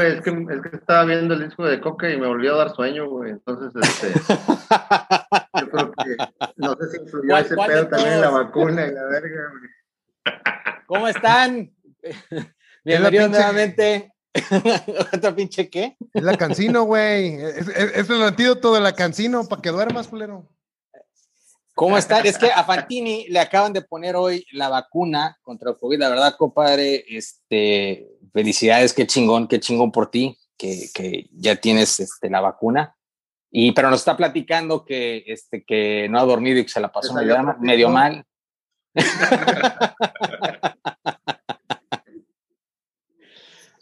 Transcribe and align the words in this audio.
Güey, 0.00 0.16
es 0.16 0.22
que, 0.22 0.30
es 0.30 0.62
que 0.62 0.76
estaba 0.76 1.04
viendo 1.04 1.34
el 1.34 1.44
disco 1.44 1.66
de 1.66 1.78
Coque 1.78 2.14
y 2.14 2.16
me 2.16 2.26
volvió 2.26 2.54
a 2.54 2.58
dar 2.58 2.74
sueño, 2.74 3.06
güey. 3.10 3.32
Entonces, 3.32 3.70
este. 3.82 4.18
yo 5.60 5.70
creo 5.70 5.92
que. 5.92 6.16
No 6.56 6.74
sé 6.74 6.90
si 6.90 7.02
influyó 7.02 7.36
ese 7.36 7.54
pedo 7.54 7.86
también 7.86 8.14
en 8.14 8.20
la 8.22 8.30
vacuna 8.30 8.86
y 8.86 8.94
la 8.94 9.04
verga, 9.04 9.50
güey. 9.50 10.40
¿Cómo 10.86 11.06
están? 11.06 11.70
Bienvenidos 12.84 13.30
nuevamente. 13.30 14.14
¿Otro 15.12 15.36
pinche 15.36 15.68
qué? 15.68 15.98
Es 16.14 16.22
la 16.22 16.34
cancino, 16.38 16.84
güey. 16.84 17.34
Es, 17.34 17.68
es, 17.68 17.96
es, 17.96 18.08
el 18.08 18.22
antídoto 18.22 18.72
de 18.72 18.80
la 18.80 18.94
cancino 18.94 19.46
para 19.48 19.60
que 19.60 19.68
duermas, 19.68 20.08
culero. 20.08 20.48
¿Cómo 21.74 21.98
están? 21.98 22.24
Es 22.24 22.38
que 22.38 22.50
a 22.50 22.64
Fantini 22.64 23.26
le 23.28 23.38
acaban 23.38 23.74
de 23.74 23.82
poner 23.82 24.16
hoy 24.16 24.46
la 24.52 24.70
vacuna 24.70 25.38
contra 25.42 25.70
el 25.70 25.78
COVID. 25.78 25.98
La 25.98 26.08
verdad, 26.08 26.36
compadre, 26.38 27.04
este, 27.06 28.06
felicidades, 28.32 28.92
qué 28.92 29.06
chingón, 29.06 29.48
qué 29.48 29.60
chingón 29.60 29.92
por 29.92 30.10
ti, 30.10 30.36
que, 30.56 30.88
que 30.94 31.28
ya 31.32 31.56
tienes 31.56 32.00
este, 32.00 32.30
la 32.30 32.40
vacuna. 32.40 32.96
Y, 33.50 33.72
pero 33.72 33.90
nos 33.90 34.00
está 34.00 34.16
platicando 34.16 34.84
que, 34.84 35.24
este, 35.26 35.64
que 35.64 36.08
no 36.08 36.20
ha 36.20 36.24
dormido 36.24 36.58
y 36.58 36.64
que 36.64 36.68
se 36.68 36.80
la 36.80 36.92
pasó 36.92 37.14
medio, 37.14 37.56
medio 37.60 37.88
mal. 37.88 38.24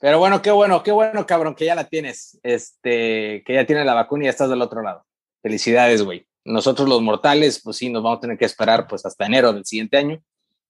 Pero 0.00 0.20
bueno, 0.20 0.40
qué 0.42 0.52
bueno, 0.52 0.82
qué 0.82 0.92
bueno, 0.92 1.26
cabrón, 1.26 1.56
que 1.56 1.64
ya 1.64 1.74
la 1.74 1.88
tienes, 1.88 2.38
este, 2.44 3.42
que 3.44 3.54
ya 3.54 3.66
tienes 3.66 3.84
la 3.84 3.94
vacuna 3.94 4.22
y 4.22 4.26
ya 4.26 4.30
estás 4.30 4.48
del 4.48 4.62
otro 4.62 4.82
lado. 4.82 5.04
Felicidades, 5.42 6.02
güey. 6.02 6.26
Nosotros 6.44 6.88
los 6.88 7.02
mortales, 7.02 7.60
pues 7.62 7.78
sí, 7.78 7.90
nos 7.90 8.02
vamos 8.02 8.18
a 8.18 8.20
tener 8.20 8.38
que 8.38 8.44
esperar 8.44 8.86
pues 8.86 9.04
hasta 9.04 9.26
enero 9.26 9.52
del 9.52 9.64
siguiente 9.64 9.96
año, 9.96 10.22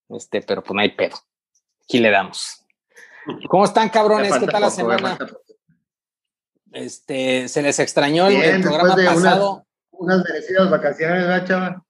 este, 0.09 0.41
pero 0.43 0.63
pues 0.63 0.75
no 0.75 0.81
hay 0.81 0.93
pedo. 0.93 1.17
Aquí 1.83 1.99
le 1.99 2.11
damos. 2.11 2.65
¿Cómo 3.49 3.65
están, 3.65 3.89
cabrones? 3.89 4.37
¿Qué 4.39 4.47
tal 4.47 4.63
la 4.63 4.71
semana? 4.71 5.19
Este, 6.73 7.49
se 7.49 7.63
les 7.63 7.79
extrañó 7.79 8.27
el, 8.27 8.37
el 8.37 8.63
programa 8.63 8.95
pasado. 8.95 9.67
Unas, 9.91 10.19
unas, 10.19 10.25
merecidas 10.29 10.71
vacaciones, 10.71 11.27
¿verdad, 11.27 11.47
chava? 11.47 11.85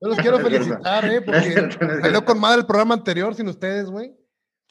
Yo 0.00 0.08
los 0.08 0.18
quiero 0.18 0.38
felicitar, 0.40 1.04
¿eh? 1.06 1.20
Porque 1.20 1.70
salió 2.02 2.24
con 2.24 2.38
madre 2.38 2.60
el 2.60 2.66
programa 2.66 2.94
anterior 2.94 3.34
sin 3.34 3.48
ustedes, 3.48 3.86
güey. 3.90 4.14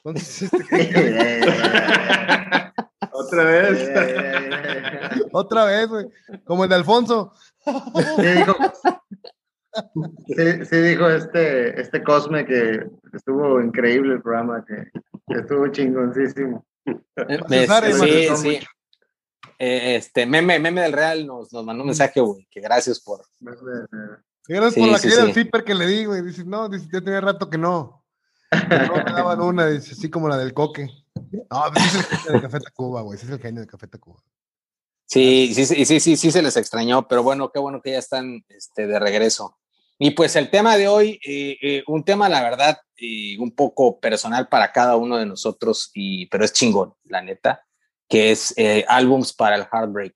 Entonces, 0.03 0.49
este... 0.71 1.41
Otra 3.11 3.43
vez. 3.43 3.89
Otra 5.31 5.65
vez, 5.65 5.87
güey. 5.87 6.07
Como 6.45 6.63
el 6.63 6.69
de 6.69 6.75
Alfonso. 6.75 7.33
Sí 7.65 8.21
dijo, 8.21 8.55
sí, 10.27 10.65
sí 10.65 10.77
dijo 10.77 11.09
este, 11.09 11.79
este 11.79 12.03
Cosme 12.03 12.45
que 12.45 12.87
estuvo 13.13 13.61
increíble 13.61 14.15
el 14.15 14.21
programa, 14.21 14.63
que, 14.65 14.91
que 15.27 15.39
estuvo 15.39 15.67
chingoncísimo. 15.67 16.65
César, 17.49 17.91
sí, 17.93 18.27
sí. 18.35 18.59
Eh, 19.59 19.95
este 19.95 20.25
meme, 20.25 20.59
meme 20.59 20.81
del 20.81 20.93
Real 20.93 21.25
nos, 21.25 21.51
nos 21.51 21.65
mandó 21.65 21.83
un 21.83 21.87
mensaje, 21.87 22.19
güey, 22.19 22.47
que 22.49 22.61
gracias 22.61 22.99
por. 22.99 23.25
Gracias 23.39 24.73
sí, 24.73 24.79
por 24.79 24.89
la 24.89 24.97
sí, 24.99 25.09
del 25.09 25.33
zipper 25.33 25.63
que 25.63 25.75
le 25.75 25.87
di, 25.87 26.05
güey. 26.05 26.21
Dice, 26.21 26.45
no, 26.45 26.69
dice, 26.69 26.87
ya 26.91 27.01
tenía 27.01 27.21
rato 27.21 27.49
que 27.49 27.57
no. 27.57 28.03
Que 28.51 28.77
no 28.87 28.95
me 28.95 29.11
daban 29.11 29.41
una, 29.41 29.67
dice, 29.67 29.93
así 29.93 30.09
como 30.09 30.29
la 30.29 30.37
del 30.37 30.53
coque. 30.53 30.89
No, 31.15 31.63
pues 31.73 31.85
es 31.85 31.95
el 31.95 32.03
genio 32.03 32.33
de 32.33 32.41
Café 32.41 32.59
Tacuba, 32.59 33.01
güey. 33.01 33.19
Es 33.19 33.29
el 33.29 33.39
genio 33.39 33.61
de 33.61 33.67
Café 33.67 33.87
Tacuba. 33.87 34.21
Sí, 35.05 35.53
sí, 35.53 35.65
sí, 35.65 35.85
sí, 35.85 35.99
sí, 35.99 36.17
sí 36.17 36.31
se 36.31 36.41
les 36.41 36.55
extrañó, 36.57 37.07
pero 37.07 37.23
bueno, 37.23 37.51
qué 37.51 37.59
bueno 37.59 37.81
que 37.81 37.91
ya 37.91 37.99
están 37.99 38.45
este, 38.49 38.87
de 38.87 38.99
regreso. 38.99 39.57
Y 39.99 40.11
pues 40.11 40.35
el 40.35 40.51
tema 40.51 40.77
de 40.77 40.87
hoy, 40.87 41.19
eh, 41.25 41.57
eh, 41.61 41.83
un 41.87 42.03
tema, 42.03 42.29
la 42.29 42.43
verdad, 42.43 42.77
eh, 42.97 43.35
un 43.39 43.51
poco 43.51 43.99
personal 43.99 44.47
para 44.47 44.71
cada 44.71 44.95
uno 44.95 45.17
de 45.17 45.25
nosotros, 45.25 45.89
y, 45.93 46.27
pero 46.27 46.45
es 46.45 46.53
chingón, 46.53 46.93
la 47.05 47.21
neta, 47.21 47.63
que 48.07 48.31
es 48.31 48.53
eh, 48.57 48.85
álbums 48.87 49.33
para 49.33 49.55
el 49.55 49.63
heartbreak, 49.71 50.13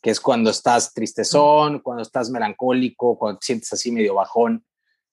que 0.00 0.10
es 0.10 0.20
cuando 0.20 0.48
estás 0.48 0.94
tristezón, 0.94 1.80
cuando 1.80 2.02
estás 2.02 2.30
melancólico, 2.30 3.18
cuando 3.18 3.38
te 3.38 3.46
sientes 3.46 3.70
así 3.74 3.92
medio 3.92 4.14
bajón, 4.14 4.64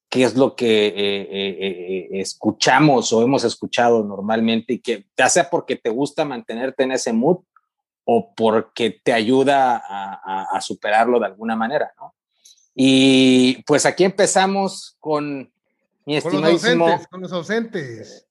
qué 0.10 0.24
es 0.24 0.38
lo 0.38 0.56
que 0.56 2.08
escuchamos 2.14 3.12
o 3.12 3.22
hemos 3.24 3.44
escuchado 3.44 4.06
normalmente 4.06 4.76
y 4.76 4.80
que 4.80 5.06
ya 5.18 5.28
sea 5.28 5.50
porque 5.50 5.76
te 5.76 5.90
gusta 5.90 6.24
mantenerte 6.24 6.84
en 6.84 6.94
ese 6.94 7.12
mood 7.12 7.40
o 8.06 8.34
porque 8.34 9.02
te 9.04 9.12
ayuda 9.12 9.76
a, 9.76 10.14
a, 10.24 10.44
a 10.54 10.62
superarlo 10.62 11.20
de 11.20 11.26
alguna 11.26 11.58
manera, 11.58 11.92
¿no? 11.98 12.16
Y 12.80 13.64
pues 13.64 13.88
aquí 13.88 14.04
empezamos 14.04 14.96
con 15.00 15.52
mi 16.06 16.16
estimadísimo. 16.16 17.02
Con 17.10 17.22
los 17.22 17.34
ausentes. 17.34 18.28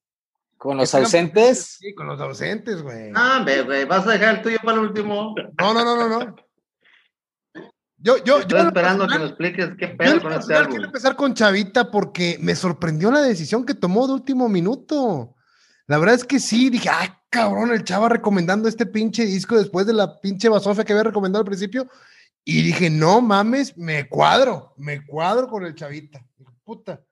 Con 0.57 0.77
los 0.77 0.95
ausentes. 0.95 1.77
Sí, 1.81 1.93
con 1.93 2.07
los 2.07 2.21
ausentes, 2.21 2.81
güey. 2.81 3.11
Ah, 3.13 3.43
güey, 3.43 3.83
vas 3.83 4.07
a 4.07 4.11
dejar 4.11 4.37
el 4.37 4.41
tuyo 4.41 4.57
para 4.63 4.77
el 4.77 4.85
último. 4.85 5.35
No, 5.59 5.73
no, 5.73 5.83
no, 5.83 5.97
no, 5.97 6.07
no. 6.07 6.35
Yo, 7.97 8.23
yo, 8.23 8.39
Estoy 8.39 8.57
yo 8.57 8.67
esperando 8.67 9.05
personal, 9.05 9.09
que 9.09 9.19
me 9.19 9.25
expliques 9.25 9.69
qué 9.77 9.87
pedo 9.89 10.21
con 10.21 10.31
este 10.31 10.55
álbum. 10.55 10.71
Quiero 10.71 10.85
empezar 10.85 11.15
con 11.17 11.33
Chavita 11.33 11.91
porque 11.91 12.37
me 12.39 12.55
sorprendió 12.55 13.11
la 13.11 13.21
decisión 13.21 13.65
que 13.65 13.73
tomó 13.73 14.07
de 14.07 14.13
último 14.13 14.47
minuto. 14.47 15.35
La 15.87 15.97
verdad 15.97 16.15
es 16.15 16.23
que 16.23 16.39
sí, 16.39 16.69
dije, 16.69 16.89
ay, 16.89 17.09
cabrón, 17.29 17.71
el 17.71 17.83
chava 17.83 18.07
recomendando 18.07 18.69
este 18.69 18.85
pinche 18.85 19.25
disco 19.25 19.57
después 19.57 19.85
de 19.85 19.93
la 19.93 20.21
pinche 20.21 20.47
basofia 20.47 20.85
que 20.85 20.93
había 20.93 21.03
recomendado 21.03 21.41
al 21.41 21.47
principio. 21.47 21.89
Y 22.49 22.63
dije, 22.63 22.89
no 22.89 23.19
mames, 23.19 23.77
me 23.77 24.07
cuadro, 24.07 24.73
me 24.77 25.05
cuadro 25.05 25.49
con 25.49 25.65
el 25.65 25.75
chavita. 25.75 26.25
Puta. 26.63 27.03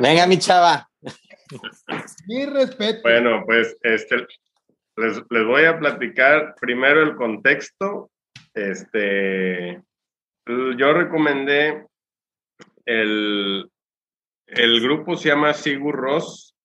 Venga, 0.00 0.26
mi 0.26 0.38
chava. 0.38 0.90
Mi 2.26 2.46
respeto. 2.46 3.02
Bueno, 3.02 3.42
pues 3.44 3.76
este, 3.82 4.26
les, 4.96 5.22
les, 5.28 5.46
voy 5.46 5.66
a 5.66 5.78
platicar 5.78 6.54
primero 6.58 7.02
el 7.02 7.16
contexto. 7.16 8.10
Este, 8.54 9.82
yo 10.46 10.92
recomendé 10.94 11.86
el, 12.86 13.70
el 14.46 14.80
grupo 14.80 15.18
se 15.18 15.28
llama 15.28 15.52
Sigur 15.52 15.96
Ross 15.96 16.56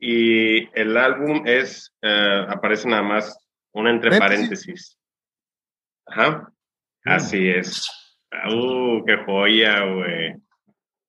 y 0.00 0.68
el 0.76 0.96
álbum 0.96 1.46
es, 1.46 1.94
uh, 2.02 2.50
aparece 2.50 2.88
nada 2.88 3.02
más 3.02 3.38
un 3.72 3.86
entre 3.86 4.18
paréntesis. 4.18 4.98
Ajá. 6.06 6.50
Así 7.04 7.48
es. 7.48 7.88
Uh, 8.50 9.04
qué 9.04 9.16
joya, 9.24 9.84
güey. 9.84 10.34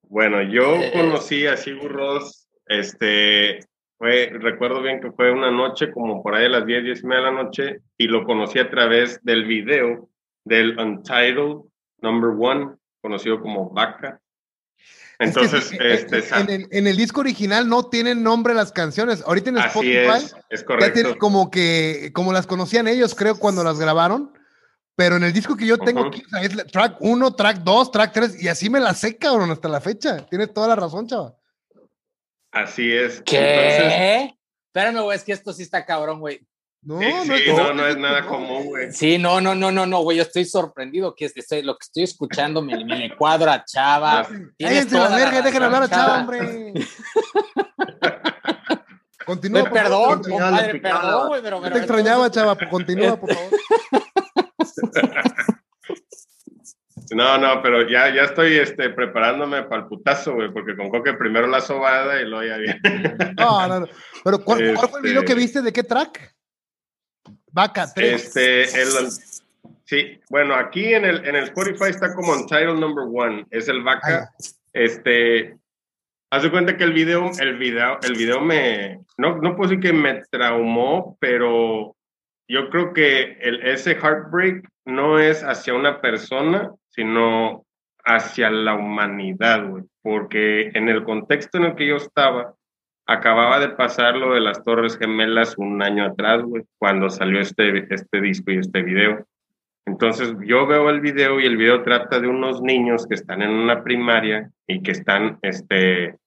Bueno, 0.03 0.41
yo 0.43 0.75
Eh. 0.75 0.91
conocí 0.93 1.47
a 1.47 1.57
Sigur 1.57 1.91
Ross, 1.91 2.47
este, 2.67 3.59
fue, 3.97 4.29
recuerdo 4.33 4.81
bien 4.81 5.01
que 5.01 5.11
fue 5.11 5.31
una 5.31 5.49
noche 5.51 5.91
como 5.91 6.21
por 6.21 6.35
ahí 6.35 6.45
a 6.45 6.49
las 6.49 6.65
10, 6.65 6.83
10 6.83 7.03
y 7.03 7.07
media 7.07 7.23
de 7.25 7.31
la 7.31 7.43
noche, 7.43 7.79
y 7.97 8.07
lo 8.07 8.25
conocí 8.25 8.59
a 8.59 8.69
través 8.69 9.23
del 9.23 9.45
video 9.45 10.09
del 10.43 10.77
Untitled 10.77 11.61
Number 12.01 12.31
One, 12.37 12.75
conocido 13.01 13.41
como 13.41 13.69
Vaca. 13.71 14.19
Entonces, 15.17 15.71
es 15.71 15.77
que, 15.77 15.93
este, 15.93 16.35
en, 16.37 16.49
el, 16.49 16.67
en, 16.71 16.87
el, 16.87 16.97
disco 16.97 17.21
original 17.21 17.69
no 17.69 17.87
tienen 17.87 18.21
nombre 18.21 18.53
las 18.53 18.73
canciones. 18.73 19.23
Ahorita 19.25 19.49
en 19.49 19.57
así 19.59 19.67
Spotify 19.67 20.25
es, 20.25 20.35
es 20.49 20.63
correcto. 20.63 20.87
ya 20.87 20.93
tienen 20.93 21.17
como 21.17 21.49
que, 21.49 22.11
como 22.13 22.33
las 22.33 22.45
conocían 22.45 22.89
ellos, 22.89 23.15
creo, 23.15 23.39
cuando 23.39 23.63
las 23.63 23.79
grabaron. 23.79 24.33
Pero 24.95 25.17
en 25.17 25.23
el 25.23 25.33
disco 25.33 25.57
que 25.57 25.65
yo 25.65 25.77
tengo 25.77 26.01
uh 26.01 26.03
-huh. 26.05 26.07
aquí, 26.07 26.23
o 26.25 26.29
sea, 26.29 26.41
es 26.41 26.71
track 26.71 26.97
1, 26.99 27.33
track 27.33 27.57
2, 27.57 27.91
track 27.91 28.13
3, 28.13 28.43
y 28.43 28.47
así 28.47 28.69
me 28.69 28.79
la 28.79 28.93
sé, 28.93 29.17
cabrón, 29.17 29.51
hasta 29.51 29.67
la 29.67 29.81
fecha. 29.81 30.25
Tienes 30.27 30.53
toda 30.53 30.69
la 30.69 30.75
razón, 30.75 31.07
chava. 31.07 31.35
Así 32.51 32.93
es. 32.93 33.21
¿Qué? 33.21 33.37
Entonces... 33.37 34.35
Espérame, 34.67 35.03
güey, 35.03 35.17
es 35.17 35.23
que 35.23 35.31
esto 35.33 35.53
sí 35.53 35.63
está 35.63 35.85
cabrón, 35.85 36.19
güey. 36.19 36.45
No, 36.81 36.99
sí, 36.99 37.05
no, 37.07 37.23
sí, 37.23 37.43
es, 37.47 37.57
no, 37.57 37.73
no, 37.73 37.87
es 37.87 37.97
nada 37.97 38.27
común, 38.27 38.65
güey. 38.65 38.91
Sí, 38.91 39.17
no, 39.17 39.41
no, 39.41 39.55
no, 39.55 39.71
no, 39.71 39.87
no, 39.87 40.01
güey. 40.01 40.17
Yo 40.17 40.23
estoy 40.23 40.45
sorprendido 40.45 41.15
que 41.15 41.25
estoy, 41.33 41.63
lo 41.63 41.73
que 41.77 41.85
estoy 41.85 42.03
escuchando 42.03 42.61
me, 42.61 42.85
me 42.85 43.15
cuadro 43.15 43.49
a 43.49 43.65
Chava. 43.65 44.27
Cállense 44.59 44.95
la 44.95 45.15
verga, 45.15 45.41
dejen 45.41 45.63
hablar 45.63 45.83
a 45.83 45.89
Chava, 45.89 46.19
hombre. 46.19 46.73
Continúa. 49.25 49.63
Me 49.63 49.69
perdón, 49.71 50.21
compadre, 50.21 50.79
perdón, 50.79 51.27
güey, 51.29 51.41
pero, 51.41 51.59
pero. 51.59 51.73
Te 51.73 51.79
extrañaba, 51.79 52.29
Chava, 52.29 52.55
pues 52.55 52.69
continúa, 52.69 53.19
por 53.19 53.33
favor. 53.33 53.59
No, 57.11 57.37
no, 57.37 57.61
pero 57.61 57.87
ya, 57.87 58.13
ya 58.13 58.23
estoy 58.23 58.57
este, 58.57 58.89
preparándome 58.89 59.63
para 59.63 59.83
el 59.83 59.87
putazo, 59.87 60.33
güey, 60.33 60.51
porque 60.51 60.75
con 60.75 60.89
Coque 60.89 61.13
primero 61.13 61.47
la 61.47 61.61
sobada 61.61 62.19
y 62.19 62.25
luego 62.25 62.43
ya 62.43 62.57
viene. 62.57 62.81
No, 63.37 63.67
no, 63.67 63.79
no. 63.81 63.87
Pero 64.23 64.39
¿cuál, 64.43 64.61
este... 64.61 64.75
¿cuál, 64.75 64.89
fue 64.89 64.99
el 64.99 65.05
video 65.05 65.23
que 65.23 65.35
viste? 65.35 65.61
¿De 65.61 65.71
qué 65.71 65.83
track? 65.83 66.33
Vaca 67.51 67.91
3. 67.93 68.13
Este, 68.13 68.81
el, 68.81 68.89
sí, 69.85 70.19
bueno, 70.29 70.55
aquí 70.55 70.93
en 70.93 71.05
el, 71.05 71.25
en 71.25 71.35
el 71.35 71.43
Spotify 71.45 71.89
está 71.89 72.13
como 72.13 72.33
en 72.33 72.47
title 72.47 72.75
number 72.75 73.05
one, 73.13 73.45
es 73.51 73.67
el 73.67 73.83
Vaca. 73.83 74.31
Ah, 74.31 74.45
este, 74.73 75.57
haz 76.31 76.43
de 76.43 76.51
cuenta 76.51 76.75
que 76.75 76.83
el 76.83 76.93
video, 76.93 77.31
el 77.39 77.57
video, 77.57 77.99
el 78.01 78.15
video 78.15 78.41
me, 78.41 78.99
no, 79.17 79.37
no 79.37 79.55
puedo 79.55 79.69
decir 79.69 79.81
que 79.81 79.93
me 79.93 80.23
traumó, 80.31 81.17
pero 81.19 81.95
yo 82.47 82.69
creo 82.69 82.93
que 82.93 83.37
el, 83.41 83.61
ese 83.65 83.95
heartbreak 83.95 84.67
no 84.85 85.19
es 85.19 85.43
hacia 85.43 85.73
una 85.73 86.01
persona, 86.01 86.71
sino 86.89 87.65
hacia 88.03 88.49
la 88.49 88.75
humanidad, 88.75 89.67
güey. 89.67 89.83
Porque 90.01 90.71
en 90.73 90.89
el 90.89 91.03
contexto 91.03 91.57
en 91.57 91.65
el 91.65 91.75
que 91.75 91.87
yo 91.87 91.95
estaba, 91.97 92.53
acababa 93.07 93.59
de 93.59 93.69
pasar 93.69 94.15
lo 94.15 94.33
de 94.33 94.41
las 94.41 94.63
Torres 94.63 94.97
Gemelas 94.97 95.57
un 95.57 95.81
año 95.81 96.05
atrás, 96.05 96.43
güey, 96.43 96.63
cuando 96.77 97.09
salió 97.09 97.39
este, 97.39 97.93
este 97.93 98.21
disco 98.21 98.51
y 98.51 98.57
este 98.57 98.83
video. 98.83 99.25
Entonces 99.87 100.35
yo 100.45 100.65
veo 100.65 100.89
el 100.89 100.99
video 100.99 101.39
y 101.39 101.45
el 101.45 101.57
video 101.57 101.83
trata 101.83 102.19
de 102.19 102.27
unos 102.27 102.61
niños 102.61 103.05
que 103.07 103.15
están 103.15 103.41
en 103.41 103.51
una 103.51 103.83
primaria 103.83 104.49
y 104.67 104.81
que 104.81 104.91
están 104.91 105.37
este, 105.43 106.17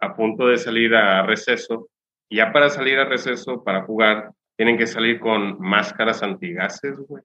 a 0.00 0.14
punto 0.14 0.46
de 0.46 0.56
salir 0.56 0.94
a 0.94 1.22
receso. 1.22 1.88
Y 2.30 2.36
ya 2.36 2.52
para 2.52 2.70
salir 2.70 2.98
a 2.98 3.04
receso, 3.04 3.62
para 3.62 3.82
jugar, 3.82 4.32
tienen 4.58 4.76
que 4.76 4.88
salir 4.88 5.20
con 5.20 5.60
máscaras 5.60 6.22
antigases, 6.24 6.98
güey. 6.98 7.22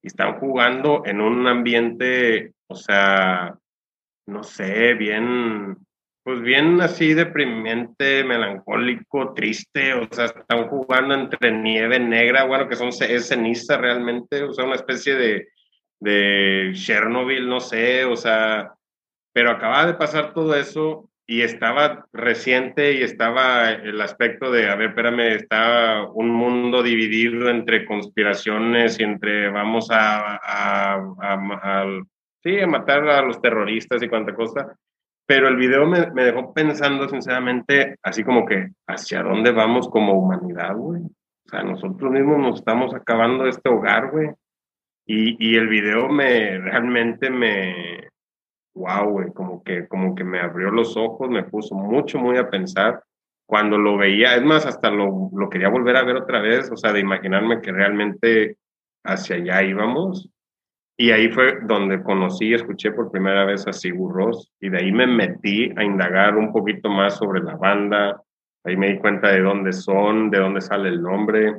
Y 0.00 0.06
están 0.06 0.38
jugando 0.38 1.02
en 1.04 1.20
un 1.20 1.44
ambiente, 1.48 2.52
o 2.68 2.76
sea, 2.76 3.58
no 4.28 4.44
sé, 4.44 4.94
bien, 4.94 5.76
pues 6.22 6.40
bien 6.40 6.80
así 6.80 7.14
deprimente, 7.14 8.22
melancólico, 8.22 9.34
triste, 9.34 9.92
o 9.92 10.06
sea, 10.12 10.26
están 10.26 10.68
jugando 10.68 11.14
entre 11.14 11.50
nieve 11.50 11.98
negra, 11.98 12.44
bueno, 12.44 12.68
que 12.68 12.76
son 12.76 12.90
es 12.90 13.26
ceniza 13.26 13.76
realmente, 13.76 14.44
o 14.44 14.52
sea, 14.52 14.64
una 14.64 14.76
especie 14.76 15.16
de, 15.16 15.48
de 15.98 16.70
Chernobyl, 16.74 17.48
no 17.48 17.58
sé, 17.58 18.04
o 18.04 18.14
sea, 18.14 18.72
pero 19.32 19.50
acaba 19.50 19.84
de 19.84 19.94
pasar 19.94 20.32
todo 20.32 20.54
eso 20.54 21.07
y 21.30 21.42
estaba 21.42 22.06
reciente 22.12 22.94
y 22.94 23.02
estaba 23.02 23.70
el 23.70 24.00
aspecto 24.00 24.50
de, 24.50 24.70
a 24.70 24.76
ver, 24.76 24.88
espérame, 24.88 25.36
está 25.36 26.04
un 26.14 26.30
mundo 26.30 26.82
dividido 26.82 27.50
entre 27.50 27.84
conspiraciones 27.84 28.98
y 28.98 29.04
entre 29.04 29.50
vamos 29.50 29.90
a, 29.90 30.36
a, 30.36 30.94
a, 30.94 31.34
a 31.62 31.86
sí, 32.42 32.58
a 32.58 32.66
matar 32.66 33.06
a 33.08 33.22
los 33.22 33.42
terroristas 33.42 34.02
y 34.02 34.08
cuánta 34.08 34.34
cosa 34.34 34.74
pero 35.28 35.46
el 35.46 35.56
video 35.56 35.86
me, 35.86 36.10
me, 36.12 36.24
dejó 36.24 36.54
pensando 36.54 37.06
sinceramente, 37.06 37.96
así 38.02 38.24
como 38.24 38.46
que, 38.46 38.70
¿hacia 38.86 39.22
dónde 39.22 39.50
vamos 39.50 39.86
como 39.90 40.14
humanidad, 40.14 40.74
güey? 40.74 41.02
O 41.02 41.48
sea, 41.50 41.62
nosotros 41.62 42.10
mismos 42.10 42.38
nos 42.38 42.58
estamos 42.60 42.94
acabando 42.94 43.46
este 43.46 43.68
hogar, 43.68 44.10
güey. 44.10 44.30
Y, 45.04 45.36
y 45.38 45.56
el 45.56 45.68
video 45.68 46.08
me, 46.08 46.56
realmente 46.58 47.28
me, 47.28 48.08
wow, 48.78 49.10
güey, 49.10 49.32
como 49.32 49.62
que, 49.62 49.86
como 49.88 50.14
que 50.14 50.24
me 50.24 50.40
abrió 50.40 50.70
los 50.70 50.96
ojos, 50.96 51.28
me 51.28 51.44
puso 51.44 51.74
mucho, 51.74 52.18
muy 52.18 52.38
a 52.38 52.48
pensar. 52.48 53.02
Cuando 53.46 53.78
lo 53.78 53.96
veía, 53.96 54.36
es 54.36 54.42
más, 54.42 54.66
hasta 54.66 54.90
lo, 54.90 55.30
lo 55.34 55.48
quería 55.50 55.68
volver 55.68 55.96
a 55.96 56.04
ver 56.04 56.16
otra 56.16 56.40
vez, 56.40 56.70
o 56.70 56.76
sea, 56.76 56.92
de 56.92 57.00
imaginarme 57.00 57.60
que 57.60 57.72
realmente 57.72 58.56
hacia 59.04 59.36
allá 59.36 59.62
íbamos 59.62 60.30
y 61.00 61.12
ahí 61.12 61.30
fue 61.30 61.60
donde 61.62 62.02
conocí 62.02 62.46
y 62.46 62.54
escuché 62.54 62.90
por 62.90 63.12
primera 63.12 63.44
vez 63.44 63.64
a 63.68 63.72
Sigur 63.72 64.12
Ross 64.12 64.50
y 64.60 64.68
de 64.68 64.78
ahí 64.78 64.90
me 64.90 65.06
metí 65.06 65.72
a 65.76 65.84
indagar 65.84 66.36
un 66.36 66.52
poquito 66.52 66.90
más 66.90 67.16
sobre 67.18 67.40
la 67.40 67.54
banda. 67.54 68.20
Ahí 68.64 68.76
me 68.76 68.88
di 68.88 68.98
cuenta 68.98 69.28
de 69.30 69.40
dónde 69.40 69.72
son, 69.72 70.28
de 70.28 70.40
dónde 70.40 70.60
sale 70.60 70.88
el 70.88 71.00
nombre. 71.00 71.54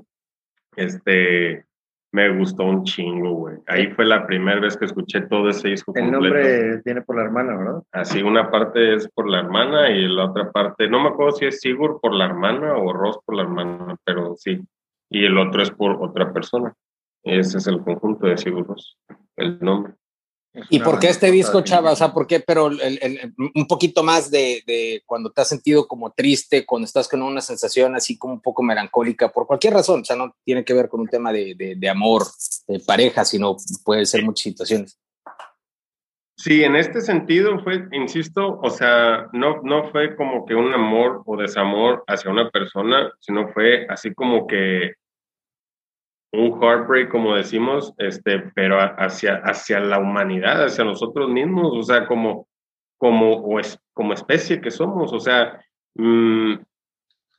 Este, 0.76 1.64
me 2.12 2.38
gustó 2.38 2.64
un 2.64 2.84
chingo, 2.84 3.32
güey. 3.32 3.58
Ahí 3.68 3.88
fue 3.92 4.06
la 4.06 4.26
primera 4.26 4.60
vez 4.60 4.76
que 4.78 4.86
escuché 4.86 5.22
todo 5.22 5.50
ese 5.50 5.70
disco 5.70 5.94
El 5.96 6.12
nombre 6.12 6.82
tiene 6.84 7.02
por 7.02 7.18
la 7.18 7.24
hermana, 7.24 7.58
¿verdad? 7.58 7.84
Así, 7.92 8.24
una 8.24 8.50
parte 8.50 8.96
es 8.96 9.08
por 9.10 9.30
la 9.30 9.40
hermana 9.40 9.90
y 9.92 10.08
la 10.08 10.26
otra 10.26 10.52
parte, 10.52 10.90
no 10.90 11.02
me 11.02 11.10
acuerdo 11.10 11.34
si 11.34 11.46
es 11.46 11.60
Sigur 11.60 12.00
por 12.02 12.14
la 12.14 12.26
hermana 12.26 12.76
o 12.78 12.94
Ross 12.94 13.20
por 13.26 13.36
la 13.36 13.44
hermana, 13.44 13.96
pero 14.04 14.36
sí. 14.36 14.60
Y 15.10 15.26
el 15.26 15.38
otro 15.38 15.62
es 15.62 15.72
por 15.72 15.98
otra 16.02 16.34
persona. 16.34 16.74
Ese 17.24 17.58
es 17.58 17.68
el 17.68 17.82
conjunto 17.82 18.28
de 18.28 18.38
Sigur 18.38 18.68
Ross 18.68 18.98
el 19.40 19.60
nombre. 19.60 19.94
¿Y 20.70 20.80
por 20.80 21.00
qué 21.00 21.10
este 21.10 21.32
disco, 21.32 21.62
Chava? 21.62 21.92
O 21.92 21.96
sea, 21.96 22.12
¿por 22.12 22.26
qué? 22.26 22.40
Pero 22.40 22.66
un 22.68 23.68
poquito 23.68 24.04
más 24.04 24.32
de, 24.32 25.04
cuando 25.06 25.32
te 25.32 25.42
has 25.42 25.48
sentido 25.48 25.88
como 25.88 26.12
triste, 26.12 26.66
cuando 26.66 26.86
estás 26.86 27.08
con 27.08 27.22
una 27.22 27.42
sensación 27.42 27.96
así 27.96 28.18
como 28.18 28.34
un 28.34 28.42
poco 28.42 28.64
melancólica, 28.64 29.32
por 29.32 29.46
cualquier 29.46 29.74
razón. 29.74 30.02
O 30.02 30.06
sea, 30.06 30.16
no 30.16 30.36
tiene 30.44 30.66
que 30.66 30.74
ver 30.74 30.90
con 30.90 31.02
un 31.02 31.08
tema 31.08 31.32
de, 31.32 31.76
de 31.78 31.90
amor, 31.90 32.24
de 32.68 32.80
pareja, 32.80 33.24
sino 33.26 33.58
puede 33.84 34.06
ser 34.06 34.24
muchas 34.24 34.44
situaciones. 34.44 35.00
Sí, 36.40 36.64
en 36.64 36.78
este 36.78 37.02
sentido 37.02 37.60
fue, 37.66 37.86
insisto, 37.92 38.62
o 38.64 38.70
sea, 38.70 39.28
no, 39.34 39.62
no 39.62 39.92
fue 39.92 40.16
como 40.16 40.46
que 40.46 40.56
un 40.56 40.74
amor 40.74 41.22
o 41.26 41.36
desamor 41.36 42.02
hacia 42.08 42.32
una 42.32 42.50
persona, 42.50 43.12
sino 43.20 43.50
fue 43.50 43.86
así 43.90 44.14
como 44.14 44.48
que 44.48 44.94
un 46.32 46.62
heartbreak, 46.62 47.10
como 47.10 47.36
decimos, 47.36 47.94
este, 47.98 48.40
pero 48.54 48.78
hacia, 48.80 49.38
hacia 49.38 49.80
la 49.80 50.00
humanidad, 50.00 50.64
hacia 50.64 50.84
nosotros 50.84 51.30
mismos, 51.30 51.72
o 51.74 51.84
sea, 51.84 52.06
como, 52.06 52.48
como, 52.98 53.60
es, 53.60 53.80
como 53.94 54.14
especie 54.14 54.62
que 54.62 54.70
somos, 54.70 55.12
o 55.12 55.20
sea, 55.20 55.60
mm, 55.96 56.54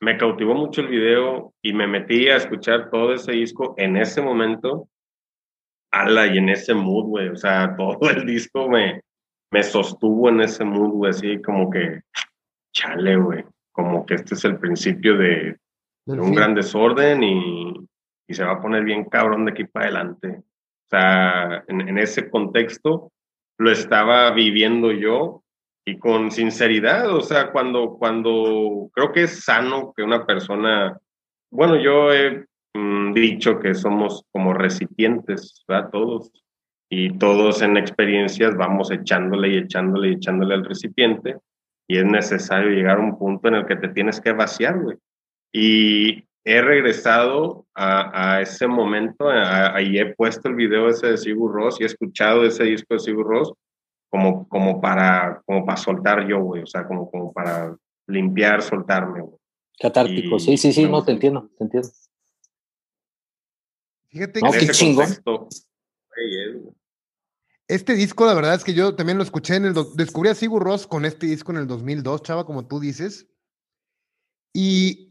me 0.01 0.17
cautivó 0.17 0.55
mucho 0.55 0.81
el 0.81 0.87
video 0.87 1.53
y 1.61 1.73
me 1.73 1.87
metí 1.87 2.27
a 2.27 2.37
escuchar 2.37 2.89
todo 2.89 3.13
ese 3.13 3.31
disco 3.31 3.75
en 3.77 3.95
ese 3.95 4.21
momento, 4.21 4.89
ala, 5.91 6.27
y 6.27 6.37
en 6.37 6.49
ese 6.49 6.73
mood, 6.73 7.05
güey, 7.05 7.29
o 7.29 7.35
sea, 7.35 7.75
todo 7.77 8.09
el 8.09 8.25
disco 8.25 8.67
me, 8.67 9.01
me 9.51 9.63
sostuvo 9.63 10.27
en 10.29 10.41
ese 10.41 10.65
mood, 10.65 10.91
güey, 10.91 11.11
así 11.11 11.41
como 11.41 11.69
que, 11.69 12.01
chale, 12.73 13.15
güey, 13.15 13.45
como 13.71 14.05
que 14.05 14.15
este 14.15 14.35
es 14.35 14.43
el 14.43 14.57
principio 14.57 15.17
de 15.17 15.57
un 16.07 16.33
gran 16.33 16.55
desorden 16.55 17.23
y 17.23 17.73
y 18.31 18.33
se 18.33 18.45
va 18.45 18.53
a 18.53 18.61
poner 18.61 18.85
bien 18.85 19.03
cabrón 19.05 19.45
de 19.45 19.51
aquí 19.51 19.65
para 19.65 19.85
adelante. 19.87 20.27
O 20.39 20.89
sea, 20.89 21.63
en, 21.67 21.97
ese 21.97 22.29
contexto 22.29 23.11
lo 23.57 23.71
estaba 23.71 24.31
viviendo 24.31 24.91
yo 24.91 25.43
y 25.85 25.97
con 25.97 26.31
sinceridad, 26.31 27.13
o 27.13 27.21
sea, 27.21 27.51
cuando, 27.51 27.97
cuando 27.97 28.89
creo 28.93 29.11
que 29.11 29.23
es 29.23 29.43
sano 29.43 29.93
que 29.95 30.03
una 30.03 30.25
persona, 30.25 30.97
bueno, 31.51 31.75
yo 31.75 32.13
he 32.13 32.45
mm, 32.73 33.13
dicho 33.13 33.59
que 33.59 33.73
somos 33.73 34.23
como 34.31 34.53
recipientes, 34.53 35.65
¿verdad? 35.67 35.89
Todos, 35.91 36.31
y 36.89 37.17
todos 37.17 37.61
en 37.61 37.77
experiencias 37.77 38.55
vamos 38.55 38.91
echándole 38.91 39.49
y 39.49 39.57
echándole 39.57 40.09
y 40.09 40.13
echándole 40.13 40.53
al 40.53 40.65
recipiente, 40.65 41.35
y 41.87 41.97
es 41.97 42.05
necesario 42.05 42.69
llegar 42.69 42.97
a 42.97 43.01
un 43.01 43.17
punto 43.17 43.49
en 43.49 43.55
el 43.55 43.65
que 43.65 43.75
te 43.75 43.89
tienes 43.89 44.21
que 44.21 44.31
vaciar, 44.31 44.79
güey. 44.79 44.97
Y 45.53 46.23
he 46.43 46.61
regresado 46.61 47.65
a, 47.75 48.35
a 48.35 48.41
ese 48.41 48.67
momento, 48.67 49.29
ahí 49.29 49.97
he 49.97 50.13
puesto 50.15 50.49
el 50.49 50.55
video 50.55 50.89
ese 50.89 51.07
de 51.07 51.17
Sigur 51.17 51.53
Ross 51.53 51.79
y 51.79 51.83
he 51.83 51.85
escuchado 51.85 52.43
ese 52.43 52.63
disco 52.63 52.93
de 52.93 52.99
Sigur 52.99 53.27
Ross 53.27 53.53
como, 54.09 54.47
como, 54.49 54.81
para, 54.81 55.41
como 55.45 55.65
para 55.65 55.77
soltar 55.77 56.27
yo, 56.27 56.39
güey, 56.39 56.63
o 56.63 56.67
sea, 56.67 56.85
como, 56.85 57.09
como 57.09 57.31
para 57.31 57.75
limpiar, 58.07 58.61
soltarme, 58.61 59.21
güey. 59.21 59.37
Catártico, 59.79 60.37
sí, 60.37 60.57
sí, 60.57 60.73
sí, 60.73 60.85
no, 60.85 61.03
te 61.03 61.11
entiendo, 61.11 61.49
te 61.57 61.63
entiendo. 61.63 61.89
Fíjate 64.09 64.41
que 64.41 64.57
qué 64.59 64.67
chingo. 64.67 65.01
Este 67.67 67.93
disco, 67.93 68.25
la 68.25 68.33
verdad 68.33 68.55
es 68.55 68.65
que 68.65 68.73
yo 68.73 68.95
también 68.95 69.17
lo 69.17 69.23
escuché 69.23 69.55
en 69.55 69.65
el. 69.65 69.73
Descubrí 69.95 70.29
a 70.29 70.35
Sigur 70.35 70.61
Ross 70.61 70.85
con 70.85 71.05
este 71.05 71.25
disco 71.25 71.53
en 71.53 71.59
el 71.59 71.67
2002, 71.67 72.21
chava, 72.21 72.45
como 72.45 72.67
tú 72.67 72.81
dices. 72.81 73.27
Y 74.53 75.10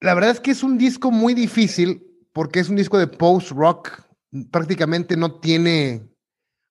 la 0.00 0.14
verdad 0.14 0.30
es 0.30 0.40
que 0.40 0.50
es 0.50 0.62
un 0.62 0.78
disco 0.78 1.10
muy 1.10 1.34
difícil 1.34 2.04
porque 2.32 2.60
es 2.60 2.68
un 2.68 2.76
disco 2.76 2.98
de 2.98 3.06
post-rock. 3.06 4.02
Prácticamente 4.50 5.16
no 5.16 5.40
tiene, 5.40 6.08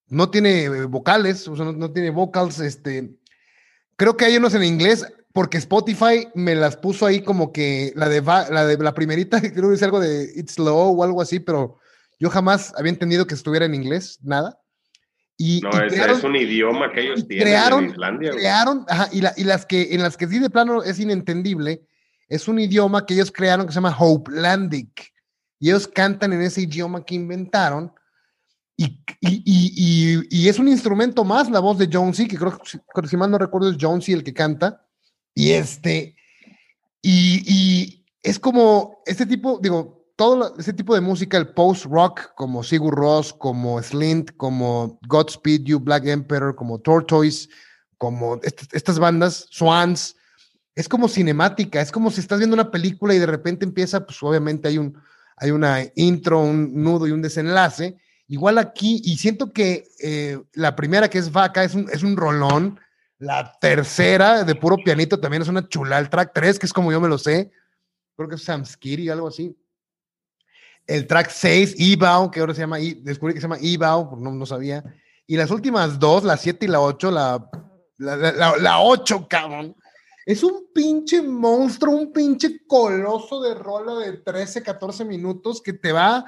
no 0.07 0.29
tiene 0.29 0.63
eh, 0.63 0.85
vocales, 0.85 1.47
o 1.47 1.55
sea, 1.55 1.65
no, 1.65 1.91
tiene 1.91 2.09
vocals. 2.09 2.59
Este, 2.59 3.17
creo 3.95 4.15
que 4.15 4.25
hay 4.25 4.37
unos 4.37 4.53
en 4.53 4.63
inglés 4.63 5.05
porque 5.33 5.57
Spotify 5.57 6.29
me 6.35 6.55
las 6.55 6.77
puso 6.77 7.05
ahí 7.05 7.21
como 7.21 7.51
que 7.51 7.91
la 7.95 8.09
de 8.09 8.21
la, 8.21 8.65
de, 8.65 8.77
la 8.77 8.93
primerita, 8.93 9.41
creo 9.53 9.69
que 9.69 9.75
es 9.75 9.83
algo 9.83 9.99
de 9.99 10.31
It's 10.35 10.53
Slow 10.53 10.99
o 10.99 11.03
algo 11.03 11.21
así, 11.21 11.39
pero 11.39 11.79
yo 12.19 12.29
jamás 12.29 12.73
había 12.77 12.91
entendido 12.91 13.27
que 13.27 13.35
estuviera 13.35 13.65
en 13.65 13.75
inglés, 13.75 14.19
nada. 14.23 14.59
Y, 15.39 15.61
no, 15.61 15.69
es 15.69 16.23
un 16.23 16.35
idioma 16.35 16.91
que 16.91 17.01
ellos 17.01 17.27
tienen 17.27 17.45
crearon, 17.45 17.83
en 17.83 17.89
Islandia. 17.91 18.31
Crearon, 18.31 18.85
ajá, 18.87 19.09
y, 19.11 19.19
y, 19.39 19.43
las 19.43 19.67
que, 19.67 19.93
en 19.93 20.01
las 20.01 20.17
que 20.17 20.27
sí 20.27 20.39
de 20.39 20.49
plano 20.49 20.81
es 20.81 20.99
inentendible, 20.99 21.83
es 22.27 22.47
un 22.47 22.59
idioma 22.59 23.05
que 23.05 23.13
ellos 23.13 23.31
crearon 23.31 23.65
que 23.65 23.71
se 23.71 23.77
llama 23.77 23.95
Hopelandic. 23.97 25.13
Y 25.59 25.69
ellos 25.69 25.87
cantan 25.87 26.33
en 26.33 26.41
ese 26.41 26.61
idioma 26.61 27.03
que 27.03 27.15
inventaron. 27.15 27.91
Y, 28.75 29.01
y, 29.21 30.47
es 30.47 30.59
un 30.59 30.67
instrumento 30.67 31.23
más 31.23 31.49
la 31.49 31.59
voz 31.59 31.79
de 31.79 31.89
Jonesy, 31.91 32.27
que 32.27 32.37
creo 32.37 32.59
que 32.59 33.07
si 33.07 33.17
mal 33.17 33.31
no 33.31 33.39
recuerdo 33.39 33.71
es 33.71 33.77
Jonesy 33.79 34.13
el 34.13 34.23
que 34.23 34.33
canta. 34.33 34.85
Y 35.33 35.51
este, 35.51 36.15
y, 37.01 38.05
es 38.21 38.37
como 38.37 39.01
este 39.05 39.25
tipo, 39.25 39.59
digo, 39.61 40.05
todo 40.17 40.55
ese 40.57 40.73
tipo 40.73 40.93
de 40.93 41.01
música, 41.01 41.37
el 41.37 41.53
post-rock, 41.53 42.33
como 42.35 42.63
Sigur 42.63 42.93
Ross, 42.93 43.33
como 43.33 43.81
Slint, 43.81 44.35
como 44.35 44.99
Godspeed 45.07 45.63
You, 45.63 45.79
Black 45.79 46.05
Emperor, 46.05 46.55
como 46.55 46.79
Tortoise, 46.79 47.47
como 47.97 48.39
estas 48.43 48.99
bandas, 48.99 49.47
Swans, 49.49 50.16
es 50.77 50.87
como 50.87 51.07
cinemática, 51.07 51.81
es 51.81 51.91
como 51.91 52.11
si 52.11 52.19
estás 52.19 52.37
viendo 52.37 52.53
una 52.53 52.69
película 52.69 53.15
y 53.15 53.17
de 53.17 53.25
repente 53.25 53.65
empieza, 53.65 54.05
pues 54.05 54.21
obviamente 54.21 54.67
hay 54.67 54.77
un, 54.77 54.95
hay 55.35 55.49
una 55.49 55.79
intro, 55.95 56.39
un 56.41 56.83
nudo 56.83 57.07
y 57.07 57.11
un 57.11 57.21
desenlace. 57.23 57.97
Igual 58.27 58.59
aquí, 58.59 59.01
y 59.03 59.17
siento 59.17 59.51
que 59.51 59.87
eh, 59.99 60.39
la 60.53 60.75
primera 60.75 61.09
que 61.09 61.17
es 61.17 61.31
Vaca 61.31 61.63
es 61.63 61.73
un, 61.73 61.89
es 61.91 62.03
un 62.03 62.15
rolón, 62.15 62.79
La 63.17 63.57
tercera, 63.59 64.43
de 64.43 64.53
puro 64.53 64.77
pianito, 64.77 65.19
también 65.19 65.41
es 65.41 65.47
una 65.47 65.67
chula. 65.67 65.97
El 65.97 66.11
track 66.11 66.29
3, 66.35 66.59
que 66.59 66.67
es 66.67 66.73
como 66.73 66.91
yo 66.91 67.01
me 67.01 67.07
lo 67.07 67.17
sé. 67.17 67.51
Creo 68.15 68.29
que 68.29 68.35
es 68.35 68.43
Samskiri, 68.43 69.09
algo 69.09 69.29
así. 69.29 69.57
El 70.85 71.07
track 71.07 71.31
6, 71.31 71.75
Ebao, 71.79 72.29
que 72.29 72.39
ahora 72.39 72.53
se 72.53 72.61
llama, 72.61 72.77
descubrí 72.77 73.33
que 73.33 73.39
se 73.41 73.45
llama 73.45 73.57
Ebao, 73.59 74.15
no, 74.15 74.31
no 74.31 74.45
sabía. 74.45 74.83
Y 75.25 75.37
las 75.37 75.49
últimas 75.49 75.97
dos, 75.97 76.23
la 76.23 76.37
7 76.37 76.67
y 76.67 76.69
la 76.69 76.81
8, 76.81 77.09
la, 77.09 77.49
la, 77.97 78.15
la, 78.15 78.57
la 78.57 78.79
8, 78.81 79.27
cabrón. 79.27 79.75
Es 80.27 80.43
un 80.43 80.67
pinche 80.73 81.21
monstruo, 81.21 81.95
un 81.95 82.11
pinche 82.11 82.65
coloso 82.67 83.41
de 83.41 83.53
rola 83.53 83.95
de 83.95 84.17
13, 84.17 84.61
14 84.61 85.05
minutos 85.05 85.61
que 85.61 85.71
te 85.71 85.93
va, 85.93 86.25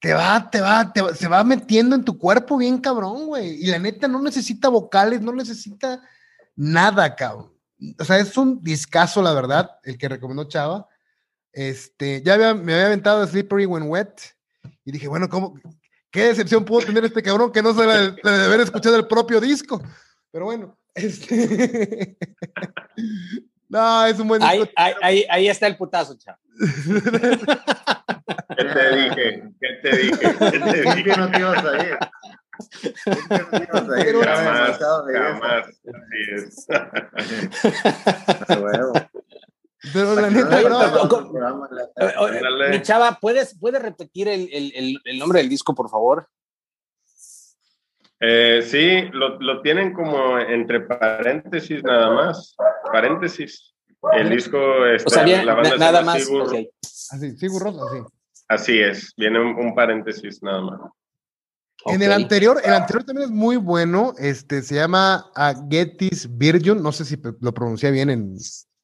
te 0.00 0.14
va, 0.14 0.48
te 0.50 0.62
va, 0.62 0.90
te 0.90 1.02
va, 1.02 1.14
se 1.14 1.28
va 1.28 1.44
metiendo 1.44 1.94
en 1.94 2.06
tu 2.06 2.16
cuerpo 2.16 2.56
bien 2.56 2.78
cabrón, 2.78 3.26
güey. 3.26 3.62
Y 3.62 3.66
la 3.66 3.78
neta 3.78 4.08
no 4.08 4.22
necesita 4.22 4.70
vocales, 4.70 5.20
no 5.20 5.34
necesita 5.34 6.00
nada, 6.56 7.14
cabrón. 7.14 7.52
O 8.00 8.04
sea, 8.06 8.16
es 8.16 8.34
un 8.38 8.62
discazo, 8.62 9.20
la 9.20 9.34
verdad, 9.34 9.72
el 9.82 9.98
que 9.98 10.08
recomendó 10.08 10.44
Chava. 10.44 10.88
Este, 11.52 12.22
ya 12.22 12.38
me 12.54 12.72
había 12.72 12.86
aventado 12.86 13.26
Slippery 13.26 13.66
When 13.66 13.90
Wet 13.90 14.22
y 14.86 14.90
dije, 14.90 15.06
bueno, 15.06 15.28
¿cómo, 15.28 15.52
qué 16.10 16.28
decepción 16.28 16.64
pudo 16.64 16.86
tener 16.86 17.04
este 17.04 17.22
cabrón 17.22 17.52
que 17.52 17.60
no 17.60 17.74
se 17.74 17.82
de, 17.82 18.12
de 18.12 18.44
haber 18.46 18.60
escuchado 18.60 18.96
el 18.96 19.06
propio 19.06 19.38
disco. 19.38 19.82
Pero 20.30 20.46
bueno, 20.46 20.78
este... 20.98 22.16
no, 23.68 24.06
es 24.06 24.18
un 24.18 24.28
buen 24.28 24.40
disco. 24.40 24.68
Ahí, 24.76 24.94
ahí, 25.02 25.24
ahí 25.28 25.48
está 25.48 25.66
el 25.66 25.76
putazo, 25.76 26.16
chavo. 26.18 26.38
¿Qué 28.56 28.64
te 28.64 28.96
dije? 28.96 29.52
¿Qué 29.60 29.68
te 29.82 29.96
dije? 29.96 30.18
¿Qué 30.18 30.58
te 30.58 30.58
dije? 30.82 31.04
que 31.04 31.16
no 31.16 31.30
te 31.30 31.38
ibas 31.38 31.64
a 31.64 31.86
ir? 31.86 31.98
Jamás, 34.24 34.78
jamás. 34.78 35.68
Así 35.94 36.20
es. 36.34 36.66
Pero 39.92 40.14
la 40.16 40.30
neta, 40.30 40.60
Mi 42.70 42.82
chava, 42.82 43.18
¿puedes, 43.20 43.56
¿puedes 43.58 43.80
repetir 43.80 44.26
el, 44.28 44.48
el, 44.52 45.00
el, 45.04 45.18
nombre 45.18 45.38
del 45.38 45.48
disco, 45.48 45.74
por 45.74 45.88
favor? 45.88 46.28
Eh, 48.20 48.62
sí, 48.62 49.08
lo, 49.12 49.38
lo, 49.40 49.62
tienen 49.62 49.92
como 49.92 50.38
entre 50.38 50.80
paréntesis 50.80 51.82
nada 51.84 52.10
más. 52.10 52.56
Paréntesis. 52.92 53.74
El 54.12 54.30
disco 54.30 54.86
está 54.86 55.08
o 55.08 55.10
sea, 55.10 55.24
bien, 55.24 55.46
la 55.46 55.54
banda 55.54 55.76
nada 55.76 56.02
más. 56.02 56.24
Sigur, 56.24 56.42
okay. 56.42 56.68
Así, 57.10 57.36
Sigur 57.36 57.62
Ross, 57.62 57.76
así. 57.80 58.02
Así 58.48 58.80
es, 58.80 59.12
viene 59.16 59.40
un, 59.40 59.54
un 59.58 59.74
paréntesis 59.74 60.42
nada 60.42 60.62
más. 60.62 60.80
En 61.86 62.02
el 62.02 62.12
anterior, 62.12 62.60
el 62.64 62.72
anterior 62.72 63.04
también 63.04 63.28
es 63.28 63.34
muy 63.34 63.56
bueno. 63.56 64.14
Este 64.18 64.62
se 64.62 64.74
llama 64.74 65.30
Agetis 65.34 66.28
Virgin, 66.36 66.82
no 66.82 66.92
sé 66.92 67.04
si 67.04 67.20
lo 67.40 67.54
pronuncié 67.54 67.90
bien 67.90 68.10
en 68.10 68.36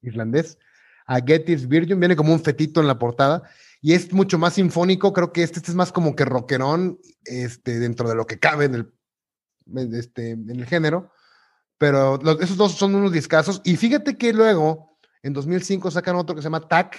irlandés. 0.02 0.58
Agetis 1.06 1.66
Virgin, 1.66 1.98
viene 1.98 2.16
como 2.16 2.32
un 2.32 2.42
fetito 2.42 2.80
en 2.80 2.86
la 2.86 2.98
portada 2.98 3.42
y 3.82 3.92
es 3.92 4.12
mucho 4.12 4.38
más 4.38 4.54
sinfónico. 4.54 5.12
Creo 5.12 5.32
que 5.32 5.42
este, 5.42 5.58
este 5.58 5.70
es 5.70 5.76
más 5.76 5.92
como 5.92 6.14
que 6.14 6.24
rockerón, 6.24 6.98
este, 7.24 7.78
dentro 7.78 8.08
de 8.08 8.14
lo 8.14 8.26
que 8.26 8.38
cabe 8.38 8.66
en 8.66 8.74
el, 8.74 8.93
este, 9.92 10.30
en 10.30 10.50
el 10.50 10.66
género. 10.66 11.10
Pero 11.78 12.18
los, 12.18 12.40
esos 12.40 12.56
dos 12.56 12.72
son 12.72 12.94
unos 12.94 13.12
discazos. 13.12 13.60
Y 13.64 13.76
fíjate 13.76 14.16
que 14.16 14.32
luego, 14.32 14.98
en 15.22 15.32
2005, 15.32 15.90
sacan 15.90 16.16
otro 16.16 16.34
que 16.34 16.42
se 16.42 16.46
llama 16.46 16.68
TAC, 16.68 16.98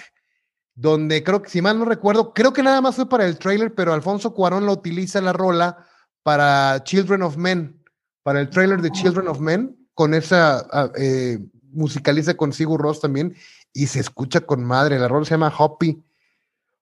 donde 0.76 1.24
creo 1.24 1.42
que, 1.42 1.50
si 1.50 1.62
mal 1.62 1.80
no 1.80 1.86
recuerdo, 1.86 2.34
creo 2.34 2.52
que 2.52 2.62
nada 2.62 2.82
más 2.82 2.96
fue 2.96 3.08
para 3.08 3.26
el 3.26 3.38
trailer, 3.40 3.74
pero 3.74 3.94
Alfonso 3.94 4.34
Cuarón 4.34 4.66
lo 4.66 4.74
utiliza 4.74 5.22
la 5.22 5.32
rola 5.32 5.88
para 6.22 6.84
Children 6.84 7.22
of 7.22 7.38
Men, 7.38 7.82
para 8.24 8.42
el 8.42 8.50
trailer 8.50 8.82
de 8.82 8.92
Children 8.92 9.30
of 9.30 9.40
Men, 9.40 9.88
con 9.94 10.14
esa, 10.14 10.68
eh, 10.98 11.40
musicaliza 11.72 12.36
con 12.36 12.52
Sigur 12.52 12.82
Ross 12.82 13.00
también, 13.00 13.36
y 13.72 13.88
se 13.88 14.02
escucha 14.02 14.42
con 14.42 14.64
madre. 14.64 15.00
La 15.00 15.08
rola 15.08 15.26
se 15.26 15.32
llama 15.32 15.54
Hoppy, 15.58 16.04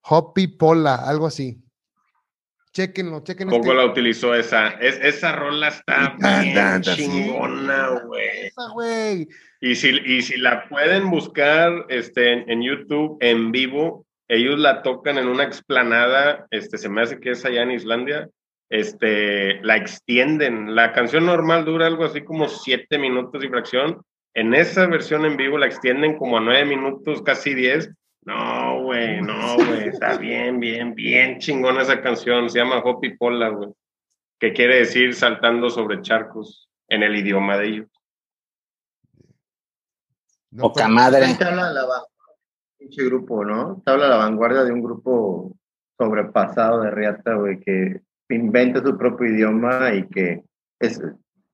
Hoppy 0.01 0.47
Pola, 0.47 0.95
algo 0.95 1.27
así. 1.27 1.62
Chequenlo, 2.73 3.23
chequenlo. 3.23 3.51
Poco 3.51 3.71
este. 3.71 3.75
la 3.75 3.85
utilizó 3.85 4.33
esa. 4.33 4.69
Es, 4.69 4.99
esa 4.99 5.33
rola 5.33 5.67
está 5.67 6.17
bien 6.41 6.81
chingona, 6.81 8.01
güey. 8.71 9.27
Y 9.61 9.75
si, 9.75 9.89
y 9.89 10.21
si 10.23 10.37
la 10.37 10.67
pueden 10.67 11.11
buscar 11.11 11.85
este, 11.89 12.33
en, 12.33 12.49
en, 12.49 12.63
YouTube 12.63 13.17
en 13.21 13.51
vivo, 13.51 14.07
ellos 14.27 14.57
la 14.57 14.81
tocan 14.81 15.19
en 15.19 15.27
una 15.27 15.43
explanada, 15.43 16.47
este, 16.49 16.79
se 16.79 16.89
me 16.89 17.01
hace 17.01 17.19
que 17.19 17.31
es 17.31 17.45
allá 17.45 17.61
en 17.61 17.71
Islandia, 17.71 18.29
este, 18.69 19.61
la 19.61 19.77
extienden. 19.77 20.73
La 20.73 20.93
canción 20.93 21.27
normal 21.27 21.65
dura 21.65 21.85
algo 21.85 22.05
así 22.05 22.23
como 22.23 22.49
siete 22.49 22.97
minutos 22.97 23.43
y 23.43 23.49
fracción. 23.49 24.01
En 24.33 24.55
esa 24.55 24.87
versión 24.87 25.25
en 25.25 25.37
vivo 25.37 25.59
la 25.59 25.67
extienden 25.67 26.17
como 26.17 26.37
a 26.37 26.41
nueve 26.41 26.65
minutos, 26.65 27.21
casi 27.21 27.53
diez, 27.53 27.91
no, 28.25 28.72
güey, 28.93 29.21
no, 29.21 29.55
güey, 29.55 29.87
está 29.87 30.17
bien, 30.17 30.59
bien, 30.59 30.93
bien 30.93 31.39
chingona 31.39 31.81
esa 31.81 32.01
canción, 32.01 32.49
se 32.49 32.59
llama 32.59 32.81
Hopi 32.83 33.17
Pola, 33.17 33.49
güey, 33.49 33.69
que 34.39 34.53
quiere 34.53 34.77
decir 34.77 35.15
saltando 35.15 35.69
sobre 35.69 36.01
charcos 36.01 36.69
en 36.87 37.03
el 37.03 37.15
idioma 37.15 37.57
de 37.57 37.67
ellos. 37.67 37.87
No, 40.51 40.63
Poca 40.63 40.87
madre. 40.87 41.21
De 41.21 41.45
la 41.45 42.03
pinche 42.77 43.03
grupo, 43.05 43.43
¿no? 43.43 43.81
La 43.85 44.17
vanguardia 44.17 44.63
de 44.63 44.71
un 44.71 44.83
grupo 44.83 45.57
sobrepasado 45.97 46.81
de 46.81 46.91
Riata, 46.91 47.33
güey, 47.33 47.59
que 47.59 48.01
inventa 48.29 48.83
su 48.83 48.95
propio 48.97 49.27
idioma 49.27 49.93
y 49.95 50.07
que 50.07 50.43
es, 50.79 51.01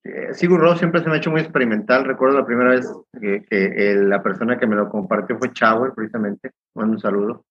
eh, 0.04 0.34
Sigur 0.34 0.60
Rós 0.60 0.80
siempre 0.80 1.02
se 1.02 1.10
me 1.10 1.16
ha 1.16 1.18
hecho 1.18 1.32
muy 1.32 1.42
experimental. 1.42 2.06
Recuerdo 2.06 2.40
la 2.40 2.46
primera 2.46 2.72
vez 2.72 2.92
que, 3.20 3.44
que 3.44 3.92
el, 3.92 4.10
la 4.10 4.24
persona 4.24 4.58
que 4.58 4.68
me 4.68 4.76
lo 4.76 4.90
compartió 4.90 5.38
fue 5.38 5.54
Chauer, 5.54 5.94
precisamente. 5.94 6.52
Mando 6.76 6.94
un 6.94 7.00
saludo. 7.00 7.46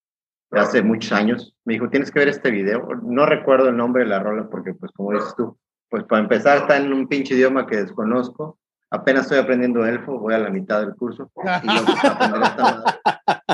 Hace 0.51 0.83
muchos 0.83 1.13
años. 1.13 1.55
Me 1.65 1.75
dijo, 1.75 1.91
tienes 1.91 2.11
que 2.11 2.21
ver 2.21 2.29
este 2.29 2.51
video. 2.51 2.89
No 3.03 3.27
recuerdo 3.27 3.69
el 3.69 3.77
nombre 3.77 4.05
de 4.05 4.09
la 4.09 4.21
rola 4.21 4.49
porque, 4.51 4.75
pues, 4.75 4.93
como 4.93 5.13
dices 5.13 5.35
tú, 5.37 5.59
pues 5.91 6.05
para 6.05 6.23
empezar 6.23 6.59
está 6.59 6.77
en 6.77 6.93
un 6.93 7.09
pinche 7.09 7.35
idioma 7.35 7.67
que 7.67 7.77
desconozco. 7.77 8.59
Apenas 8.91 9.25
estoy 9.25 9.39
aprendiendo 9.39 9.85
elfo, 9.85 10.19
voy 10.19 10.35
a 10.35 10.39
la 10.39 10.49
mitad 10.49 10.81
del 10.81 10.95
curso. 10.95 11.31
Y 11.63 11.67
yo, 11.67 11.85
pues, 11.85 12.05
aprender 12.05 12.43
esta 12.43 12.85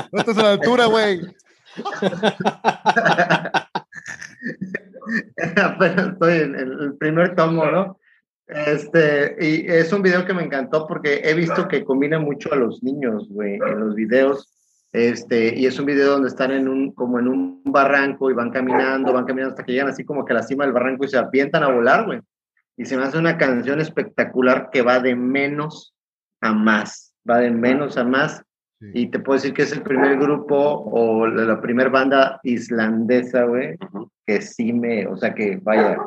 no 0.11 0.19
estás 0.19 0.37
a 0.37 0.43
la 0.43 0.51
altura, 0.51 0.85
güey. 0.85 1.21
Apenas 5.61 6.13
estoy 6.13 6.39
en 6.39 6.55
el 6.55 6.95
primer 6.97 7.35
tomo, 7.35 7.65
¿no? 7.65 7.99
Este, 8.47 9.35
y 9.39 9.65
es 9.67 9.91
un 9.91 10.01
video 10.01 10.25
que 10.25 10.33
me 10.33 10.43
encantó 10.43 10.85
porque 10.87 11.21
he 11.23 11.33
visto 11.33 11.67
que 11.67 11.83
combina 11.83 12.19
mucho 12.19 12.53
a 12.53 12.55
los 12.55 12.83
niños, 12.83 13.27
güey, 13.29 13.55
en 13.55 13.79
los 13.79 13.95
videos. 13.95 14.51
Este, 14.91 15.53
y 15.57 15.65
es 15.65 15.77
un 15.77 15.85
video 15.87 16.11
donde 16.11 16.29
están 16.29 16.51
en 16.51 16.67
un, 16.67 16.93
como 16.93 17.19
en 17.19 17.27
un 17.27 17.61
barranco 17.65 18.29
y 18.29 18.33
van 18.33 18.51
caminando, 18.51 19.11
van 19.11 19.25
caminando 19.25 19.51
hasta 19.53 19.65
que 19.65 19.73
llegan 19.73 19.89
así 19.89 20.05
como 20.05 20.23
que 20.23 20.31
a 20.31 20.37
la 20.37 20.43
cima 20.43 20.63
del 20.63 20.73
barranco 20.73 21.03
y 21.03 21.09
se 21.09 21.17
apientan 21.17 21.63
a 21.63 21.71
volar, 21.71 22.05
güey. 22.05 22.21
Y 22.77 22.85
se 22.85 22.95
me 22.95 23.03
hace 23.03 23.17
una 23.17 23.37
canción 23.37 23.81
espectacular 23.81 24.69
que 24.71 24.83
va 24.83 24.99
de 24.99 25.15
menos 25.15 25.95
a 26.41 26.53
más, 26.53 27.13
va 27.29 27.39
de 27.39 27.51
menos 27.51 27.97
a 27.97 28.03
más. 28.05 28.43
Sí. 28.79 28.91
Y 28.93 29.07
te 29.07 29.19
puedo 29.19 29.37
decir 29.37 29.53
que 29.53 29.63
es 29.63 29.73
el 29.73 29.81
primer 29.81 30.17
grupo 30.17 30.55
o 30.55 31.25
la, 31.27 31.43
la 31.43 31.61
primera 31.61 31.89
banda 31.89 32.39
islandesa, 32.43 33.43
güey, 33.43 33.73
uh 33.73 33.77
-huh. 33.77 34.09
que 34.25 34.41
sí 34.41 34.71
me, 34.71 35.07
o 35.07 35.17
sea, 35.17 35.33
que 35.33 35.59
vaya, 35.61 35.97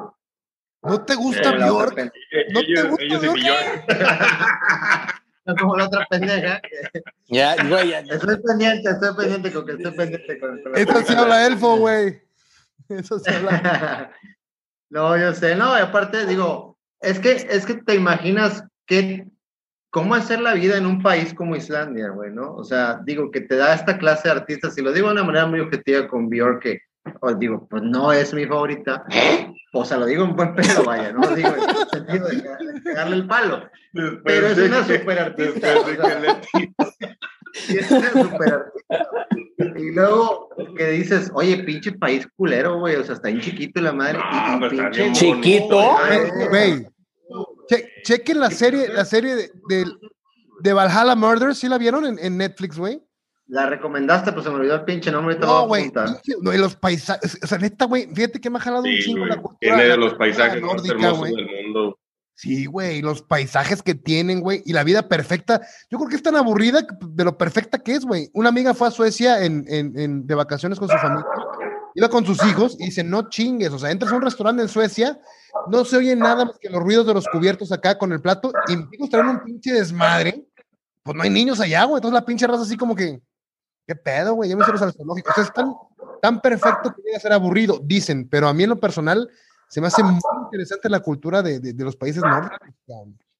¿No 0.83 1.05
te 1.05 1.15
gusta 1.15 1.51
eh, 1.51 1.59
Bjork? 1.59 1.97
¿No 2.53 2.61
ellos, 2.61 2.83
te 2.83 2.89
gusta 2.89 3.05
ellos 3.05 3.23
Bjork? 3.23 5.19
No 5.45 5.57
como 5.57 5.77
la 5.77 5.87
otra 5.87 6.07
pendeja. 6.11 6.61
Ya, 7.27 7.57
güey, 7.65 7.89
ya. 7.89 8.01
Estoy 8.01 8.37
pendiente, 8.43 8.91
estoy 8.91 9.17
pendiente 9.17 9.51
con 9.51 9.65
que 9.65 9.73
estoy 9.73 9.93
pendiente 9.93 10.39
con, 10.39 10.63
con 10.63 10.77
Eso 10.77 11.03
sí 11.03 11.15
habla 11.15 11.47
elfo, 11.47 11.77
güey. 11.79 12.21
Eso 12.91 13.19
sí 13.19 13.31
habla. 13.33 14.13
no, 14.91 15.17
yo 15.17 15.33
sé, 15.33 15.57
no, 15.57 15.79
y 15.79 15.81
aparte 15.81 16.27
digo, 16.27 16.79
es 17.01 17.19
que, 17.19 17.33
es 17.33 17.65
que 17.65 17.75
te 17.75 17.95
imaginas 17.95 18.63
que, 18.87 19.27
cómo 19.91 20.15
hacer 20.15 20.41
la 20.41 20.55
vida 20.55 20.77
en 20.77 20.87
un 20.87 21.03
país 21.03 21.33
como 21.33 21.57
Islandia, 21.57 22.11
güey, 22.11 22.31
¿no? 22.31 22.55
O 22.55 22.65
sea, 22.65 23.01
digo, 23.05 23.31
que 23.31 23.41
te 23.41 23.57
da 23.57 23.75
esta 23.75 23.99
clase 23.99 24.29
de 24.29 24.35
artistas, 24.35 24.77
y 24.77 24.83
lo 24.83 24.93
digo 24.93 25.07
de 25.09 25.15
una 25.15 25.25
manera 25.25 25.47
muy 25.47 25.61
objetiva 25.61 26.07
con 26.09 26.29
Bjork, 26.29 26.63
que, 26.63 26.81
os 27.21 27.39
digo, 27.39 27.67
pues 27.69 27.83
no 27.83 28.13
es 28.13 28.33
mi 28.35 28.47
favorita, 28.47 29.05
o 29.73 29.85
sea, 29.85 29.99
lo 29.99 30.07
digo 30.07 30.25
en 30.25 30.35
buen 30.37 30.55
pedo, 30.55 30.85
vaya, 30.85 31.13
no 31.13 31.21
lo 31.21 31.35
digo 31.35 31.49
en 31.49 31.71
el 31.71 31.89
sentido 31.91 32.29
de, 32.29 32.95
darle 32.95 33.17
el 33.17 33.27
palo. 33.27 33.69
Después 33.93 34.21
Pero 34.25 34.47
es 34.49 34.59
una 34.59 34.87
que- 34.87 34.99
super 34.99 35.19
artista. 35.19 35.69
después 35.75 35.99
de 35.99 36.03
que 36.03 36.21
le- 36.21 36.75
Y 37.69 37.79
es 37.79 37.91
una 37.91 38.11
super 38.13 38.53
artista. 38.53 39.07
Y 39.77 39.91
luego 39.93 40.51
que 40.77 40.91
dices, 40.91 41.31
oye, 41.35 41.59
pinche 41.65 41.93
país 41.93 42.27
culero, 42.37 42.79
güey, 42.79 42.97
o 42.97 43.05
sea, 43.05 43.15
está 43.15 43.29
bien 43.29 43.41
chiquito 43.41 43.81
la 43.81 43.93
madre. 43.93 44.19
Ah, 44.23 44.59
y, 44.63 44.69
pinche 44.69 45.13
Chiquito. 45.13 45.97
Güey, 46.51 46.87
che- 47.69 47.89
chequen 48.05 48.41
la 48.41 48.51
serie, 48.51 48.89
la 48.89 49.05
serie 49.05 49.35
de, 49.35 49.51
de, 49.69 49.85
de 50.61 50.73
Valhalla 50.73 51.15
Murder, 51.15 51.55
¿sí 51.55 51.69
la 51.69 51.79
vieron 51.79 52.07
en, 52.07 52.19
en 52.21 52.37
Netflix, 52.37 52.79
güey? 52.79 53.03
La 53.49 53.67
recomendaste, 53.67 54.33
pues 54.33 54.45
se 54.45 54.51
me 54.51 54.57
olvidó 54.57 54.75
el 54.75 54.85
pinche 54.85 55.11
nombre. 55.11 55.39
No, 55.39 55.67
güey. 55.67 55.91
No, 56.43 56.53
y 56.55 56.59
los 56.59 56.77
paisajes, 56.77 57.39
o 57.43 57.47
sea, 57.47 57.59
neta, 57.59 57.87
güey, 57.87 58.07
fíjate 58.15 58.41
que 58.41 58.51
me 58.51 58.59
ha 58.59 58.61
jalado 58.61 58.83
un 58.83 58.91
Sí, 58.91 58.99
chingo 59.03 59.21
güey. 59.21 59.31
la 59.31 59.37
cultura. 59.37 59.59
Tiene 59.61 59.85
de 59.85 59.97
los 59.97 60.15
paisajes 60.15 60.63
más 60.63 60.87
hermosos 60.89 61.23
del 61.25 61.47
mundo. 61.47 61.99
Sí, 62.35 62.67
güey, 62.67 63.01
los 63.03 63.23
paisajes 63.23 63.83
que 63.83 63.95
tienen, 63.97 64.41
güey, 64.41 64.63
y 64.65 64.73
la 64.73 64.85
vida 64.85 65.09
perfecta. 65.09 65.61
Yo 65.91 65.99
creo 65.99 66.09
que 66.11 66.17
es 66.17 66.23
tan 66.23 66.37
aburrida 66.37 66.87
de 67.01 67.25
lo 67.25 67.37
perfecta 67.37 67.79
que 67.79 67.95
es, 67.95 68.05
güey. 68.05 68.31
Una 68.33 68.51
amiga 68.51 68.75
fue 68.75 68.87
a 68.87 68.91
Suecia 68.93 69.43
en, 69.45 69.65
en, 69.67 69.99
en, 69.99 70.27
de 70.27 70.35
vacaciones 70.37 70.79
con 70.79 70.89
su 70.89 70.97
familia, 70.99 71.27
iba 71.97 72.09
con 72.09 72.25
sus 72.25 72.45
hijos 72.47 72.77
y 72.79 72.85
dice, 72.85 73.03
no 73.03 73.29
chingues, 73.29 73.73
o 73.73 73.79
sea, 73.79 73.91
entras 73.91 74.13
a 74.13 74.17
un 74.17 74.23
restaurante 74.23 74.63
en 74.63 74.69
Suecia, 74.69 75.19
no 75.69 75.85
se 75.85 75.97
oye 75.97 76.15
nada 76.15 76.45
más 76.45 76.59
que 76.61 76.69
los 76.71 76.81
ruidos 76.81 77.07
de 77.07 77.15
los 77.15 77.27
cubiertos 77.27 77.73
acá 77.73 77.99
con 77.99 78.13
el 78.13 78.21
plato, 78.21 78.53
y 78.69 78.77
mis 78.77 78.87
hijos 78.93 79.11
traen 79.11 79.27
un 79.29 79.43
pinche 79.43 79.73
desmadre, 79.73 80.45
pues 81.03 81.17
no 81.17 81.23
hay 81.25 81.31
niños 81.31 81.59
allá, 81.59 81.83
güey, 81.85 81.97
entonces 81.97 82.15
la 82.15 82.25
pinche 82.25 82.47
raza 82.47 82.63
así 82.63 82.77
como 82.77 82.95
que, 82.95 83.21
¿qué 83.89 83.97
pedo, 83.97 84.35
güey? 84.35 84.51
Ya 84.51 84.57
me 84.57 84.67
los 84.67 84.83
al 84.83 84.93
zoológico. 84.93 85.31
O 85.31 85.35
sea, 85.35 85.45
es 85.45 85.53
tan, 85.53 85.75
tan 86.21 86.41
perfecto 86.43 86.95
que 86.95 87.03
llega 87.03 87.17
a 87.17 87.21
ser 87.21 87.33
aburrido, 87.33 87.81
dicen, 87.83 88.29
pero 88.29 88.47
a 88.47 88.53
mí 88.53 88.65
en 88.65 88.69
lo 88.69 88.79
personal 88.79 89.29
se 89.67 89.81
me 89.81 89.87
hace 89.87 90.03
muy 90.03 90.21
interesante 90.45 90.91
la 90.91 91.01
cultura 91.01 91.43
de, 91.43 91.59
de, 91.59 91.73
de 91.73 91.85
los 91.85 91.97
países 91.97 92.23
nórdicos. 92.23 92.59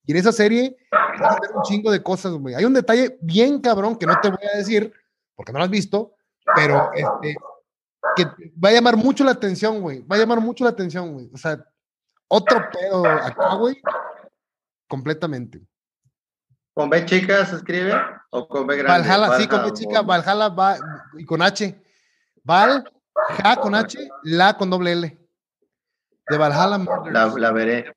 Y 0.05 0.11
en 0.11 0.17
esa 0.17 0.31
serie 0.31 0.75
vas 0.91 1.37
a 1.37 1.39
ver 1.39 1.51
un 1.55 1.61
chingo 1.61 1.91
de 1.91 2.01
cosas, 2.01 2.33
güey. 2.33 2.55
Hay 2.55 2.65
un 2.65 2.73
detalle 2.73 3.19
bien 3.21 3.61
cabrón 3.61 3.95
que 3.95 4.07
no 4.07 4.19
te 4.19 4.29
voy 4.29 4.39
a 4.51 4.57
decir, 4.57 4.91
porque 5.35 5.51
no 5.51 5.59
lo 5.59 5.65
has 5.65 5.69
visto, 5.69 6.15
pero 6.55 6.91
este, 6.93 7.35
que 8.15 8.25
va 8.63 8.69
a 8.69 8.73
llamar 8.73 8.97
mucho 8.97 9.23
la 9.23 9.31
atención, 9.31 9.81
güey. 9.81 10.01
Va 10.01 10.15
a 10.15 10.19
llamar 10.19 10.41
mucho 10.41 10.63
la 10.63 10.71
atención, 10.71 11.13
güey. 11.13 11.29
O 11.31 11.37
sea, 11.37 11.63
otro 12.27 12.59
pedo 12.73 13.05
acá, 13.05 13.53
güey. 13.53 13.79
Completamente. 14.87 15.61
¿Con 16.79 16.89
B 16.89 17.05
chica 17.05 17.45
se 17.45 17.57
escribe? 17.57 17.93
¿O 18.29 18.47
con 18.47 18.65
B 18.65 18.77
grande? 18.77 19.05
Valhalla, 19.05 19.37
sí, 19.37 19.49
con 19.49 19.65
B 19.65 19.73
chica, 19.73 20.01
Valhalla 20.01 20.47
va 20.47 20.77
y 21.17 21.25
con 21.25 21.41
H. 21.41 21.77
Val, 22.41 22.89
Ja 23.43 23.57
con 23.57 23.75
H, 23.75 23.99
La 24.23 24.53
con 24.53 24.69
doble 24.69 24.93
L. 24.93 25.19
De 26.29 26.37
Valhalla 26.37 26.77
La, 27.11 27.25
la 27.35 27.51
veré. 27.51 27.93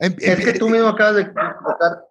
Em, 0.00 0.16
es 0.18 0.40
em, 0.40 0.44
que 0.44 0.58
tú 0.58 0.68
mismo 0.68 0.88
acabas 0.88 1.14
de 1.14 1.24
tocar, 1.26 2.08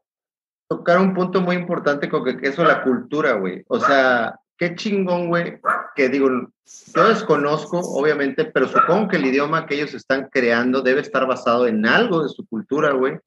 tocar 0.69 0.99
un 0.99 1.13
punto 1.13 1.41
muy 1.41 1.57
importante 1.57 2.07
con 2.07 2.23
que, 2.23 2.37
que 2.37 2.47
eso 2.47 2.63
la 2.63 2.81
cultura, 2.81 3.33
güey. 3.33 3.65
O 3.67 3.77
sea, 3.81 4.39
qué 4.57 4.75
chingón, 4.75 5.27
güey, 5.27 5.59
que 5.97 6.07
digo, 6.07 6.29
yo 6.29 7.07
desconozco, 7.09 7.77
obviamente, 7.77 8.45
pero 8.45 8.69
supongo 8.69 9.09
que 9.09 9.17
el 9.17 9.25
idioma 9.25 9.65
que 9.65 9.75
ellos 9.75 9.93
están 9.93 10.29
creando 10.31 10.81
debe 10.81 11.01
estar 11.01 11.27
basado 11.27 11.67
en 11.67 11.85
algo 11.85 12.23
de 12.23 12.29
su 12.29 12.47
cultura, 12.47 12.93
güey. 12.93 13.19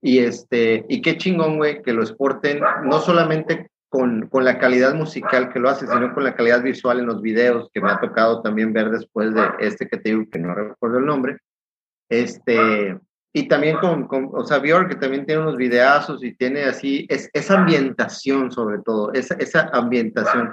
Y 0.00 0.18
este, 0.18 0.84
y 0.88 1.02
qué 1.02 1.16
chingón, 1.16 1.56
güey, 1.56 1.82
que 1.82 1.92
lo 1.92 2.02
exporten, 2.02 2.60
no 2.84 3.00
solamente 3.00 3.70
con, 3.88 4.28
con, 4.28 4.44
la 4.44 4.58
calidad 4.58 4.94
musical 4.94 5.52
que 5.52 5.58
lo 5.58 5.70
hace, 5.70 5.86
sino 5.86 6.14
con 6.14 6.24
la 6.24 6.34
calidad 6.34 6.62
visual 6.62 7.00
en 7.00 7.06
los 7.06 7.22
videos 7.22 7.70
que 7.72 7.80
me 7.80 7.90
ha 7.90 7.98
tocado 7.98 8.42
también 8.42 8.72
ver 8.72 8.90
después 8.90 9.34
de 9.34 9.42
este 9.60 9.88
que 9.88 9.96
te 9.96 10.10
digo 10.10 10.24
que 10.30 10.38
no 10.38 10.54
recuerdo 10.54 10.98
el 10.98 11.06
nombre. 11.06 11.38
Este, 12.08 12.98
y 13.32 13.48
también 13.48 13.76
con, 13.78 14.06
con 14.06 14.30
o 14.32 14.44
sea, 14.44 14.60
que 14.60 14.94
también 14.96 15.26
tiene 15.26 15.42
unos 15.42 15.56
videazos 15.56 16.22
y 16.24 16.34
tiene 16.34 16.64
así, 16.64 17.06
es, 17.08 17.28
esa 17.32 17.58
ambientación 17.58 18.50
sobre 18.50 18.78
todo, 18.82 19.12
esa, 19.12 19.34
esa 19.34 19.70
ambientación. 19.72 20.52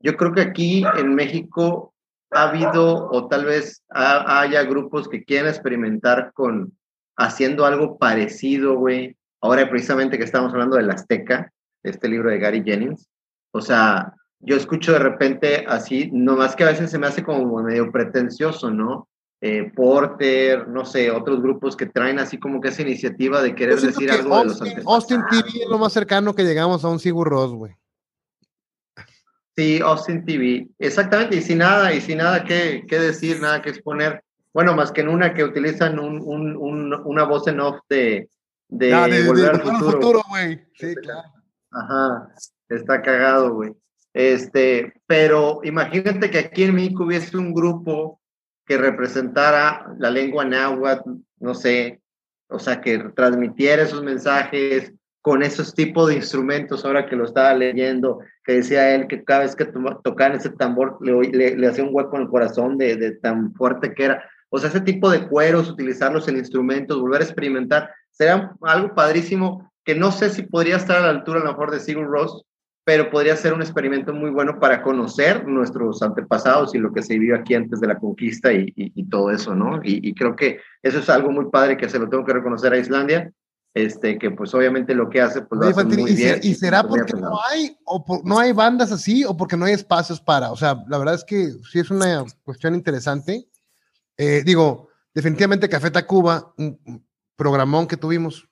Yo 0.00 0.16
creo 0.16 0.32
que 0.32 0.42
aquí 0.42 0.84
en 0.96 1.14
México 1.14 1.94
ha 2.30 2.50
habido 2.50 3.10
o 3.10 3.28
tal 3.28 3.44
vez 3.46 3.82
haya 3.90 4.62
grupos 4.64 5.08
que 5.08 5.24
quieren 5.24 5.48
experimentar 5.48 6.32
con 6.32 6.72
haciendo 7.20 7.64
algo 7.64 7.98
parecido, 7.98 8.76
güey. 8.76 9.16
Ahora 9.40 9.68
precisamente 9.70 10.18
que 10.18 10.24
estamos 10.24 10.52
hablando 10.52 10.76
del 10.76 10.90
Azteca, 10.90 11.52
este 11.82 12.08
libro 12.08 12.30
de 12.30 12.38
Gary 12.38 12.62
Jennings. 12.64 13.08
O 13.52 13.60
sea, 13.60 14.12
yo 14.40 14.56
escucho 14.56 14.92
de 14.92 14.98
repente 14.98 15.64
así, 15.68 16.10
nomás 16.12 16.56
que 16.56 16.64
a 16.64 16.68
veces 16.68 16.90
se 16.90 16.98
me 16.98 17.06
hace 17.06 17.22
como 17.22 17.62
medio 17.62 17.90
pretencioso, 17.90 18.70
¿no? 18.70 19.08
eh, 19.40 19.72
Porter, 19.74 20.68
no 20.68 20.84
sé, 20.84 21.10
otros 21.10 21.40
grupos 21.40 21.76
que 21.76 21.86
traen 21.86 22.18
así 22.18 22.38
como 22.38 22.60
que 22.60 22.68
esa 22.68 22.82
iniciativa 22.82 23.40
de 23.42 23.54
querer 23.54 23.80
decir 23.80 24.10
algo 24.10 24.34
Austin, 24.34 24.48
de 24.48 24.52
los 24.52 24.60
antepasados. 24.60 24.94
Austin 24.94 25.24
TV 25.30 25.62
es 25.64 25.68
lo 25.68 25.78
más 25.78 25.92
cercano 25.92 26.34
que 26.34 26.44
llegamos 26.44 26.84
a 26.84 26.88
un 26.88 26.98
Sigur 26.98 27.28
Ross, 27.28 27.52
güey. 27.52 27.74
Sí, 29.56 29.80
Austin 29.82 30.24
TV, 30.24 30.68
exactamente, 30.78 31.36
y 31.36 31.42
sin 31.42 31.58
nada, 31.58 31.92
y 31.92 32.00
sin 32.00 32.18
nada 32.18 32.44
que, 32.44 32.84
que, 32.86 32.98
decir, 32.98 33.40
nada 33.40 33.62
que 33.62 33.70
exponer. 33.70 34.22
Bueno, 34.52 34.74
más 34.74 34.92
que 34.92 35.02
en 35.02 35.08
una 35.08 35.34
que 35.34 35.44
utilizan 35.44 35.98
un, 35.98 36.20
un, 36.20 36.56
un, 36.56 36.94
una 37.04 37.24
voz 37.24 37.46
en 37.46 37.60
off 37.60 37.78
de, 37.88 38.28
de, 38.68 38.92
ah, 38.94 39.06
de 39.06 39.26
volver 39.26 39.62
de, 39.62 39.70
al 39.70 39.76
futuro. 39.76 40.22
güey. 40.28 40.60
Sí, 40.74 40.94
claro. 40.96 41.28
Ajá, 41.70 42.34
está 42.68 43.00
cagado, 43.02 43.54
güey. 43.54 43.72
Este, 44.12 44.92
pero 45.06 45.60
imagínate 45.62 46.30
que 46.30 46.38
aquí 46.38 46.64
en 46.64 46.74
México 46.74 47.04
hubiese 47.04 47.36
un 47.36 47.54
grupo 47.54 48.20
que 48.66 48.76
representara 48.76 49.94
la 49.98 50.10
lengua 50.10 50.44
náhuatl, 50.44 51.10
no 51.38 51.54
sé, 51.54 52.00
o 52.48 52.58
sea, 52.58 52.80
que 52.80 52.98
transmitiera 53.14 53.82
esos 53.82 54.02
mensajes 54.02 54.92
con 55.22 55.42
esos 55.42 55.74
tipos 55.74 56.08
de 56.08 56.16
instrumentos, 56.16 56.84
ahora 56.84 57.06
que 57.06 57.16
lo 57.16 57.24
estaba 57.24 57.54
leyendo, 57.54 58.20
que 58.44 58.54
decía 58.54 58.94
él 58.94 59.06
que 59.06 59.22
cada 59.22 59.40
vez 59.40 59.54
que 59.54 59.66
to 59.66 60.00
tocaban 60.02 60.36
ese 60.36 60.50
tambor 60.50 60.98
le, 61.00 61.12
le, 61.30 61.56
le, 61.56 61.66
hacía 61.66 61.84
un 61.84 61.90
hueco 61.92 62.16
en 62.16 62.22
el 62.22 62.28
corazón 62.28 62.78
de, 62.78 62.96
de, 62.96 63.12
tan 63.12 63.52
fuerte 63.54 63.94
que 63.94 64.04
era. 64.04 64.24
O 64.50 64.58
sea, 64.58 64.68
ese 64.68 64.80
tipo 64.80 65.10
de 65.10 65.28
cueros, 65.28 65.70
utilizarlos 65.70 66.28
en 66.28 66.36
instrumentos, 66.36 67.00
volver 67.00 67.22
a 67.22 67.24
experimentar, 67.24 67.90
sería 68.10 68.52
algo 68.62 68.94
padrísimo 68.94 69.70
que 69.84 69.94
no 69.94 70.12
sé 70.12 70.30
si 70.30 70.42
podría 70.42 70.76
estar 70.76 70.98
a 70.98 71.02
la 71.02 71.10
altura 71.10 71.40
a 71.40 71.44
lo 71.44 71.50
mejor 71.50 71.70
de 71.70 71.80
Sigur 71.80 72.06
Ross, 72.06 72.44
pero 72.84 73.10
podría 73.10 73.36
ser 73.36 73.52
un 73.52 73.62
experimento 73.62 74.12
muy 74.12 74.30
bueno 74.30 74.58
para 74.58 74.82
conocer 74.82 75.46
nuestros 75.46 76.02
antepasados 76.02 76.74
y 76.74 76.78
lo 76.78 76.92
que 76.92 77.02
se 77.02 77.18
vivió 77.18 77.36
aquí 77.36 77.54
antes 77.54 77.80
de 77.80 77.86
la 77.86 77.98
conquista 77.98 78.52
y, 78.52 78.72
y, 78.74 78.92
y 78.94 79.08
todo 79.08 79.30
eso, 79.30 79.54
¿no? 79.54 79.80
Y, 79.84 80.08
y, 80.08 80.14
creo 80.14 80.34
que 80.34 80.58
eso 80.82 80.98
es 80.98 81.08
algo 81.08 81.30
muy 81.30 81.50
padre 81.50 81.76
que 81.76 81.88
se 81.88 81.98
lo 81.98 82.08
tengo 82.08 82.24
que 82.24 82.32
reconocer 82.32 82.72
a 82.72 82.78
Islandia, 82.78 83.32
este, 83.74 84.18
que 84.18 84.30
pues 84.30 84.52
obviamente 84.54 84.94
lo 84.94 85.08
que 85.08 85.20
hace, 85.20 85.42
pues 85.42 85.60
lo 85.60 85.68
hace 85.68 85.84
muy 85.84 86.10
y, 86.10 86.16
bien. 86.16 86.40
¿Y 86.42 86.54
será 86.54 86.82
porque 86.82 87.12
no 87.14 87.38
hay, 87.48 87.76
o 87.84 88.04
por, 88.04 88.24
no 88.24 88.38
hay 88.38 88.52
bandas 88.52 88.90
así 88.90 89.24
o 89.24 89.36
porque 89.36 89.56
no 89.56 89.66
hay 89.66 89.74
espacios 89.74 90.20
para? 90.20 90.50
O 90.50 90.56
sea, 90.56 90.82
la 90.88 90.98
verdad 90.98 91.14
es 91.14 91.24
que 91.24 91.52
sí 91.70 91.78
es 91.78 91.90
una 91.90 92.24
cuestión 92.44 92.74
interesante. 92.74 93.46
Eh, 94.22 94.42
digo, 94.44 94.90
definitivamente 95.14 95.66
Café 95.66 95.90
Tacuba, 95.90 96.52
un 96.58 97.02
programón 97.36 97.86
que 97.86 97.96
tuvimos, 97.96 98.46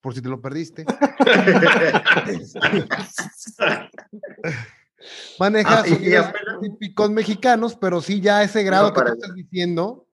por 0.00 0.14
si 0.14 0.22
te 0.22 0.30
lo 0.30 0.40
perdiste. 0.40 0.86
Maneja 5.38 5.80
ah, 5.80 5.84
típicos 6.62 7.10
mexicanos, 7.10 7.76
pero 7.76 8.00
sí 8.00 8.22
ya 8.22 8.42
ese 8.42 8.62
grado 8.62 8.88
no, 8.88 8.94
que 8.94 9.02
tú 9.02 9.12
estás 9.12 9.34
diciendo, 9.34 10.08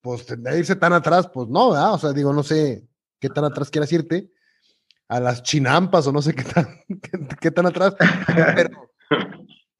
pues 0.00 0.24
de 0.28 0.56
irse 0.56 0.76
tan 0.76 0.92
atrás, 0.92 1.28
pues 1.34 1.48
no, 1.48 1.72
¿verdad? 1.72 1.94
O 1.94 1.98
sea, 1.98 2.12
digo, 2.12 2.32
no 2.32 2.44
sé 2.44 2.86
qué 3.18 3.28
tan 3.28 3.44
atrás 3.44 3.70
quieras 3.70 3.90
irte, 3.90 4.30
a 5.08 5.18
las 5.18 5.42
chinampas 5.42 6.06
o 6.06 6.12
no 6.12 6.22
sé 6.22 6.32
qué 6.32 6.44
tan, 6.44 6.80
qué, 6.86 7.26
qué 7.40 7.50
tan 7.50 7.66
atrás, 7.66 7.96
pero, 8.54 8.88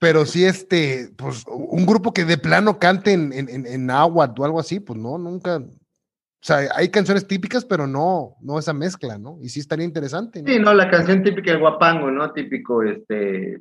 pero 0.02 0.26
sí, 0.26 0.44
este, 0.44 1.10
pues 1.16 1.44
un 1.46 1.86
grupo 1.86 2.12
que 2.12 2.24
de 2.24 2.36
plano 2.36 2.80
cante 2.80 3.12
en, 3.12 3.32
en, 3.32 3.48
en 3.64 3.88
agua 3.88 4.34
o 4.36 4.44
algo 4.44 4.58
así, 4.58 4.80
pues 4.80 4.98
no, 4.98 5.16
nunca, 5.16 5.58
o 5.58 6.44
sea, 6.44 6.56
hay 6.74 6.88
canciones 6.88 7.28
típicas, 7.28 7.64
pero 7.64 7.86
no, 7.86 8.34
no 8.40 8.58
esa 8.58 8.72
mezcla, 8.72 9.16
¿no? 9.16 9.38
Y 9.40 9.48
sí 9.48 9.60
estaría 9.60 9.84
interesante. 9.84 10.42
Sí, 10.44 10.58
no, 10.58 10.74
la 10.74 10.90
canción 10.90 11.22
típica 11.22 11.52
del 11.52 11.60
guapango, 11.60 12.10
¿no? 12.10 12.32
Típico, 12.32 12.82
este, 12.82 13.60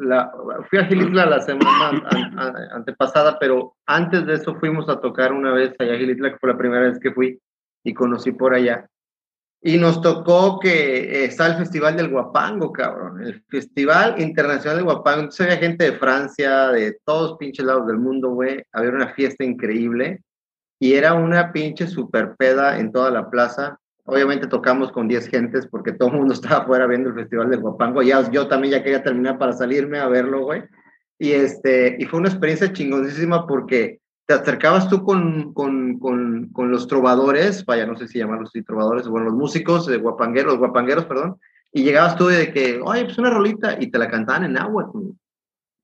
la, 0.00 0.32
fui 0.68 0.80
a 0.80 0.86
Gilitla 0.86 1.26
la 1.26 1.40
semana 1.40 2.02
an, 2.10 2.36
an, 2.36 2.56
antepasada, 2.72 3.38
pero 3.38 3.76
antes 3.86 4.26
de 4.26 4.34
eso 4.34 4.56
fuimos 4.56 4.88
a 4.88 5.00
tocar 5.00 5.32
una 5.32 5.52
vez 5.52 5.72
allá 5.78 5.94
a 5.94 5.98
Gilitla, 5.98 6.32
que 6.32 6.38
fue 6.38 6.50
la 6.50 6.58
primera 6.58 6.82
vez 6.88 6.98
que 6.98 7.12
fui 7.12 7.38
y 7.84 7.94
conocí 7.94 8.32
por 8.32 8.54
allá. 8.54 8.88
Y 9.62 9.76
nos 9.76 10.00
tocó 10.00 10.58
que 10.58 11.24
está 11.24 11.48
el 11.48 11.56
Festival 11.56 11.94
del 11.96 12.08
Guapango, 12.08 12.72
cabrón. 12.72 13.22
El 13.22 13.42
Festival 13.48 14.20
Internacional 14.20 14.76
del 14.76 14.84
Guapango. 14.86 15.20
Entonces 15.20 15.46
había 15.46 15.58
gente 15.58 15.84
de 15.84 15.98
Francia, 15.98 16.68
de 16.68 16.98
todos 17.04 17.36
pinches 17.36 17.66
lados 17.66 17.86
del 17.86 17.98
mundo, 17.98 18.30
güey. 18.30 18.62
Había 18.72 18.90
una 18.90 19.08
fiesta 19.08 19.44
increíble 19.44 20.22
y 20.78 20.94
era 20.94 21.12
una 21.12 21.52
pinche 21.52 21.86
super 21.86 22.36
peda 22.36 22.78
en 22.78 22.90
toda 22.90 23.10
la 23.10 23.28
plaza. 23.28 23.78
Obviamente 24.04 24.46
tocamos 24.46 24.90
con 24.92 25.08
10 25.08 25.28
gentes 25.28 25.66
porque 25.66 25.92
todo 25.92 26.08
el 26.08 26.16
mundo 26.16 26.32
estaba 26.34 26.62
afuera 26.62 26.86
viendo 26.86 27.10
el 27.10 27.14
Festival 27.16 27.50
del 27.50 27.60
Guapango. 27.60 28.02
Ya, 28.02 28.30
yo 28.30 28.48
también 28.48 28.72
ya 28.72 28.82
quería 28.82 29.02
terminar 29.02 29.38
para 29.38 29.52
salirme 29.52 29.98
a 29.98 30.08
verlo, 30.08 30.44
güey. 30.44 30.62
Y, 31.18 31.32
este, 31.32 31.96
y 31.98 32.06
fue 32.06 32.20
una 32.20 32.30
experiencia 32.30 32.72
chingonísima 32.72 33.46
porque 33.46 34.00
te 34.30 34.34
acercabas 34.34 34.88
tú 34.88 35.02
con, 35.02 35.52
con, 35.54 35.98
con, 35.98 36.50
con 36.52 36.70
los 36.70 36.86
trovadores, 36.86 37.66
vaya, 37.66 37.84
no 37.84 37.96
sé 37.96 38.06
si 38.06 38.20
llamarlos 38.20 38.50
así 38.50 38.62
trovadores, 38.62 39.08
bueno, 39.08 39.26
los 39.26 39.34
músicos, 39.34 39.86
de 39.86 39.96
guapangueros, 39.96 40.56
guapangueros, 40.56 41.06
perdón, 41.06 41.40
y 41.72 41.82
llegabas 41.82 42.14
tú 42.14 42.28
de 42.28 42.52
que, 42.52 42.80
oye, 42.80 43.06
pues 43.06 43.18
una 43.18 43.30
rolita, 43.30 43.76
y 43.80 43.90
te 43.90 43.98
la 43.98 44.08
cantaban 44.08 44.44
en 44.44 44.56
agua, 44.56 44.88
tú. 44.92 45.16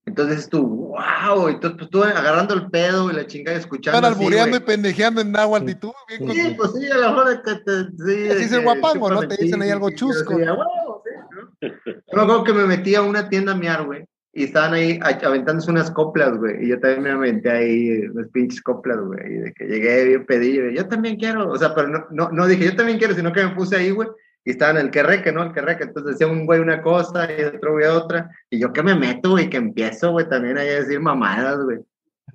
Entonces 0.05 0.49
tú, 0.49 0.63
wow, 0.65 1.49
entonces 1.49 1.77
pues, 1.77 1.91
tú 1.91 2.05
agarrando 2.05 2.55
el 2.55 2.71
pedo 2.71 3.11
y 3.11 3.15
la 3.15 3.27
chingada 3.27 3.59
escuchando. 3.59 3.99
Están 3.99 4.13
albureando 4.13 4.57
y 4.59 4.61
pendejeando 4.61 5.21
en 5.23 5.33
náhuatl 5.33 5.69
y 5.69 5.75
tú. 5.75 5.93
Bien 6.07 6.31
sí, 6.31 6.55
pues 6.57 6.71
sí, 6.75 6.89
a 6.89 6.99
lo 6.99 7.11
mejor 7.15 7.43
que 7.43 7.55
te. 7.57 7.83
Sí, 7.83 8.29
Así 8.31 8.45
es 8.45 8.53
el 8.53 8.63
guapango, 8.63 9.11
¿no? 9.11 9.27
Te 9.27 9.43
dicen 9.43 9.61
ahí 9.61 9.71
algo 9.71 9.91
chusco. 9.91 10.39
Yo, 10.39 10.55
wow, 10.55 11.03
sí, 11.03 11.11
¿no? 11.35 11.73
Yo 11.85 12.17
me 12.17 12.23
acuerdo 12.23 12.45
que 12.45 12.53
me 12.53 12.67
metí 12.67 12.95
a 12.95 13.03
una 13.03 13.29
tienda 13.29 13.51
a 13.51 13.57
miar, 13.57 13.85
güey. 13.85 14.07
Y 14.37 14.45
estaban 14.45 14.75
ahí 14.75 15.01
aventándose 15.03 15.71
unas 15.71 15.91
coplas, 15.91 16.37
güey. 16.37 16.63
Y 16.63 16.69
yo 16.69 16.79
también 16.79 17.05
me 17.05 17.11
aventé 17.11 17.51
ahí 17.51 18.07
unas 18.13 18.29
pinches 18.29 18.61
coplas, 18.61 18.99
güey. 19.01 19.33
Y 19.33 19.37
de 19.39 19.53
que 19.55 19.65
llegué 19.65 20.05
bien 20.05 20.27
pedí, 20.27 20.75
yo 20.75 20.87
también 20.87 21.17
quiero. 21.17 21.49
O 21.49 21.57
sea, 21.57 21.75
pero 21.75 21.89
no, 21.89 22.07
no, 22.11 22.29
no 22.31 22.47
dije 22.47 22.67
yo 22.67 22.77
también 22.77 22.99
quiero, 22.99 23.15
sino 23.15 23.33
que 23.33 23.43
me 23.43 23.55
puse 23.55 23.77
ahí, 23.77 23.93
güey. 23.93 24.11
Y 24.45 24.51
estaban 24.51 24.77
el 24.77 24.91
querreque, 24.91 25.33
¿no? 25.33 25.43
El 25.43 25.55
querreque. 25.55 25.85
Entonces 25.85 26.13
decía 26.13 26.31
un 26.31 26.45
güey 26.45 26.61
una 26.61 26.83
cosa 26.83 27.27
y 27.33 27.45
otro 27.45 27.73
güey 27.73 27.87
otra. 27.87 28.31
Y 28.51 28.61
yo 28.61 28.75
que 28.75 28.83
me 28.83 28.95
meto, 28.95 29.31
güey, 29.31 29.49
que 29.49 29.57
empiezo, 29.57 30.13
güey, 30.13 30.29
también 30.29 30.59
ahí 30.59 30.69
a 30.69 30.81
decir 30.81 31.01
mamadas, 31.01 31.59
güey. 31.65 31.79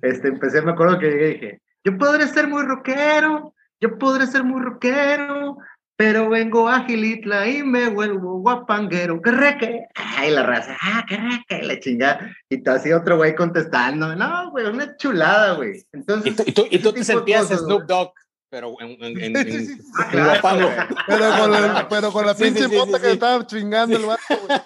Este, 0.00 0.26
empecé, 0.26 0.60
me 0.60 0.72
acuerdo 0.72 0.98
que 0.98 1.08
llegué 1.08 1.28
y 1.28 1.34
dije, 1.34 1.60
yo 1.84 1.96
podré 1.98 2.26
ser 2.26 2.48
muy 2.48 2.64
rockero, 2.64 3.54
yo 3.80 3.96
podré 3.96 4.26
ser 4.26 4.42
muy 4.42 4.60
rockero, 4.60 5.56
pero 5.96 6.28
vengo 6.28 6.68
a 6.68 6.84
Gilitla 6.84 7.48
y 7.48 7.62
me 7.62 7.88
vuelvo 7.88 8.40
guapanguero. 8.40 9.20
¿Qué 9.20 9.30
reque? 9.30 9.86
Ay, 9.94 10.30
la 10.30 10.42
raza, 10.42 10.76
ah, 10.80 11.04
qué 11.08 11.16
reque, 11.16 11.64
la 11.64 11.78
chingada. 11.78 12.34
Y 12.48 12.58
tú 12.62 12.70
así 12.70 12.92
otro 12.92 13.16
güey 13.16 13.34
contestando, 13.34 14.14
no, 14.16 14.50
güey, 14.50 14.66
una 14.66 14.96
chulada, 14.96 15.54
güey. 15.54 15.84
Entonces, 15.92 16.32
y 16.46 16.52
tú, 16.52 16.66
y 16.70 16.78
tú, 16.78 16.92
te 16.92 17.04
sentías 17.04 17.48
Snoop 17.48 17.84
Dogg, 17.84 18.12
pero 18.48 18.74
en, 18.80 19.02
en, 19.02 19.36
en, 19.36 19.80
ah, 19.96 20.10
guapango. 20.12 20.70
Pero 21.06 21.38
con 21.38 21.50
la, 21.50 21.88
pero 21.88 22.12
con 22.12 22.26
la 22.26 22.34
pinche 22.34 22.68
sí, 22.68 22.76
que 23.00 23.10
estaba 23.12 23.46
chingando 23.46 23.96
el 23.96 24.04
vato, 24.04 24.22
güey. 24.46 24.58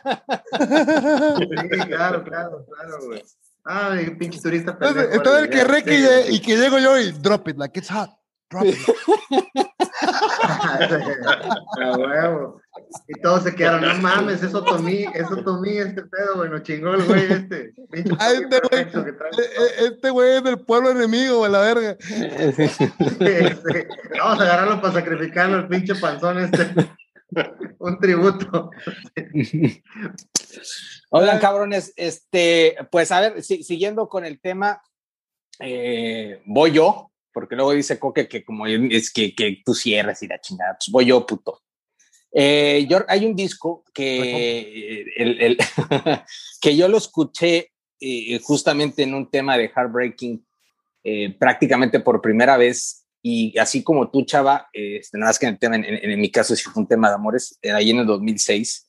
Sí, 1.38 1.78
claro, 1.86 2.24
claro, 2.24 2.66
claro, 2.66 2.98
güey. 3.06 3.22
Ah, 3.64 3.96
pinche 4.18 4.40
turista. 4.40 4.72
Entonces, 4.72 5.08
entonces 5.12 5.42
el 5.44 5.50
que 5.50 5.64
reque 5.64 6.26
y, 6.28 6.34
y 6.36 6.40
que 6.40 6.56
llego 6.56 6.78
yo 6.78 6.98
y 6.98 7.12
drop 7.12 7.48
it 7.48 7.58
like 7.58 7.78
it's 7.78 7.90
hot. 7.90 8.10
Y 13.08 13.20
todos 13.20 13.42
se 13.42 13.54
quedaron, 13.54 13.82
no 13.82 13.94
mames, 14.00 14.42
eso 14.42 14.62
tomí, 14.62 15.04
eso 15.14 15.42
tomí, 15.42 15.78
este 15.78 16.02
pedo, 16.02 16.36
bueno, 16.36 16.58
chingó 16.60 16.94
el 16.94 17.04
güey 17.04 17.32
este. 17.32 17.72
Ah, 18.18 18.32
este 18.32 18.60
güey, 18.60 18.82
e, 18.82 18.82
e, 18.82 19.86
este 19.86 20.10
güey 20.10 20.36
es 20.36 20.44
del 20.44 20.60
pueblo 20.60 20.90
enemigo, 20.90 21.38
güey, 21.38 21.50
la 21.50 21.60
verga. 21.60 21.96
vamos 24.18 24.40
a 24.40 24.42
agarrarlo 24.42 24.80
para 24.80 24.94
sacrificarlo, 24.94 25.58
el 25.58 25.68
pinche 25.68 25.94
panzón 25.96 26.38
este. 26.38 26.74
Un 27.78 27.98
tributo. 27.98 28.70
Oigan, 31.10 31.40
cabrones, 31.40 31.92
este, 31.96 32.76
pues 32.90 33.10
a 33.10 33.20
ver, 33.20 33.42
siguiendo 33.42 34.08
con 34.08 34.24
el 34.24 34.40
tema, 34.40 34.80
eh, 35.58 36.40
voy 36.44 36.70
yo 36.72 37.10
porque 37.36 37.54
luego 37.54 37.72
dice 37.72 37.98
Coque 37.98 38.28
que 38.28 38.42
como 38.42 38.66
es 38.66 39.12
que, 39.12 39.34
que 39.34 39.58
tú 39.62 39.74
cierres 39.74 40.22
y 40.22 40.26
la 40.26 40.40
chingada, 40.40 40.74
pues 40.78 40.88
voy 40.90 41.04
yo, 41.04 41.26
puto. 41.26 41.60
Eh, 42.32 42.86
yo, 42.88 43.04
hay 43.08 43.26
un 43.26 43.36
disco 43.36 43.84
que, 43.92 45.04
el, 45.18 45.42
el 45.42 45.58
que 46.62 46.74
yo 46.74 46.88
lo 46.88 46.96
escuché 46.96 47.72
eh, 48.00 48.40
justamente 48.42 49.02
en 49.02 49.12
un 49.12 49.30
tema 49.30 49.58
de 49.58 49.68
Heartbreaking 49.68 50.46
eh, 51.04 51.36
prácticamente 51.38 52.00
por 52.00 52.22
primera 52.22 52.56
vez 52.56 53.06
y 53.20 53.58
así 53.58 53.82
como 53.82 54.10
tú, 54.10 54.24
Chava, 54.24 54.70
este, 54.72 55.18
nada 55.18 55.28
más 55.28 55.38
que 55.38 55.44
en, 55.44 55.52
el 55.52 55.58
tema, 55.58 55.76
en, 55.76 55.84
en, 55.84 56.18
mi 56.18 56.30
caso 56.30 56.56
sí 56.56 56.62
fue 56.62 56.80
un 56.80 56.88
tema 56.88 57.10
de 57.10 57.16
amores, 57.16 57.58
era 57.60 57.76
ahí 57.76 57.90
en 57.90 57.98
el 57.98 58.06
2006 58.06 58.88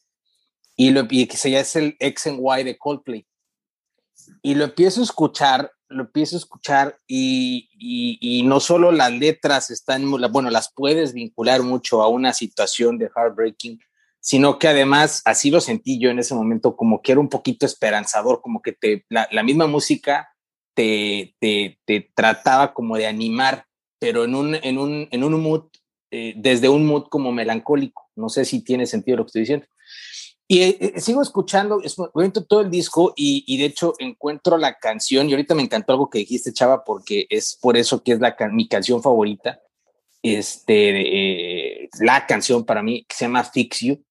y, 0.78 0.92
lo, 0.92 1.06
y 1.10 1.28
que 1.28 1.36
se 1.36 1.52
llama 1.52 1.64
es 1.64 1.76
el 1.76 1.98
X 2.00 2.28
and 2.28 2.40
Y 2.40 2.64
de 2.64 2.78
Coldplay. 2.78 3.28
Y 4.42 4.56
lo 4.56 4.64
empiezo 4.64 5.02
a 5.02 5.04
escuchar 5.04 5.70
lo 5.90 6.04
empiezo 6.04 6.36
a 6.36 6.40
escuchar 6.40 6.98
y, 7.08 7.70
y, 7.80 8.44
no 8.44 8.60
solo 8.60 8.92
las 8.92 9.12
letras 9.12 9.70
están, 9.70 10.10
bueno, 10.32 10.50
las 10.50 10.72
puedes 10.74 11.14
vincular 11.14 11.64
mucho 11.64 12.02
a 12.02 12.08
una 12.08 12.34
situación 12.34 12.98
de 12.98 13.10
heartbreaking, 13.16 13.80
sino 14.20 14.60
que 14.60 14.68
además, 14.68 15.22
así 15.26 15.50
lo 15.50 15.62
sentí 15.62 16.00
yo 16.00 16.10
en 16.10 16.20
ese 16.20 16.36
momento, 16.36 16.76
como 16.76 17.02
que 17.02 17.14
era 17.14 17.22
un 17.22 17.30
poquito 17.30 17.66
esperanzador, 17.66 18.42
como 18.42 18.62
que 18.62 18.74
te, 18.74 19.06
la, 19.10 19.44
misma 19.44 19.68
música 19.68 20.30
te, 20.74 21.36
te, 21.40 21.80
te, 21.86 22.12
trataba 22.14 22.74
como 22.74 22.98
de 22.98 23.08
animar, 23.08 23.66
pero 24.00 24.26
en 24.26 24.36
un, 24.36 24.56
en 24.56 24.78
un, 24.78 25.08
en 25.12 25.24
un 25.24 25.42
mood, 25.42 25.70
eh, 26.12 26.34
desde 26.36 26.70
un 26.70 26.86
mood 26.86 27.08
como 27.10 27.32
melancólico. 27.32 28.10
No 28.16 28.30
sé 28.30 28.46
si 28.46 28.62
tiene 28.62 28.86
sentido 28.86 29.18
lo 29.18 29.24
que 29.24 29.28
estoy 29.28 29.42
diciendo. 29.44 29.66
Y 30.50 30.62
eh, 30.62 30.78
eh, 30.80 31.02
sigo 31.02 31.22
escuchando, 31.22 31.82
escucho 31.84 32.46
todo 32.46 32.62
el 32.62 32.72
disco 32.72 33.14
y, 33.18 33.44
y, 33.48 33.58
de 33.58 33.66
hecho 33.66 33.94
encuentro 34.00 34.58
la 34.58 34.78
canción 34.78 35.28
y 35.28 35.34
ahorita 35.34 35.54
me 35.56 35.64
encantó 35.64 35.92
algo 35.92 36.10
que 36.10 36.20
dijiste, 36.20 36.54
Chava, 36.54 36.86
porque 36.86 37.28
es 37.30 37.58
por 37.62 37.76
eso 37.76 38.02
que 38.02 38.14
es 38.14 38.22
la, 38.22 38.34
mi 38.50 38.70
canción 38.70 39.04
favorita, 39.04 39.60
este, 40.24 41.84
eh, 41.84 41.90
la 42.00 42.26
canción 42.26 42.66
para 42.66 42.82
mí, 42.82 43.04
que 43.04 43.16
se 43.16 43.26
llama 43.26 43.44
Fix 43.44 43.80
You. 43.82 44.02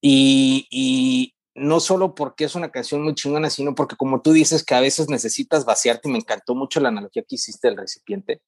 Y, 0.00 0.66
y, 0.70 1.34
no 1.54 1.80
solo 1.80 2.14
porque 2.14 2.44
es 2.44 2.54
una 2.54 2.70
canción 2.70 3.02
muy 3.02 3.14
chingona, 3.14 3.48
sino 3.48 3.74
porque 3.74 3.96
como 3.96 4.20
tú 4.20 4.32
dices 4.32 4.62
que 4.62 4.74
a 4.74 4.80
veces 4.80 5.08
necesitas 5.08 5.64
vaciarte, 5.64 6.08
y 6.08 6.12
me 6.12 6.18
encantó 6.18 6.54
mucho 6.54 6.80
la 6.80 6.88
analogía 6.90 7.22
que 7.22 7.36
hiciste 7.36 7.68
del 7.68 7.78
recipiente. 7.78 8.42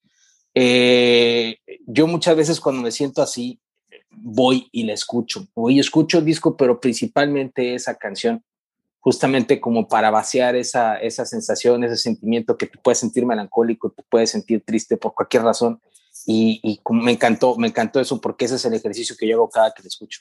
yo 1.86 2.06
muchas 2.06 2.36
veces 2.36 2.60
cuando 2.60 2.82
me 2.82 2.90
siento 2.90 3.22
así, 3.22 3.60
voy 4.10 4.68
y 4.72 4.84
la 4.84 4.92
escucho. 4.92 5.46
Voy 5.54 5.76
y 5.76 5.80
escucho 5.80 6.18
el 6.18 6.24
disco, 6.24 6.56
pero 6.56 6.80
principalmente 6.80 7.74
esa 7.74 7.94
canción, 7.94 8.44
justamente 9.00 9.60
como 9.60 9.88
para 9.88 10.10
vaciar 10.10 10.56
esa, 10.56 10.96
esa 10.96 11.24
sensación, 11.24 11.84
ese 11.84 11.96
sentimiento 11.96 12.56
que 12.56 12.66
te 12.66 12.78
puedes 12.78 12.98
sentir 12.98 13.24
melancólico, 13.24 13.90
te 13.90 14.02
puedes 14.08 14.30
sentir 14.30 14.62
triste 14.64 14.96
por 14.96 15.14
cualquier 15.14 15.44
razón. 15.44 15.80
Y, 16.26 16.60
y 16.62 16.80
me 16.92 17.12
encantó, 17.12 17.56
me 17.56 17.68
encantó 17.68 18.00
eso 18.00 18.20
porque 18.20 18.44
ese 18.44 18.56
es 18.56 18.64
el 18.64 18.74
ejercicio 18.74 19.16
que 19.18 19.26
yo 19.26 19.36
hago 19.36 19.48
cada 19.48 19.72
que 19.72 19.82
lo 19.82 19.88
escucho. 19.88 20.20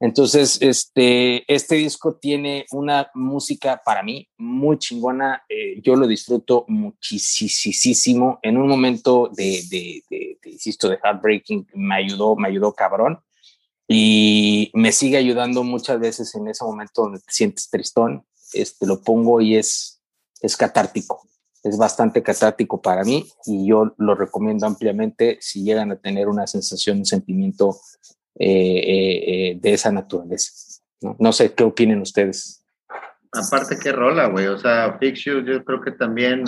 Entonces, 0.00 0.58
este, 0.60 1.52
este 1.52 1.74
disco 1.74 2.14
tiene 2.14 2.66
una 2.70 3.10
música 3.14 3.82
para 3.84 4.04
mí 4.04 4.28
muy 4.36 4.78
chingona. 4.78 5.42
Eh, 5.48 5.80
yo 5.82 5.96
lo 5.96 6.06
disfruto 6.06 6.64
muchísimo. 6.68 8.38
En 8.42 8.56
un 8.56 8.68
momento 8.68 9.28
de, 9.34 9.62
de, 9.68 10.04
de, 10.08 10.38
de, 10.40 10.50
insisto, 10.50 10.88
de 10.88 11.00
heartbreaking, 11.02 11.66
me 11.74 11.96
ayudó, 11.96 12.36
me 12.36 12.46
ayudó 12.46 12.72
cabrón 12.72 13.20
y 13.90 14.70
me 14.74 14.92
sigue 14.92 15.16
ayudando 15.16 15.64
muchas 15.64 15.98
veces 15.98 16.34
en 16.34 16.46
ese 16.46 16.62
momento 16.62 17.02
donde 17.02 17.20
te 17.20 17.32
sientes 17.32 17.70
tristón. 17.70 18.26
Este, 18.52 18.86
lo 18.86 19.00
pongo 19.00 19.40
y 19.40 19.56
es, 19.56 20.02
es 20.42 20.56
catártico. 20.58 21.26
Es 21.64 21.78
bastante 21.78 22.22
catártico 22.22 22.80
para 22.82 23.02
mí 23.02 23.26
y 23.46 23.66
yo 23.66 23.94
lo 23.96 24.14
recomiendo 24.14 24.66
ampliamente 24.66 25.38
si 25.40 25.64
llegan 25.64 25.90
a 25.90 25.96
tener 25.96 26.28
una 26.28 26.46
sensación, 26.46 26.98
un 26.98 27.06
sentimiento 27.06 27.76
eh, 28.38 28.46
eh, 28.46 29.24
eh, 29.26 29.58
de 29.60 29.72
esa 29.72 29.90
naturaleza. 29.90 30.52
¿no? 31.00 31.16
no 31.18 31.32
sé 31.32 31.54
qué 31.54 31.64
opinen 31.64 32.02
ustedes. 32.02 32.64
Aparte, 33.32 33.78
qué 33.82 33.92
rola, 33.92 34.26
güey. 34.26 34.46
O 34.46 34.58
sea, 34.58 34.98
Fix 34.98 35.24
You, 35.24 35.44
yo 35.44 35.64
creo 35.64 35.80
que 35.80 35.92
también. 35.92 36.44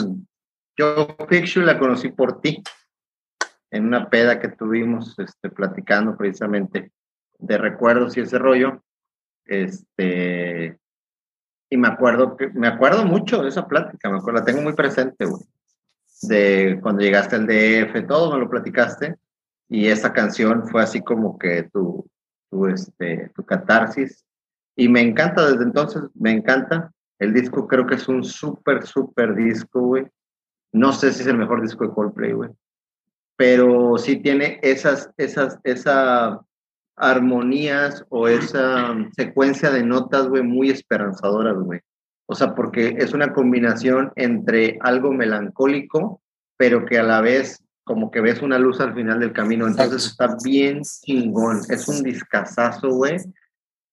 Yo 0.76 1.16
Fix 1.28 1.54
You 1.54 1.62
la 1.62 1.78
conocí 1.78 2.10
por 2.10 2.40
ti 2.40 2.62
en 3.70 3.86
una 3.86 4.08
peda 4.08 4.40
que 4.40 4.48
tuvimos 4.48 5.18
este, 5.18 5.50
platicando 5.50 6.16
precisamente 6.16 6.92
de 7.40 7.58
recuerdos 7.58 8.16
y 8.16 8.20
ese 8.20 8.38
rollo. 8.38 8.82
Este, 9.44 10.78
y 11.68 11.76
me 11.76 11.88
acuerdo 11.88 12.36
me 12.54 12.68
acuerdo 12.68 13.04
mucho 13.04 13.42
de 13.42 13.48
esa 13.48 13.66
plática, 13.66 14.10
me 14.10 14.18
acuerdo, 14.18 14.40
la 14.40 14.44
tengo 14.44 14.62
muy 14.62 14.74
presente, 14.74 15.24
güey. 15.24 15.42
De 16.22 16.78
cuando 16.82 17.02
llegaste 17.02 17.36
al 17.36 17.46
DF, 17.46 18.06
todo 18.06 18.32
me 18.32 18.40
lo 18.40 18.50
platicaste. 18.50 19.16
Y 19.68 19.86
esa 19.86 20.12
canción 20.12 20.68
fue 20.68 20.82
así 20.82 21.00
como 21.00 21.38
que 21.38 21.62
tu, 21.72 22.04
tu, 22.50 22.66
este, 22.66 23.30
tu 23.34 23.44
catarsis. 23.44 24.24
Y 24.76 24.88
me 24.88 25.00
encanta 25.00 25.48
desde 25.48 25.64
entonces, 25.64 26.02
me 26.14 26.32
encanta. 26.32 26.92
El 27.18 27.32
disco 27.32 27.66
creo 27.68 27.86
que 27.86 27.94
es 27.94 28.08
un 28.08 28.24
súper, 28.24 28.86
súper 28.86 29.34
disco, 29.34 29.80
güey. 29.80 30.06
No 30.72 30.92
sé 30.92 31.12
si 31.12 31.22
es 31.22 31.28
el 31.28 31.38
mejor 31.38 31.62
disco 31.62 31.86
de 31.86 31.94
Coldplay, 31.94 32.32
güey. 32.32 32.50
Pero 33.36 33.96
sí 33.96 34.16
tiene 34.16 34.58
esas, 34.62 35.10
esas, 35.16 35.58
esa 35.64 36.40
armonías 37.00 38.04
o 38.10 38.28
esa 38.28 38.94
secuencia 39.16 39.70
de 39.70 39.82
notas, 39.82 40.28
güey, 40.28 40.42
muy 40.42 40.70
esperanzadoras, 40.70 41.56
güey. 41.56 41.80
O 42.26 42.34
sea, 42.34 42.54
porque 42.54 42.96
es 42.98 43.14
una 43.14 43.32
combinación 43.32 44.12
entre 44.16 44.78
algo 44.82 45.12
melancólico, 45.12 46.20
pero 46.56 46.84
que 46.84 46.98
a 46.98 47.02
la 47.02 47.20
vez 47.22 47.64
como 47.84 48.10
que 48.10 48.20
ves 48.20 48.42
una 48.42 48.58
luz 48.58 48.80
al 48.80 48.94
final 48.94 49.18
del 49.18 49.32
camino. 49.32 49.66
Entonces 49.66 50.06
está 50.06 50.36
bien 50.44 50.82
chingón. 50.82 51.62
Es 51.70 51.88
un 51.88 52.02
discazazo, 52.02 52.90
güey. 52.90 53.16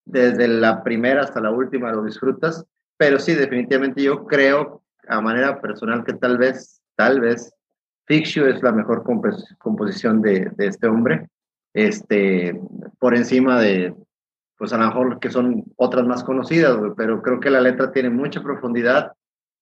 Desde 0.06 0.48
la 0.48 0.84
primera 0.84 1.22
hasta 1.22 1.42
la 1.42 1.50
última 1.50 1.92
lo 1.94 2.04
disfrutas. 2.04 2.64
Pero 2.98 3.20
sí, 3.20 3.34
definitivamente 3.34 4.04
yo 4.04 4.26
creo 4.26 4.84
a 5.08 5.22
manera 5.22 5.62
personal 5.62 6.04
que 6.04 6.14
tal 6.14 6.38
vez, 6.38 6.82
tal 6.96 7.22
vez, 7.22 7.52
Fix 8.06 8.38
es 8.38 8.62
la 8.62 8.72
mejor 8.72 9.04
composición 9.58 10.22
de, 10.22 10.52
de 10.56 10.68
este 10.68 10.88
hombre 10.88 11.28
este, 11.78 12.60
por 12.98 13.16
encima 13.16 13.60
de, 13.62 13.94
pues 14.58 14.74
a 14.74 14.80
lo 14.80 14.88
mejor 14.88 15.20
que 15.20 15.30
son 15.30 15.64
otras 15.76 16.08
más 16.08 16.24
conocidas, 16.24 16.76
pero 16.98 17.22
creo 17.22 17.40
que 17.40 17.52
la 17.52 17.62
letra 17.62 17.92
tiene 17.92 18.10
mucha 18.10 18.42
profundidad. 18.42 19.12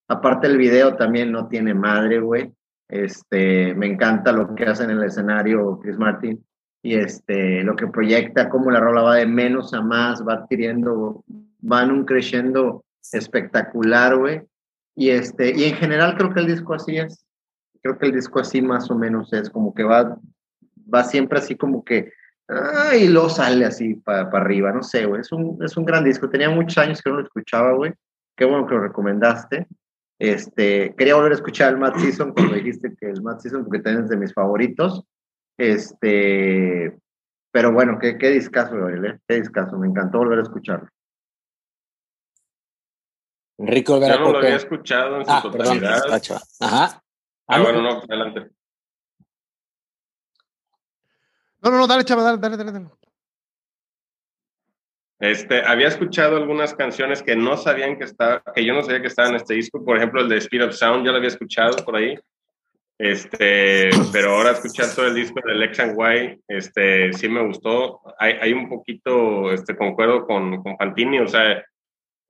Aparte 0.07 0.47
el 0.47 0.57
video 0.57 0.95
también 0.95 1.33
no 1.33 1.49
tiene 1.49 1.73
madre, 1.73 2.21
güey. 2.21 2.53
Este, 2.87 3.75
me 3.75 3.87
encanta 3.87 4.31
lo 4.31 4.55
que 4.55 4.63
hacen 4.63 4.91
en 4.91 4.99
el 4.99 5.03
escenario 5.03 5.77
Chris 5.81 5.97
Martin 5.97 6.41
y 6.81 6.95
este, 6.95 7.63
lo 7.63 7.75
que 7.75 7.87
proyecta, 7.87 8.47
cómo 8.47 8.71
la 8.71 8.79
rola 8.79 9.01
va 9.01 9.15
de 9.15 9.25
menos 9.25 9.73
a 9.73 9.81
más, 9.81 10.25
va 10.25 10.35
adquiriendo, 10.35 11.25
van 11.59 11.91
un 11.91 12.05
creciendo 12.05 12.85
espectacular, 13.11 14.15
güey. 14.15 14.41
Y, 14.95 15.09
este, 15.09 15.53
y 15.53 15.65
en 15.65 15.75
general 15.75 16.15
creo 16.15 16.33
que 16.33 16.39
el 16.39 16.47
disco 16.47 16.75
así 16.75 16.97
es. 16.97 17.25
Creo 17.81 17.97
que 17.97 18.05
el 18.05 18.13
disco 18.13 18.39
así 18.39 18.61
más 18.61 18.89
o 18.89 18.95
menos 18.95 19.33
es 19.33 19.49
como 19.49 19.73
que 19.73 19.83
va, 19.83 20.17
va 20.93 21.03
siempre 21.03 21.39
así 21.39 21.55
como 21.55 21.83
que, 21.83 22.11
ah, 22.49 22.95
y 22.95 23.07
luego 23.07 23.29
sale 23.29 23.65
así 23.65 23.95
para 23.95 24.21
arriba, 24.29 24.71
no 24.71 24.83
sé, 24.83 25.05
güey. 25.05 25.21
Es 25.21 25.31
un, 25.31 25.57
es 25.63 25.75
un 25.77 25.85
gran 25.85 26.03
disco. 26.03 26.29
Tenía 26.29 26.49
muchos 26.49 26.77
años 26.77 27.01
que 27.01 27.09
no 27.09 27.17
lo 27.17 27.23
escuchaba, 27.23 27.73
güey. 27.73 27.93
Qué 28.37 28.45
bueno 28.45 28.65
que 28.67 28.75
lo 28.75 28.81
recomendaste. 28.81 29.67
Este, 30.19 30.93
quería 30.97 31.15
volver 31.15 31.33
a 31.33 31.35
escuchar 31.35 31.73
el 31.73 31.79
Matt 31.79 31.97
Season 31.97 32.31
cuando 32.33 32.53
dijiste 32.55 32.95
que 32.99 33.09
el 33.09 33.21
Matt 33.21 33.41
Season, 33.41 33.63
porque 33.63 33.79
también 33.79 34.05
es 34.05 34.09
de 34.09 34.17
mis 34.17 34.33
favoritos. 34.33 35.03
Este, 35.57 36.97
pero 37.51 37.71
bueno, 37.71 37.97
qué, 37.99 38.17
qué 38.17 38.29
discazo, 38.31 38.89
¿eh? 38.89 39.19
qué 39.27 39.35
discazo. 39.35 39.77
Me 39.77 39.87
encantó 39.87 40.19
volver 40.19 40.39
a 40.39 40.43
escucharlo. 40.43 40.89
Enrico 43.57 43.99
Yo 44.01 44.19
no 44.19 44.31
lo 44.33 44.37
había 44.39 44.57
escuchado 44.57 45.17
en 45.17 45.25
su 45.25 45.31
Ah, 45.31 45.41
totalidad. 45.41 46.01
perdón, 46.03 46.39
Ajá. 46.59 47.01
ah, 47.47 47.61
bueno, 47.61 47.81
no, 47.81 47.89
adelante. 47.99 48.51
No, 51.65 51.71
no, 51.71 51.77
no, 51.79 51.87
dale, 51.87 52.03
chava, 52.03 52.21
dale, 52.21 52.37
dale, 52.37 52.57
dale. 52.57 52.71
dale. 52.71 52.89
Este, 55.19 55.63
había 55.65 55.87
escuchado 55.87 56.37
algunas 56.37 56.75
canciones 56.75 57.23
que 57.23 57.35
no 57.35 57.57
sabían 57.57 57.97
que 57.97 58.03
estaba, 58.03 58.43
que 58.53 58.63
yo 58.63 58.75
no 58.75 58.83
sabía 58.83 59.01
que 59.01 59.07
estaban 59.07 59.31
en 59.31 59.37
este 59.37 59.55
disco. 59.55 59.83
Por 59.83 59.97
ejemplo, 59.97 60.21
el 60.21 60.29
de 60.29 60.37
Speed 60.37 60.63
of 60.63 60.75
Sound, 60.75 61.03
ya 61.03 61.11
lo 61.11 61.17
había 61.17 61.29
escuchado 61.29 61.83
por 61.83 61.95
ahí. 61.95 62.19
Este, 62.99 63.89
pero 64.13 64.35
ahora 64.35 64.51
escuchar 64.51 64.93
todo 64.93 65.07
el 65.07 65.15
disco 65.15 65.39
de 65.43 65.55
Lex 65.55 65.79
and 65.79 65.97
Y, 65.99 66.39
este, 66.47 67.11
sí 67.13 67.27
me 67.27 67.43
gustó. 67.43 67.99
Hay, 68.19 68.33
hay 68.33 68.53
un 68.53 68.69
poquito, 68.69 69.51
este, 69.51 69.75
concuerdo 69.75 70.27
con, 70.27 70.61
con 70.61 70.77
Fantini, 70.77 71.17
o 71.17 71.27
sea, 71.27 71.65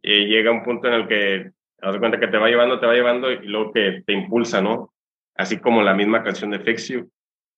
eh, 0.01 0.27
llega 0.27 0.49
un 0.51 0.63
punto 0.63 0.87
en 0.87 0.93
el 0.93 1.07
que 1.09 1.51
te 1.77 1.85
das 1.85 1.97
cuenta 1.97 2.21
que 2.21 2.27
te 2.27 2.37
va 2.37 2.47
llevando, 2.47 2.79
te 2.79 2.85
va 2.85 2.93
llevando 2.93 3.29
y 3.29 3.45
luego 3.47 3.73
que 3.73 4.01
te 4.05 4.13
impulsa, 4.13 4.61
¿no? 4.61 4.93
Así 5.35 5.59
como 5.59 5.81
la 5.81 5.93
misma 5.93 6.23
canción 6.23 6.51
de 6.51 6.59
Fix 6.59 6.87
You. 6.87 7.11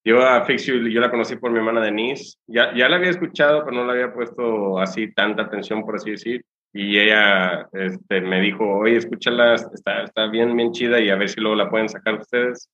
Yo 0.04 0.22
a 0.26 0.44
Fix 0.46 0.66
yo 0.66 1.02
la 1.02 1.12
conocí 1.12 1.36
por 1.36 1.52
mi 1.52 1.58
hermana 1.58 1.82
Denise. 1.82 2.38
Ya, 2.48 2.74
ya 2.74 2.88
la 2.88 2.96
había 2.98 3.10
escuchado, 3.10 3.64
pero 3.66 3.76
no 3.78 3.86
le 3.86 3.92
había 4.02 4.14
puesto 4.14 4.80
así 4.80 5.12
tanta 5.14 5.44
atención, 5.44 5.84
por 5.84 5.96
así 5.96 6.12
decir. 6.12 6.44
Y 6.74 6.98
ella 6.98 7.68
este, 7.74 8.22
me 8.22 8.40
dijo, 8.40 8.64
oye, 8.78 8.98
escúchala, 8.98 9.56
está, 9.56 10.04
está 10.04 10.28
bien, 10.28 10.56
bien 10.56 10.72
chida 10.72 11.00
y 11.00 11.10
a 11.10 11.16
ver 11.16 11.28
si 11.30 11.42
luego 11.42 11.56
la 11.56 11.70
pueden 11.70 11.90
sacar 11.90 12.16
ustedes. 12.16 12.70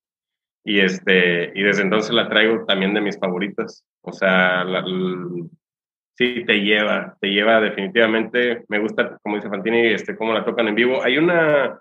Y, 0.66 0.80
este, 0.80 1.52
y 1.56 1.64
desde 1.64 1.82
entonces 1.84 2.12
la 2.14 2.30
traigo 2.30 2.66
también 2.66 2.94
de 2.94 3.02
mis 3.02 3.20
favoritas. 3.20 3.84
O 4.02 4.12
sea, 4.12 4.64
la, 4.64 4.82
la- 4.82 5.46
sí, 6.16 6.44
te 6.46 6.62
lleva, 6.62 7.18
te 7.20 7.30
lleva 7.30 7.60
definitivamente. 7.62 8.64
Me 8.68 8.80
gusta, 8.80 9.18
como 9.24 9.38
dice 9.38 9.50
Fantini, 9.50 9.88
este, 9.88 10.16
cómo 10.16 10.34
la 10.34 10.46
tocan 10.46 10.68
en 10.68 10.76
vivo. 10.76 11.04
Hay 11.04 11.18
una, 11.18 11.80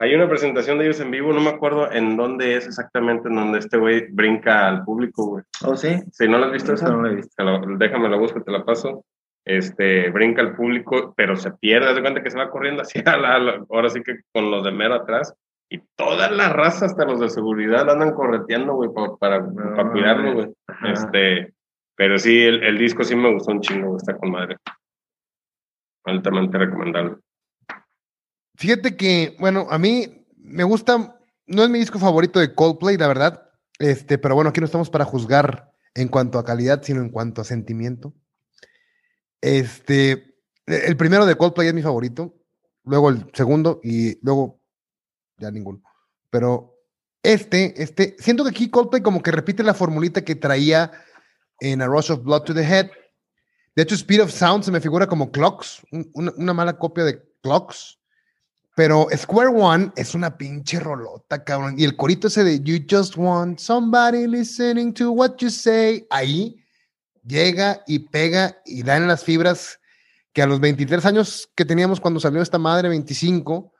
hay 0.00 0.14
una 0.14 0.28
presentación 0.28 0.78
de 0.78 0.86
ellos 0.86 0.98
en 1.00 1.10
vivo, 1.10 1.32
no 1.32 1.40
me 1.40 1.50
acuerdo 1.50 1.92
en 1.92 2.16
dónde 2.16 2.56
es 2.56 2.66
exactamente, 2.66 3.28
en 3.28 3.36
donde 3.36 3.58
este 3.58 3.76
güey 3.76 4.06
brinca 4.10 4.66
al 4.66 4.82
público, 4.84 5.26
güey. 5.26 5.44
¿Oh, 5.64 5.76
sí? 5.76 6.00
Si 6.10 6.26
no 6.26 6.38
la 6.38 6.46
has 6.46 6.52
visto, 6.52 6.72
esa, 6.72 6.88
no 6.90 7.02
la 7.02 7.10
he 7.12 7.16
visto. 7.16 7.44
la- 7.44 7.60
déjame 7.78 8.08
la 8.08 8.16
busco, 8.16 8.42
te 8.42 8.50
la 8.50 8.64
paso. 8.64 9.04
Este, 9.46 10.10
brinca 10.10 10.42
al 10.42 10.54
público, 10.56 11.12
pero 11.16 11.36
se 11.36 11.50
pierde, 11.52 11.88
haz 11.88 11.94
de 11.96 12.02
cuenta 12.02 12.22
que 12.22 12.30
se 12.30 12.38
va 12.38 12.50
corriendo 12.50 12.82
hacia 12.82 13.02
la, 13.16 13.38
la- 13.38 13.64
ahora 13.70 13.88
sí 13.90 14.02
que 14.02 14.20
con 14.32 14.50
los 14.50 14.64
de 14.64 14.72
mero 14.72 14.94
atrás, 14.94 15.34
y 15.72 15.78
toda 15.96 16.30
la 16.30 16.48
raza, 16.48 16.86
hasta 16.86 17.04
los 17.04 17.20
de 17.20 17.28
seguridad, 17.28 17.88
andan 17.88 18.12
correteando, 18.12 18.74
güey, 18.74 18.90
pa- 18.94 19.16
para, 19.18 19.40
No, 19.40 19.76
para 19.76 19.90
cuidarlo, 19.92 20.32
güey. 20.34 20.48
Este, 20.92 21.52
pero 21.96 22.18
sí, 22.18 22.42
el, 22.42 22.62
el 22.64 22.78
disco 22.78 23.04
sí 23.04 23.14
me 23.14 23.32
gustó 23.32 23.52
un 23.52 23.60
chingo, 23.60 23.96
está 23.96 24.16
con 24.16 24.30
madre. 24.30 24.56
Altamente 26.04 26.58
recomendable. 26.58 27.16
Fíjate 28.60 28.94
que, 28.94 29.36
bueno, 29.40 29.66
a 29.70 29.78
mí 29.78 30.26
me 30.36 30.64
gusta, 30.64 31.18
no 31.46 31.62
es 31.64 31.70
mi 31.70 31.78
disco 31.78 31.98
favorito 31.98 32.38
de 32.40 32.54
Coldplay, 32.54 32.98
la 32.98 33.08
verdad, 33.08 33.50
este, 33.78 34.18
pero 34.18 34.34
bueno, 34.34 34.50
aquí 34.50 34.60
no 34.60 34.66
estamos 34.66 34.90
para 34.90 35.06
juzgar 35.06 35.72
en 35.94 36.08
cuanto 36.08 36.38
a 36.38 36.44
calidad, 36.44 36.82
sino 36.82 37.00
en 37.00 37.08
cuanto 37.08 37.40
a 37.40 37.44
sentimiento. 37.44 38.12
Este, 39.40 40.34
el 40.66 40.94
primero 40.98 41.24
de 41.24 41.36
Coldplay 41.36 41.68
es 41.68 41.74
mi 41.74 41.80
favorito, 41.80 42.36
luego 42.84 43.08
el 43.08 43.30
segundo 43.32 43.80
y 43.82 44.22
luego 44.22 44.60
ya 45.38 45.50
ninguno. 45.50 45.82
Pero 46.28 46.74
este, 47.22 47.82
este, 47.82 48.14
siento 48.18 48.44
que 48.44 48.50
aquí 48.50 48.68
Coldplay 48.68 49.00
como 49.02 49.22
que 49.22 49.30
repite 49.30 49.62
la 49.62 49.72
formulita 49.72 50.22
que 50.22 50.34
traía 50.34 50.92
en 51.60 51.80
A 51.80 51.86
Rush 51.86 52.12
of 52.12 52.22
Blood 52.24 52.42
to 52.42 52.52
the 52.54 52.62
Head. 52.62 52.90
De 53.74 53.82
hecho, 53.84 53.94
Speed 53.94 54.20
of 54.22 54.30
Sound 54.32 54.64
se 54.64 54.70
me 54.70 54.82
figura 54.82 55.06
como 55.06 55.30
Clocks, 55.32 55.80
un- 55.92 56.10
una, 56.12 56.32
una 56.36 56.52
mala 56.52 56.78
copia 56.78 57.04
de 57.04 57.22
Clocks. 57.42 57.96
Pero 58.80 59.08
Square 59.14 59.50
One 59.50 59.92
es 59.94 60.14
una 60.14 60.38
pinche 60.38 60.80
rolota, 60.80 61.44
cabrón. 61.44 61.74
Y 61.76 61.84
el 61.84 61.96
corito 61.96 62.28
ese 62.28 62.44
de 62.44 62.60
You 62.62 62.86
just 62.90 63.14
want 63.14 63.58
somebody 63.58 64.26
listening 64.26 64.94
to 64.94 65.12
what 65.12 65.36
you 65.36 65.50
say. 65.50 66.06
Ahí 66.08 66.64
llega 67.22 67.82
y 67.86 67.98
pega 67.98 68.56
y 68.64 68.82
da 68.82 68.96
en 68.96 69.06
las 69.06 69.22
fibras 69.22 69.78
que 70.32 70.40
a 70.40 70.46
los 70.46 70.60
23 70.60 71.04
años 71.04 71.50
que 71.54 71.66
teníamos 71.66 72.00
cuando 72.00 72.20
salió 72.20 72.40
esta 72.40 72.56
madre, 72.56 72.88
25, 72.88 73.70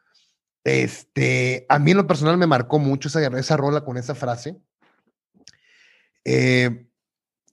este, 0.65 1.65
a 1.71 1.79
mí 1.79 1.93
en 1.93 1.97
lo 1.97 2.07
personal 2.07 2.37
me 2.37 2.47
marcó 2.47 2.79
mucho 2.79 3.09
esa, 3.09 3.27
esa 3.27 3.57
rola 3.57 3.83
con 3.83 3.97
esa 3.97 4.15
frase. 4.15 4.61
Eh, 6.27 6.91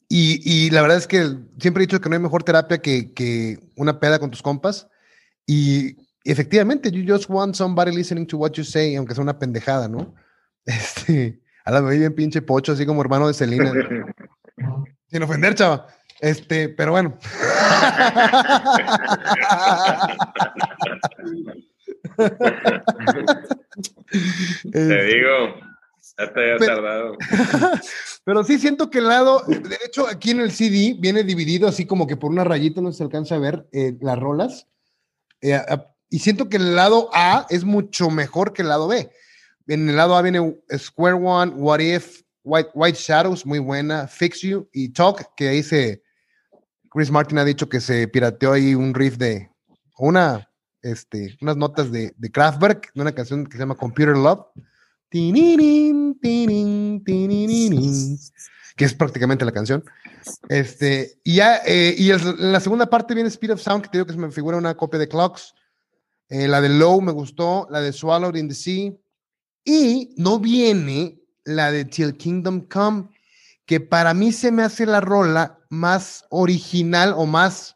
y, 0.10 0.66
y 0.66 0.70
la 0.72 0.82
verdad 0.82 0.98
es 0.98 1.08
que 1.08 1.34
siempre 1.62 1.82
he 1.82 1.88
dicho 1.88 2.02
que 2.02 2.10
no 2.10 2.16
hay 2.16 2.22
mejor 2.22 2.44
terapia 2.44 2.80
que, 2.80 3.14
que 3.14 3.72
una 3.78 4.02
peda 4.02 4.20
con 4.20 4.32
tus 4.32 4.42
compas. 4.42 4.90
Y 5.46 6.07
efectivamente, 6.32 6.92
you 6.92 7.04
just 7.08 7.30
want 7.30 7.56
somebody 7.56 7.92
listening 7.92 8.26
to 8.28 8.38
what 8.38 8.52
you 8.54 8.64
say, 8.64 8.96
aunque 8.96 9.14
sea 9.14 9.24
una 9.24 9.38
pendejada, 9.40 9.88
¿no? 9.88 10.14
Este, 10.66 11.40
a 11.64 11.72
la 11.72 11.80
vez 11.82 11.98
bien 11.98 12.14
pinche 12.14 12.42
pocho, 12.42 12.74
así 12.74 12.86
como 12.86 13.02
hermano 13.02 13.28
de 13.28 13.34
Celina. 13.34 13.72
Sin 15.08 15.24
ofender, 15.24 15.56
chava. 15.56 15.88
Este, 16.20 16.68
pero 16.70 16.92
bueno. 16.92 17.18
Te 24.72 25.04
digo, 25.06 25.30
ya 26.18 26.34
te 26.34 26.40
había 26.42 26.58
Pero- 26.58 26.76
tardado. 26.76 27.18
Pero 28.24 28.44
sí 28.44 28.60
siento 28.60 28.90
que 28.90 28.98
el 28.98 29.08
lado, 29.08 29.42
de 29.48 29.78
hecho, 29.86 30.06
aquí 30.06 30.32
en 30.32 30.42
el 30.42 30.52
CD 30.52 30.96
viene 31.00 31.24
dividido 31.24 31.66
así 31.66 31.86
como 31.86 32.08
que 32.08 32.18
por 32.18 32.30
una 32.30 32.44
rayita 32.44 32.82
no 32.82 32.92
se 32.92 33.04
alcanza 33.04 33.36
a 33.36 33.40
ver 33.40 33.68
eh, 33.72 33.96
las 34.02 34.20
rolas. 34.20 34.68
Eh, 35.40 35.54
a- 35.54 35.94
y 36.10 36.20
siento 36.20 36.50
que 36.50 36.58
el 36.58 36.76
lado 36.76 37.10
A 37.14 37.46
es 37.50 37.64
mucho 37.64 38.10
mejor 38.10 38.54
que 38.54 38.62
el 38.62 38.70
lado 38.70 38.88
B. 38.88 39.10
En 39.68 39.90
el 39.90 39.96
lado 39.96 40.16
A 40.16 40.22
viene 40.22 40.58
Square 40.76 41.16
One, 41.16 41.52
What 41.56 41.80
If, 41.80 42.22
White, 42.44 42.70
White 42.74 42.98
Shadows, 43.02 43.46
muy 43.46 43.60
buena, 43.60 44.08
Fix 44.08 44.42
You 44.42 44.70
y 44.72 44.90
Talk, 44.90 45.36
que 45.36 45.50
ahí 45.50 45.64
se. 45.64 46.02
Chris 46.90 47.12
Martin 47.12 47.38
ha 47.40 47.44
dicho 47.46 47.68
que 47.68 47.82
se 47.82 48.08
pirateó 48.08 48.54
ahí 48.54 48.74
un 48.74 48.94
riff 48.94 49.18
de. 49.18 49.50
Una, 50.00 50.50
este, 50.82 51.38
unas 51.42 51.58
notas 51.58 51.92
de, 51.92 52.14
de 52.18 52.32
Kraftwerk, 52.32 52.94
de 52.94 53.02
una 53.02 53.12
canción 53.14 53.46
que 53.46 53.54
se 53.54 53.60
llama 53.60 53.76
Computer 53.76 54.16
Love. 54.16 54.46
Tinirin, 55.10 56.20
tinin, 56.22 57.04
tininirin, 57.04 58.18
que 58.76 58.86
es 58.86 58.94
prácticamente 58.94 59.44
la 59.46 59.52
canción. 59.52 59.84
Este, 60.50 61.20
y 61.24 61.36
ya, 61.36 61.62
eh, 61.66 61.96
y 61.98 62.10
el- 62.12 62.22
en 62.22 62.52
la 62.52 62.60
segunda 62.60 62.90
parte 62.90 63.14
viene 63.14 63.30
Speed 63.30 63.54
of 63.54 63.62
Sound, 63.62 63.84
que 63.84 63.90
te 63.90 63.98
digo 63.98 64.06
que 64.06 64.14
se 64.14 64.20
me 64.20 64.32
figura 64.32 64.58
una 64.58 64.76
copia 64.76 65.00
de 65.00 65.08
Clocks. 65.08 65.54
Eh, 66.30 66.48
la 66.48 66.62
de 66.62 66.70
Low 66.70 67.02
me 67.02 67.12
gustó, 67.12 67.68
la 67.70 67.82
de 67.82 67.94
Swallowed 67.94 68.36
in 68.36 68.50
the 68.50 68.56
Sea. 68.56 68.94
Y 69.64 70.14
no 70.18 70.40
viene 70.40 71.20
la 71.44 71.72
de 71.72 71.86
Till 71.86 72.16
Kingdom 72.18 72.62
Come, 72.62 73.10
que 73.66 73.80
para 73.80 74.14
mí 74.14 74.32
se 74.32 74.52
me 74.52 74.64
hace 74.64 74.86
la 74.86 75.02
rola 75.02 75.60
más 75.70 76.26
original 76.30 77.14
o 77.16 77.26
más, 77.26 77.76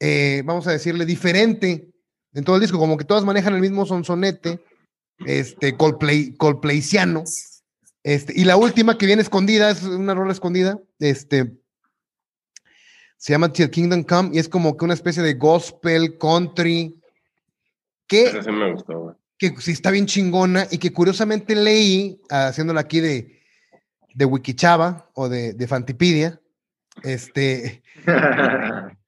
eh, 0.00 0.42
vamos 0.44 0.66
a 0.66 0.72
decirle, 0.72 1.04
diferente 1.04 1.90
en 2.32 2.44
todo 2.44 2.56
el 2.56 2.62
disco, 2.62 2.78
como 2.78 2.96
que 2.96 3.04
todas 3.04 3.24
manejan 3.24 3.54
el 3.54 3.60
mismo 3.60 3.86
sonsonete, 3.86 4.62
este, 5.26 5.76
Coldplay, 5.76 6.34
Coldplayciano. 6.36 7.24
Este, 8.04 8.32
y 8.34 8.44
la 8.44 8.56
última 8.56 8.96
que 8.96 9.06
viene 9.06 9.22
escondida, 9.22 9.70
es 9.70 9.82
una 9.82 10.14
rola 10.14 10.32
escondida, 10.32 10.78
este, 10.98 11.58
se 13.16 13.32
llama 13.32 13.52
Till 13.52 13.70
Kingdom 13.70 14.04
Come 14.04 14.30
y 14.32 14.38
es 14.38 14.48
como 14.48 14.76
que 14.76 14.84
una 14.84 14.94
especie 14.94 15.22
de 15.22 15.34
gospel, 15.34 16.16
country, 16.18 16.97
que 18.08 18.42
sí 18.42 18.50
me 18.50 18.72
gustó, 18.72 18.98
güey. 18.98 19.16
que 19.38 19.54
sí 19.60 19.72
está 19.72 19.90
bien 19.90 20.06
chingona 20.06 20.66
y 20.70 20.78
que 20.78 20.92
curiosamente 20.92 21.54
leí, 21.54 22.20
haciéndola 22.30 22.80
aquí 22.80 23.00
de, 23.00 23.40
de 24.14 24.24
Wikichava 24.24 25.10
o 25.14 25.28
de, 25.28 25.52
de 25.52 25.68
Fantipedia, 25.68 26.40
este, 27.04 27.82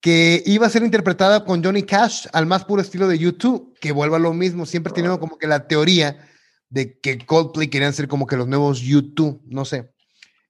que 0.00 0.42
iba 0.44 0.66
a 0.66 0.70
ser 0.70 0.82
interpretada 0.82 1.44
con 1.44 1.64
Johnny 1.64 1.84
Cash 1.84 2.26
al 2.32 2.44
más 2.44 2.64
puro 2.64 2.82
estilo 2.82 3.08
de 3.08 3.18
YouTube, 3.18 3.74
que 3.80 3.92
vuelva 3.92 4.18
a 4.18 4.20
lo 4.20 4.34
mismo, 4.34 4.66
siempre 4.66 4.90
he 4.90 4.94
tenido 4.94 5.18
como 5.18 5.38
que 5.38 5.46
la 5.46 5.66
teoría 5.66 6.28
de 6.68 6.98
que 6.98 7.24
Coldplay 7.24 7.68
querían 7.68 7.94
ser 7.94 8.08
como 8.08 8.26
que 8.26 8.36
los 8.36 8.48
nuevos 8.48 8.80
YouTube, 8.80 9.40
no 9.46 9.64
sé. 9.64 9.94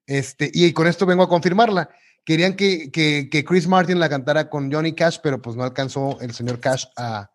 Este, 0.06 0.50
y 0.52 0.72
con 0.72 0.86
esto 0.86 1.06
vengo 1.06 1.22
a 1.22 1.28
confirmarla. 1.28 1.90
Querían 2.24 2.56
que, 2.56 2.90
que, 2.90 3.28
que 3.30 3.44
Chris 3.44 3.68
Martin 3.68 4.00
la 4.00 4.08
cantara 4.08 4.48
con 4.48 4.72
Johnny 4.72 4.94
Cash, 4.94 5.18
pero 5.22 5.40
pues 5.42 5.54
no 5.54 5.62
alcanzó 5.62 6.18
el 6.20 6.32
señor 6.32 6.60
Cash 6.60 6.86
a, 6.96 7.30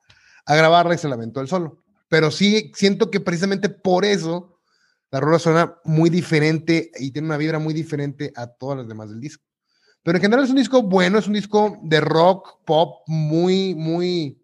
a 0.49 0.55
grabarla 0.55 0.95
y 0.95 0.97
se 0.97 1.07
la 1.07 1.13
aventó 1.13 1.41
él 1.41 1.47
solo. 1.47 1.83
Pero 2.09 2.31
sí 2.31 2.71
siento 2.73 3.11
que 3.11 3.19
precisamente 3.19 3.69
por 3.69 4.03
eso 4.03 4.59
la 5.11 5.19
rola 5.19 5.37
suena 5.37 5.75
muy 5.83 6.09
diferente 6.09 6.91
y 6.97 7.11
tiene 7.11 7.27
una 7.27 7.37
vibra 7.37 7.59
muy 7.59 7.71
diferente 7.73 8.33
a 8.35 8.47
todas 8.47 8.79
las 8.79 8.87
demás 8.87 9.11
del 9.11 9.21
disco. 9.21 9.45
Pero 10.01 10.17
en 10.17 10.23
general 10.23 10.43
es 10.43 10.49
un 10.49 10.55
disco 10.55 10.81
bueno, 10.81 11.19
es 11.19 11.27
un 11.27 11.33
disco 11.33 11.77
de 11.83 12.01
rock, 12.01 12.65
pop, 12.65 13.03
muy, 13.05 13.75
muy, 13.75 14.41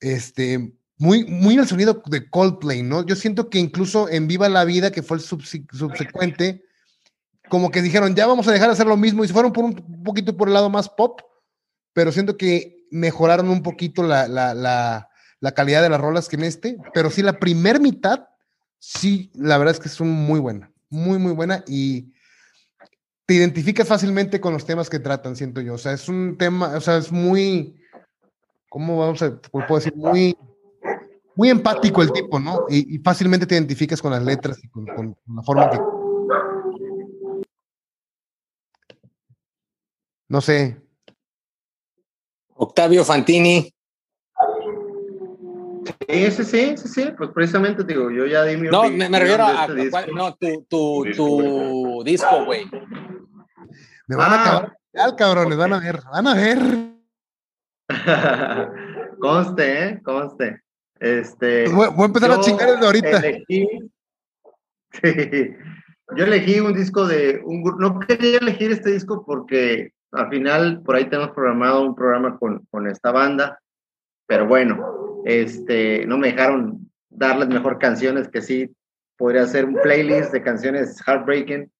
este, 0.00 0.74
muy, 0.98 1.24
muy 1.24 1.56
el 1.56 1.68
sonido 1.68 2.02
de 2.06 2.28
Coldplay, 2.28 2.82
¿no? 2.82 3.06
Yo 3.06 3.14
siento 3.14 3.48
que 3.48 3.60
incluso 3.60 4.08
en 4.08 4.26
Viva 4.26 4.48
la 4.48 4.64
Vida, 4.64 4.90
que 4.90 5.04
fue 5.04 5.18
el 5.18 5.22
subsecuente, 5.22 6.64
como 7.48 7.70
que 7.70 7.80
dijeron, 7.80 8.16
ya 8.16 8.26
vamos 8.26 8.48
a 8.48 8.52
dejar 8.52 8.68
de 8.68 8.72
hacer 8.72 8.86
lo 8.86 8.96
mismo 8.96 9.22
y 9.22 9.28
se 9.28 9.34
fueron 9.34 9.52
por 9.52 9.64
un, 9.64 10.02
poquito 10.02 10.36
por 10.36 10.48
el 10.48 10.54
lado 10.54 10.68
más 10.68 10.88
pop, 10.88 11.20
pero 11.92 12.10
siento 12.10 12.36
que 12.36 12.88
mejoraron 12.90 13.50
un 13.50 13.62
poquito 13.62 14.02
la, 14.02 15.08
la 15.42 15.52
calidad 15.52 15.82
de 15.82 15.88
las 15.88 16.00
rolas 16.00 16.28
que 16.28 16.36
en 16.36 16.44
este, 16.44 16.78
pero 16.94 17.10
sí 17.10 17.20
la 17.20 17.40
primer 17.40 17.80
mitad, 17.80 18.28
sí, 18.78 19.32
la 19.34 19.58
verdad 19.58 19.74
es 19.74 19.80
que 19.80 19.88
es 19.88 20.00
muy 20.00 20.38
buena, 20.38 20.70
muy, 20.88 21.18
muy 21.18 21.32
buena 21.32 21.64
y 21.66 22.12
te 23.26 23.34
identificas 23.34 23.88
fácilmente 23.88 24.40
con 24.40 24.52
los 24.52 24.64
temas 24.64 24.88
que 24.88 25.00
tratan, 25.00 25.34
siento 25.34 25.60
yo. 25.60 25.74
O 25.74 25.78
sea, 25.78 25.94
es 25.94 26.08
un 26.08 26.38
tema, 26.38 26.76
o 26.76 26.80
sea, 26.80 26.96
es 26.96 27.10
muy, 27.10 27.76
¿cómo 28.68 28.98
vamos 28.98 29.20
a, 29.20 29.36
puedo 29.36 29.74
decir? 29.74 29.96
Muy, 29.96 30.36
muy 31.34 31.50
empático 31.50 32.02
el 32.02 32.12
tipo, 32.12 32.38
¿no? 32.38 32.66
Y, 32.68 32.98
fácilmente 33.00 33.44
te 33.44 33.56
identificas 33.56 34.00
con 34.00 34.12
las 34.12 34.22
letras 34.22 34.62
y 34.62 34.68
con, 34.68 34.86
con, 34.86 35.16
la 35.26 35.42
forma 35.42 35.70
que... 35.70 35.80
No 40.28 40.40
sé. 40.40 40.80
Octavio 42.54 43.04
Fantini. 43.04 43.74
Sí, 45.84 46.30
sí, 46.30 46.44
sí, 46.44 46.76
sí, 46.76 46.88
sí, 46.88 47.12
pues 47.16 47.30
precisamente 47.30 47.82
digo, 47.84 48.10
yo 48.10 48.26
ya 48.26 48.44
di 48.44 48.56
mi 48.56 48.68
No, 48.68 48.84
me, 48.84 49.08
me 49.08 49.18
refiero 49.18 49.44
a, 49.44 49.66
este 49.66 50.12
no, 50.12 50.34
tu, 50.34 50.64
tu, 50.68 51.04
tu 51.16 52.02
disco, 52.04 52.44
güey. 52.44 52.68
Me 54.06 54.16
van 54.16 54.32
a 54.32 54.34
ah. 54.34 54.42
acabar, 54.42 54.78
ya, 54.92 55.16
cabrones, 55.16 55.58
van 55.58 55.72
a 55.72 55.80
ver, 55.80 56.00
van 56.12 56.26
a 56.26 56.34
ver. 56.34 56.58
conste, 59.18 59.84
¿eh? 59.88 60.02
Conste. 60.02 60.62
Este, 61.00 61.68
voy, 61.68 61.88
a 61.98 62.04
empezar 62.04 62.30
a 62.30 62.40
chingar 62.40 62.70
desde 62.70 62.86
ahorita. 62.86 63.18
Elegí, 63.18 63.68
sí, 65.02 65.56
yo 66.16 66.24
elegí 66.24 66.60
un 66.60 66.74
disco 66.74 67.06
de 67.06 67.40
un 67.44 67.62
no 67.78 67.98
quería 68.00 68.38
elegir 68.38 68.70
este 68.70 68.90
disco 68.90 69.24
porque 69.26 69.92
al 70.12 70.28
final 70.28 70.82
por 70.82 70.94
ahí 70.94 71.06
tenemos 71.06 71.32
programado 71.32 71.82
un 71.82 71.94
programa 71.96 72.38
con, 72.38 72.64
con 72.70 72.86
esta 72.86 73.10
banda, 73.10 73.58
pero 74.26 74.46
bueno, 74.46 75.02
este, 75.24 76.06
no 76.06 76.18
me 76.18 76.28
dejaron 76.32 76.90
darles 77.10 77.48
mejor 77.48 77.78
canciones 77.78 78.28
que 78.28 78.42
sí 78.42 78.70
podría 79.16 79.42
hacer 79.42 79.64
un 79.64 79.74
playlist 79.74 80.32
de 80.32 80.42
canciones 80.42 81.00
heartbreaking 81.06 81.70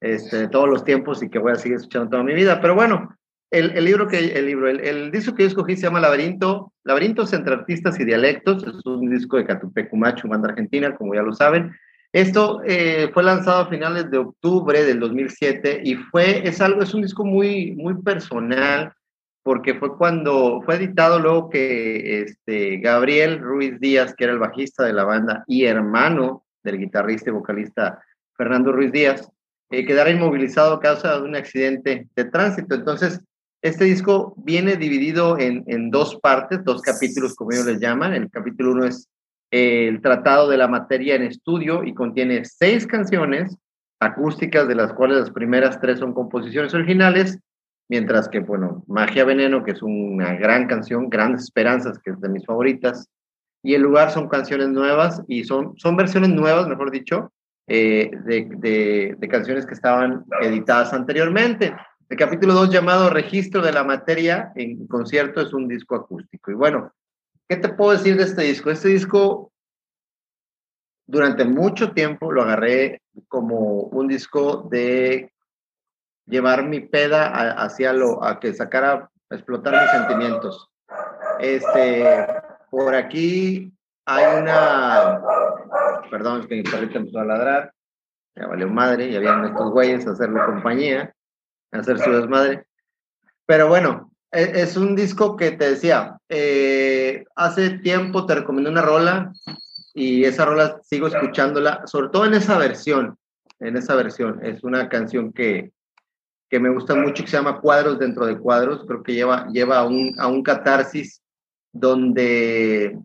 este, 0.00 0.36
de 0.36 0.48
todos 0.48 0.68
los 0.68 0.84
tiempos 0.84 1.22
y 1.22 1.30
que 1.30 1.38
voy 1.38 1.52
a 1.52 1.56
seguir 1.56 1.76
escuchando 1.76 2.10
toda 2.10 2.22
mi 2.22 2.34
vida. 2.34 2.60
Pero 2.60 2.74
bueno, 2.74 3.16
el, 3.50 3.70
el 3.72 3.84
libro 3.84 4.08
que 4.08 4.18
el 4.18 4.46
libro, 4.46 4.68
el, 4.68 4.80
el, 4.80 5.10
disco 5.10 5.34
que 5.34 5.42
yo 5.42 5.48
escogí 5.48 5.76
se 5.76 5.82
llama 5.82 6.00
Laberinto, 6.00 6.72
Laberintos 6.84 7.32
entre 7.32 7.54
artistas 7.54 7.98
y 8.00 8.04
dialectos. 8.04 8.64
Es 8.64 8.84
un 8.86 9.10
disco 9.10 9.36
de 9.36 9.46
Catupecumacho, 9.46 10.28
banda 10.28 10.48
argentina, 10.48 10.94
como 10.94 11.14
ya 11.14 11.22
lo 11.22 11.32
saben. 11.32 11.72
Esto 12.12 12.60
eh, 12.66 13.10
fue 13.14 13.22
lanzado 13.22 13.62
a 13.62 13.68
finales 13.68 14.10
de 14.10 14.18
octubre 14.18 14.84
del 14.84 15.00
2007 15.00 15.80
y 15.82 15.94
fue, 15.94 16.46
es 16.46 16.60
algo, 16.60 16.82
es 16.82 16.92
un 16.92 17.02
disco 17.02 17.24
muy, 17.24 17.72
muy 17.72 17.94
personal 18.02 18.92
porque 19.42 19.74
fue 19.74 19.96
cuando 19.96 20.62
fue 20.64 20.76
editado 20.76 21.18
luego 21.18 21.50
que 21.50 22.22
este, 22.22 22.78
Gabriel 22.78 23.40
Ruiz 23.40 23.78
Díaz, 23.80 24.14
que 24.14 24.24
era 24.24 24.32
el 24.32 24.38
bajista 24.38 24.84
de 24.84 24.92
la 24.92 25.04
banda 25.04 25.44
y 25.46 25.64
hermano 25.64 26.44
del 26.62 26.78
guitarrista 26.78 27.30
y 27.30 27.32
vocalista 27.32 28.00
Fernando 28.36 28.72
Ruiz 28.72 28.92
Díaz, 28.92 29.28
eh, 29.70 29.84
quedara 29.84 30.10
inmovilizado 30.10 30.74
a 30.74 30.80
causa 30.80 31.18
de 31.18 31.22
un 31.22 31.34
accidente 31.34 32.08
de 32.14 32.24
tránsito. 32.24 32.74
Entonces, 32.74 33.20
este 33.62 33.84
disco 33.84 34.34
viene 34.36 34.76
dividido 34.76 35.38
en, 35.38 35.64
en 35.66 35.90
dos 35.90 36.16
partes, 36.16 36.64
dos 36.64 36.82
capítulos, 36.82 37.34
como 37.34 37.52
ellos 37.52 37.66
les 37.66 37.80
llaman. 37.80 38.12
El 38.12 38.30
capítulo 38.30 38.72
uno 38.72 38.84
es 38.86 39.08
eh, 39.50 39.86
el 39.88 40.00
tratado 40.00 40.48
de 40.48 40.56
la 40.56 40.66
materia 40.66 41.14
en 41.14 41.22
estudio 41.22 41.84
y 41.84 41.94
contiene 41.94 42.44
seis 42.44 42.86
canciones 42.86 43.56
acústicas, 44.00 44.66
de 44.66 44.74
las 44.74 44.92
cuales 44.92 45.18
las 45.18 45.30
primeras 45.30 45.80
tres 45.80 45.98
son 46.00 46.12
composiciones 46.12 46.74
originales, 46.74 47.38
mientras 47.92 48.26
que, 48.30 48.40
bueno, 48.40 48.82
Magia 48.86 49.22
Veneno, 49.22 49.62
que 49.62 49.72
es 49.72 49.82
una 49.82 50.32
gran 50.36 50.66
canción, 50.66 51.10
Grandes 51.10 51.42
Esperanzas, 51.42 51.98
que 51.98 52.12
es 52.12 52.20
de 52.22 52.30
mis 52.30 52.46
favoritas, 52.46 53.10
y 53.62 53.74
El 53.74 53.82
Lugar 53.82 54.10
son 54.10 54.30
canciones 54.30 54.70
nuevas 54.70 55.20
y 55.28 55.44
son, 55.44 55.74
son 55.76 55.94
versiones 55.94 56.30
nuevas, 56.30 56.66
mejor 56.68 56.90
dicho, 56.90 57.30
eh, 57.66 58.10
de, 58.24 59.14
de, 59.18 59.28
canciones 59.28 59.66
que 59.66 59.74
estaban 59.74 60.24
editadas 60.40 60.94
anteriormente. 60.94 61.76
El 62.08 62.16
capítulo 62.16 62.54
2 62.54 62.70
llamado 62.70 63.10
Registro 63.10 63.60
de 63.60 63.72
la 63.72 63.84
Materia 63.84 64.52
en 64.54 64.86
concierto 64.86 65.42
es 65.42 65.52
un 65.52 65.68
disco 65.68 65.94
acústico. 65.94 66.50
Y 66.50 66.54
bueno, 66.54 66.94
¿qué 67.46 67.56
te 67.56 67.68
puedo 67.68 67.92
decir 67.92 68.16
de 68.16 68.22
este 68.22 68.44
disco? 68.44 68.70
Este 68.70 68.88
disco 68.88 69.52
durante 71.06 71.44
mucho 71.44 71.92
tiempo 71.92 72.32
lo 72.32 72.40
agarré 72.40 73.02
como 73.28 73.82
un 73.82 74.08
disco 74.08 74.66
de 74.70 75.31
llevar 76.26 76.64
mi 76.64 76.80
peda 76.80 77.28
hacia 77.62 77.92
lo, 77.92 78.24
a 78.24 78.40
que 78.40 78.54
sacara, 78.54 79.10
a 79.30 79.34
explotar 79.34 79.80
mis 79.80 79.90
sentimientos. 79.90 80.68
Este, 81.40 82.26
por 82.70 82.94
aquí 82.94 83.72
hay 84.04 84.40
una 84.40 85.20
perdón, 86.12 86.40
es 86.40 86.46
que 86.46 86.56
mi 86.56 86.62
perrito 86.62 86.98
empezó 86.98 87.20
a 87.20 87.24
ladrar, 87.24 87.72
ya 88.36 88.46
valió 88.46 88.68
madre, 88.68 89.08
y 89.08 89.16
habían 89.16 89.46
estos 89.46 89.70
güeyes 89.70 90.06
a 90.06 90.12
hacerle 90.12 90.44
compañía, 90.44 91.14
a 91.72 91.78
hacer 91.78 91.98
su 91.98 92.12
desmadre. 92.12 92.66
Pero 93.46 93.68
bueno, 93.68 94.12
e, 94.30 94.60
es, 94.60 94.76
un 94.76 94.94
disco 94.94 95.36
que 95.36 95.52
te 95.52 95.70
decía, 95.70 96.18
eh, 96.28 97.24
hace 97.34 97.78
tiempo 97.78 98.26
te 98.26 98.34
recomendé 98.34 98.70
una 98.70 98.82
rola 98.82 99.32
y 99.94 100.24
esa 100.24 100.44
rola 100.44 100.80
sigo 100.82 101.06
escuchándola, 101.06 101.86
sobre 101.86 102.10
todo 102.10 102.26
en 102.26 102.34
esa 102.34 102.58
versión, 102.58 103.16
en 103.60 103.76
esa 103.78 103.94
versión. 103.94 104.44
Es 104.44 104.62
una 104.62 104.90
canción 104.90 105.32
que, 105.32 105.72
que 106.52 106.60
me 106.60 106.68
gusta 106.68 106.94
mucho, 106.94 107.24
que 107.24 107.30
se 107.30 107.38
llama 107.38 107.62
Cuadros 107.62 107.98
dentro 107.98 108.26
de 108.26 108.38
Cuadros, 108.38 108.84
creo 108.86 109.02
que 109.02 109.14
lleva, 109.14 109.48
lleva 109.48 109.78
a, 109.78 109.86
un, 109.86 110.14
a 110.18 110.26
un 110.26 110.42
catarsis 110.42 111.22
donde 111.72 112.98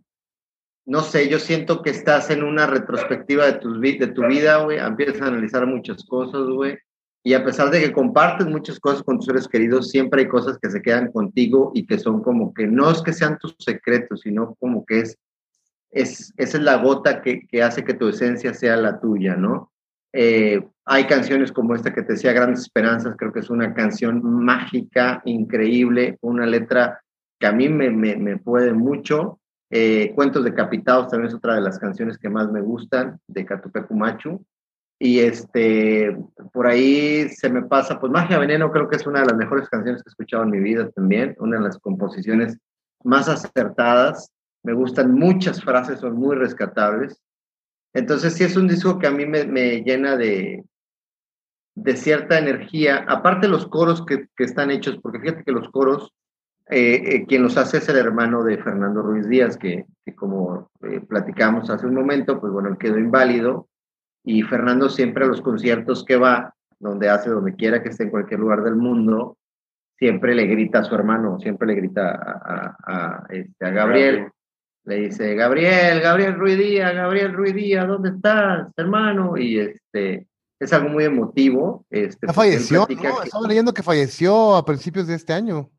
no 0.85 1.01
sé, 1.01 1.29
yo 1.29 1.39
siento 1.39 1.81
que 1.81 1.89
estás 1.89 2.29
en 2.29 2.43
una 2.43 2.67
retrospectiva 2.67 3.45
de 3.45 3.53
tu, 3.53 3.79
de 3.79 4.07
tu 4.07 4.27
vida, 4.27 4.57
güey, 4.65 4.79
empiezas 4.79 5.21
a 5.21 5.27
analizar 5.27 5.65
muchas 5.65 6.03
cosas, 6.03 6.45
güey, 6.47 6.77
y 7.23 7.35
a 7.35 7.45
pesar 7.45 7.71
de 7.71 7.79
que 7.79 7.93
compartes 7.93 8.47
muchas 8.47 8.81
cosas 8.81 9.01
con 9.01 9.15
tus 9.15 9.27
seres 9.27 9.47
queridos, 9.47 9.91
siempre 9.91 10.23
hay 10.23 10.27
cosas 10.27 10.57
que 10.61 10.69
se 10.69 10.81
quedan 10.81 11.09
contigo 11.13 11.71
y 11.73 11.85
que 11.85 11.97
son 11.99 12.21
como 12.21 12.53
que 12.53 12.67
no 12.67 12.91
es 12.91 13.01
que 13.01 13.13
sean 13.13 13.37
tus 13.39 13.55
secretos, 13.59 14.21
sino 14.23 14.55
como 14.59 14.85
que 14.85 14.99
es, 14.99 15.17
es 15.91 16.33
esa 16.35 16.57
es 16.57 16.63
la 16.63 16.75
gota 16.75 17.21
que, 17.21 17.47
que 17.47 17.63
hace 17.63 17.85
que 17.85 17.93
tu 17.93 18.09
esencia 18.09 18.53
sea 18.53 18.75
la 18.75 18.99
tuya, 18.99 19.37
¿no? 19.37 19.71
Eh, 20.13 20.65
hay 20.85 21.05
canciones 21.05 21.51
como 21.51 21.75
esta 21.75 21.93
que 21.93 22.01
te 22.01 22.13
decía, 22.13 22.33
Grandes 22.33 22.61
Esperanzas, 22.61 23.15
creo 23.17 23.33
que 23.33 23.41
es 23.41 23.49
una 23.49 23.73
canción 23.73 24.21
mágica, 24.23 25.21
increíble, 25.25 26.17
una 26.21 26.45
letra 26.45 27.01
que 27.39 27.47
a 27.47 27.51
mí 27.51 27.69
me, 27.69 27.89
me, 27.89 28.15
me 28.15 28.37
puede 28.37 28.73
mucho 28.73 29.39
eh, 29.69 30.13
Cuentos 30.15 30.45
decapitados 30.45 31.09
también 31.09 31.27
es 31.27 31.35
otra 31.35 31.55
de 31.55 31.61
las 31.61 31.77
canciones 31.77 32.17
que 32.17 32.29
más 32.29 32.49
me 32.51 32.61
gustan 32.61 33.19
de 33.27 33.45
Catupecumachu. 33.45 34.43
Y 34.99 35.19
este, 35.19 36.17
por 36.51 36.65
ahí 36.65 37.29
se 37.29 37.49
me 37.49 37.61
pasa, 37.63 37.99
pues 37.99 38.11
Magia 38.11 38.39
Veneno 38.39 38.71
creo 38.71 38.89
que 38.89 38.95
es 38.95 39.05
una 39.05 39.19
de 39.19 39.27
las 39.27 39.35
mejores 39.35 39.69
canciones 39.69 40.01
que 40.01 40.09
he 40.09 40.11
escuchado 40.11 40.43
en 40.43 40.49
mi 40.49 40.59
vida 40.59 40.89
también, 40.89 41.35
una 41.39 41.57
de 41.57 41.63
las 41.63 41.77
composiciones 41.77 42.57
más 43.03 43.29
acertadas. 43.29 44.31
Me 44.63 44.73
gustan 44.73 45.13
muchas 45.13 45.61
frases, 45.61 45.99
son 45.99 46.15
muy 46.15 46.35
rescatables. 46.35 47.21
Entonces 47.93 48.33
sí 48.33 48.43
es 48.43 48.55
un 48.55 48.67
disco 48.67 48.99
que 48.99 49.07
a 49.07 49.11
mí 49.11 49.25
me, 49.25 49.45
me 49.45 49.81
llena 49.81 50.15
de, 50.17 50.63
de 51.75 51.95
cierta 51.95 52.37
energía, 52.37 53.05
aparte 53.07 53.47
los 53.47 53.67
coros 53.67 54.05
que, 54.05 54.27
que, 54.35 54.43
están 54.43 54.71
hechos, 54.71 54.99
porque 55.01 55.19
fíjate 55.19 55.43
que 55.43 55.51
los 55.51 55.69
coros 55.69 56.13
eh, 56.69 57.15
eh, 57.15 57.25
quien 57.25 57.43
los 57.43 57.55
hace 57.55 57.77
es 57.77 57.87
el 57.87 57.97
hermano 57.97 58.43
de 58.43 58.57
Fernando 58.57 59.01
Ruiz 59.01 59.27
Díaz, 59.29 59.57
que, 59.57 59.85
como 60.15 60.69
eh, 60.81 60.99
platicamos 60.99 61.69
hace 61.69 61.85
un 61.85 61.95
momento, 61.95 62.41
pues 62.41 62.51
bueno, 62.51 62.69
él 62.69 62.77
quedó 62.77 62.97
inválido 62.97 63.69
y 64.23 64.41
Fernando 64.41 64.89
siempre 64.89 65.23
a 65.23 65.27
los 65.27 65.41
conciertos 65.41 66.03
que 66.03 66.17
va, 66.17 66.53
donde 66.79 67.09
hace, 67.09 67.29
donde 67.29 67.55
quiera 67.55 67.81
que 67.81 67.89
esté 67.89 68.03
en 68.03 68.09
cualquier 68.09 68.41
lugar 68.41 68.63
del 68.63 68.75
mundo, 68.75 69.37
siempre 69.97 70.35
le 70.35 70.45
grita 70.45 70.79
a 70.79 70.83
su 70.83 70.93
hermano, 70.93 71.39
siempre 71.39 71.67
le 71.67 71.75
grita 71.75 72.19
a, 72.85 73.25
este, 73.29 73.71
Gabriel. 73.71 74.27
Le 74.87 74.95
dice, 74.95 75.35
Gabriel, 75.35 75.99
Gabriel 75.99 76.35
Ruiz 76.35 76.57
Díaz, 76.57 76.95
Gabriel 76.95 77.33
Ruiz 77.33 77.53
Díaz, 77.53 77.85
¿dónde 77.85 78.11
estás, 78.11 78.69
hermano? 78.77 79.35
Y 79.35 79.59
este, 79.59 80.25
es 80.61 80.71
algo 80.71 80.87
muy 80.87 81.03
emotivo. 81.03 81.85
Este, 81.89 82.31
falleció, 82.31 82.87
¿no? 82.89 83.21
Estaba 83.21 83.47
leyendo 83.49 83.73
que 83.73 83.83
falleció 83.83 84.55
a 84.55 84.63
principios 84.63 85.05
de 85.07 85.15
este 85.15 85.33
año. 85.33 85.69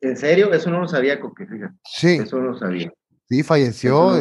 ¿En 0.00 0.16
serio? 0.16 0.54
Eso 0.54 0.70
no 0.70 0.80
lo 0.80 0.88
sabía, 0.88 1.20
Coque, 1.20 1.46
Sí. 1.84 2.16
Eso 2.22 2.38
no 2.38 2.52
lo 2.52 2.58
sabía. 2.58 2.90
Sí, 3.28 3.42
falleció 3.42 4.16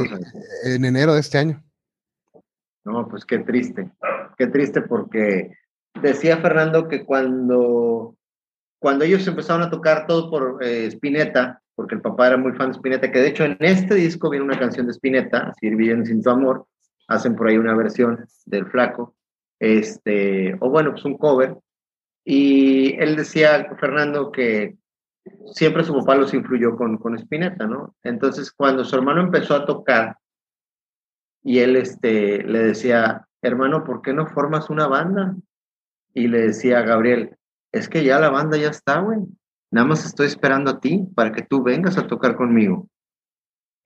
en 0.66 0.84
enero 0.84 1.14
de 1.14 1.22
este 1.22 1.38
año. 1.38 1.64
No, 2.84 3.08
pues 3.08 3.24
qué 3.24 3.40
triste, 3.40 3.90
qué 4.38 4.48
triste 4.48 4.82
porque 4.82 5.54
decía 6.02 6.40
Fernando 6.40 6.90
que 6.90 7.06
cuando, 7.06 8.18
cuando 8.80 9.06
ellos 9.06 9.26
empezaron 9.26 9.62
a 9.62 9.70
tocar 9.70 10.08
todo 10.08 10.30
por 10.30 10.62
eh, 10.62 10.88
Spinetta, 10.88 11.63
porque 11.76 11.96
el 11.96 12.02
papá 12.02 12.28
era 12.28 12.38
muy 12.38 12.54
fan 12.54 12.70
de 12.70 12.78
Spinetta, 12.78 13.12
que 13.12 13.20
de 13.20 13.28
hecho 13.28 13.44
en 13.44 13.58
este 13.60 13.96
disco 13.96 14.30
viene 14.30 14.46
una 14.46 14.60
canción 14.60 14.86
de 14.86 14.94
Spinetta, 14.94 15.54
Sir 15.60 15.76
Viviendo 15.76 16.06
sin 16.06 16.22
tu 16.22 16.30
amor, 16.30 16.68
hacen 17.08 17.36
por 17.36 17.48
ahí 17.48 17.58
una 17.58 17.76
versión 17.76 18.26
del 18.46 18.66
flaco, 18.68 19.16
este, 19.60 20.56
o 20.60 20.70
bueno, 20.70 20.92
pues 20.92 21.06
un 21.06 21.18
cover, 21.18 21.58
y 22.26 22.96
él 23.02 23.16
decía, 23.16 23.76
Fernando, 23.80 24.32
que 24.32 24.78
siempre 25.54 25.84
su 25.84 25.94
papá 25.94 26.16
los 26.16 26.34
influyó 26.34 26.76
con, 26.76 26.98
con 26.98 27.16
Spinetta, 27.16 27.66
¿no? 27.68 27.96
Entonces, 28.04 28.52
cuando 28.52 28.86
su 28.86 28.96
hermano 28.96 29.22
empezó 29.22 29.56
a 29.56 29.66
tocar, 29.66 30.18
y 31.44 31.60
él 31.60 31.76
este, 31.76 32.44
le 32.44 32.60
decía, 32.60 33.28
hermano, 33.42 33.84
¿por 33.84 34.02
qué 34.02 34.14
no 34.14 34.28
formas 34.28 34.70
una 34.70 34.88
banda? 34.88 35.36
Y 36.14 36.28
le 36.28 36.48
decía 36.48 36.80
a 36.80 36.84
Gabriel, 36.84 37.38
es 37.72 37.90
que 37.90 38.04
ya 38.04 38.20
la 38.20 38.30
banda 38.30 38.58
ya 38.58 38.70
está, 38.70 39.00
güey. 39.00 39.20
Nada 39.74 39.88
más 39.88 40.06
estoy 40.06 40.28
esperando 40.28 40.70
a 40.70 40.80
ti 40.80 41.04
para 41.16 41.32
que 41.32 41.42
tú 41.42 41.64
vengas 41.64 41.98
a 41.98 42.06
tocar 42.06 42.36
conmigo. 42.36 42.88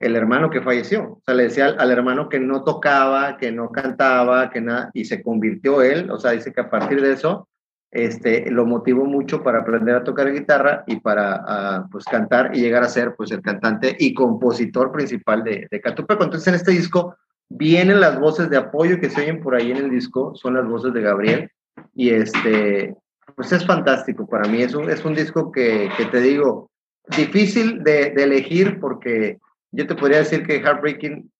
El 0.01 0.17
hermano 0.17 0.49
que 0.49 0.61
falleció. 0.61 1.13
O 1.13 1.21
sea, 1.25 1.33
le 1.33 1.43
decía 1.43 1.67
al, 1.67 1.91
hermano 1.91 2.27
que 2.27 2.41
no 2.41 2.65
tocaba, 2.65 3.37
que 3.37 3.53
no 3.53 3.71
cantaba, 3.71 4.49
que 4.49 4.59
nada, 4.59 4.91
y 4.93 5.05
se 5.05 5.23
convirtió 5.23 5.81
él. 5.81 6.11
O 6.11 6.19
sea, 6.19 6.31
dice 6.31 6.51
que 6.51 6.59
a 6.59 6.69
partir 6.69 7.01
de 7.01 7.13
eso, 7.13 7.47
este, 7.89 8.51
lo 8.51 8.65
motivó 8.65 9.05
mucho 9.05 9.41
para 9.43 9.59
aprender 9.59 9.95
a 9.95 10.03
tocar 10.03 10.29
guitarra 10.33 10.83
y 10.87 10.97
para 10.97 11.87
pues 11.89 12.03
cantar 12.03 12.51
y 12.53 12.59
llegar 12.59 12.83
a 12.83 12.89
ser 12.89 13.15
pues 13.15 13.31
el 13.31 13.41
cantante 13.41 13.95
y 13.97 14.13
compositor 14.13 14.91
principal 14.91 15.41
de, 15.45 15.67
de 15.71 15.79
Catupeco. 15.79 16.25
Entonces 16.25 16.49
en 16.49 16.55
este 16.55 16.71
disco 16.71 17.15
vienen 17.47 18.01
las 18.01 18.19
voces 18.19 18.49
de 18.49 18.57
apoyo 18.57 18.99
que 18.99 19.09
se 19.09 19.21
oyen 19.21 19.39
por 19.39 19.55
ahí 19.55 19.71
en 19.71 19.77
el 19.77 19.89
disco, 19.89 20.35
son 20.35 20.55
las 20.55 20.67
voces 20.67 20.93
de 20.93 21.01
Gabriel 21.01 21.49
y 21.95 22.09
este, 22.09 22.93
pues 23.35 23.51
es 23.51 23.65
fantástico 23.65 24.27
para 24.27 24.47
mí, 24.47 24.61
es 24.61 24.73
un, 24.73 24.89
es 24.89 25.03
un 25.05 25.13
disco 25.13 25.51
que, 25.51 25.89
te 26.11 26.21
digo, 26.21 26.69
difícil 27.15 27.83
de, 27.83 28.11
de, 28.11 28.23
elegir 28.23 28.79
porque 28.79 29.37
yo 29.71 29.85
te 29.85 29.95
podría 29.95 30.19
decir 30.19 30.45
que 30.45 30.61
Heartbreaking, 30.61 31.31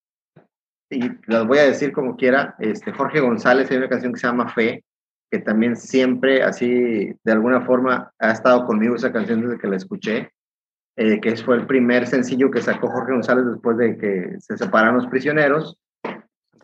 y 0.89 1.11
las 1.25 1.45
voy 1.45 1.57
a 1.59 1.65
decir 1.65 1.91
como 1.91 2.15
quiera, 2.15 2.55
este, 2.59 2.91
Jorge 2.91 3.19
González 3.19 3.69
hay 3.71 3.77
una 3.77 3.89
canción 3.89 4.13
que 4.13 4.19
se 4.19 4.27
llama 4.27 4.53
Fe, 4.53 4.83
que 5.29 5.39
también 5.39 5.75
siempre 5.75 6.43
así, 6.43 7.13
de 7.23 7.31
alguna 7.31 7.61
forma, 7.61 8.11
ha 8.19 8.31
estado 8.31 8.65
conmigo 8.65 8.95
esa 8.95 9.11
canción 9.11 9.41
desde 9.41 9.59
que 9.59 9.67
la 9.67 9.75
escuché, 9.75 10.31
eh, 10.95 11.19
que 11.19 11.35
fue 11.38 11.55
el 11.55 11.67
primer 11.67 12.07
sencillo 12.07 12.49
que 12.49 12.61
sacó 12.61 12.89
Jorge 12.89 13.11
González 13.11 13.45
después 13.45 13.77
de 13.77 13.97
que 13.97 14.35
se 14.39 14.57
separaron 14.57 14.95
los 14.95 15.07
prisioneros. 15.07 15.77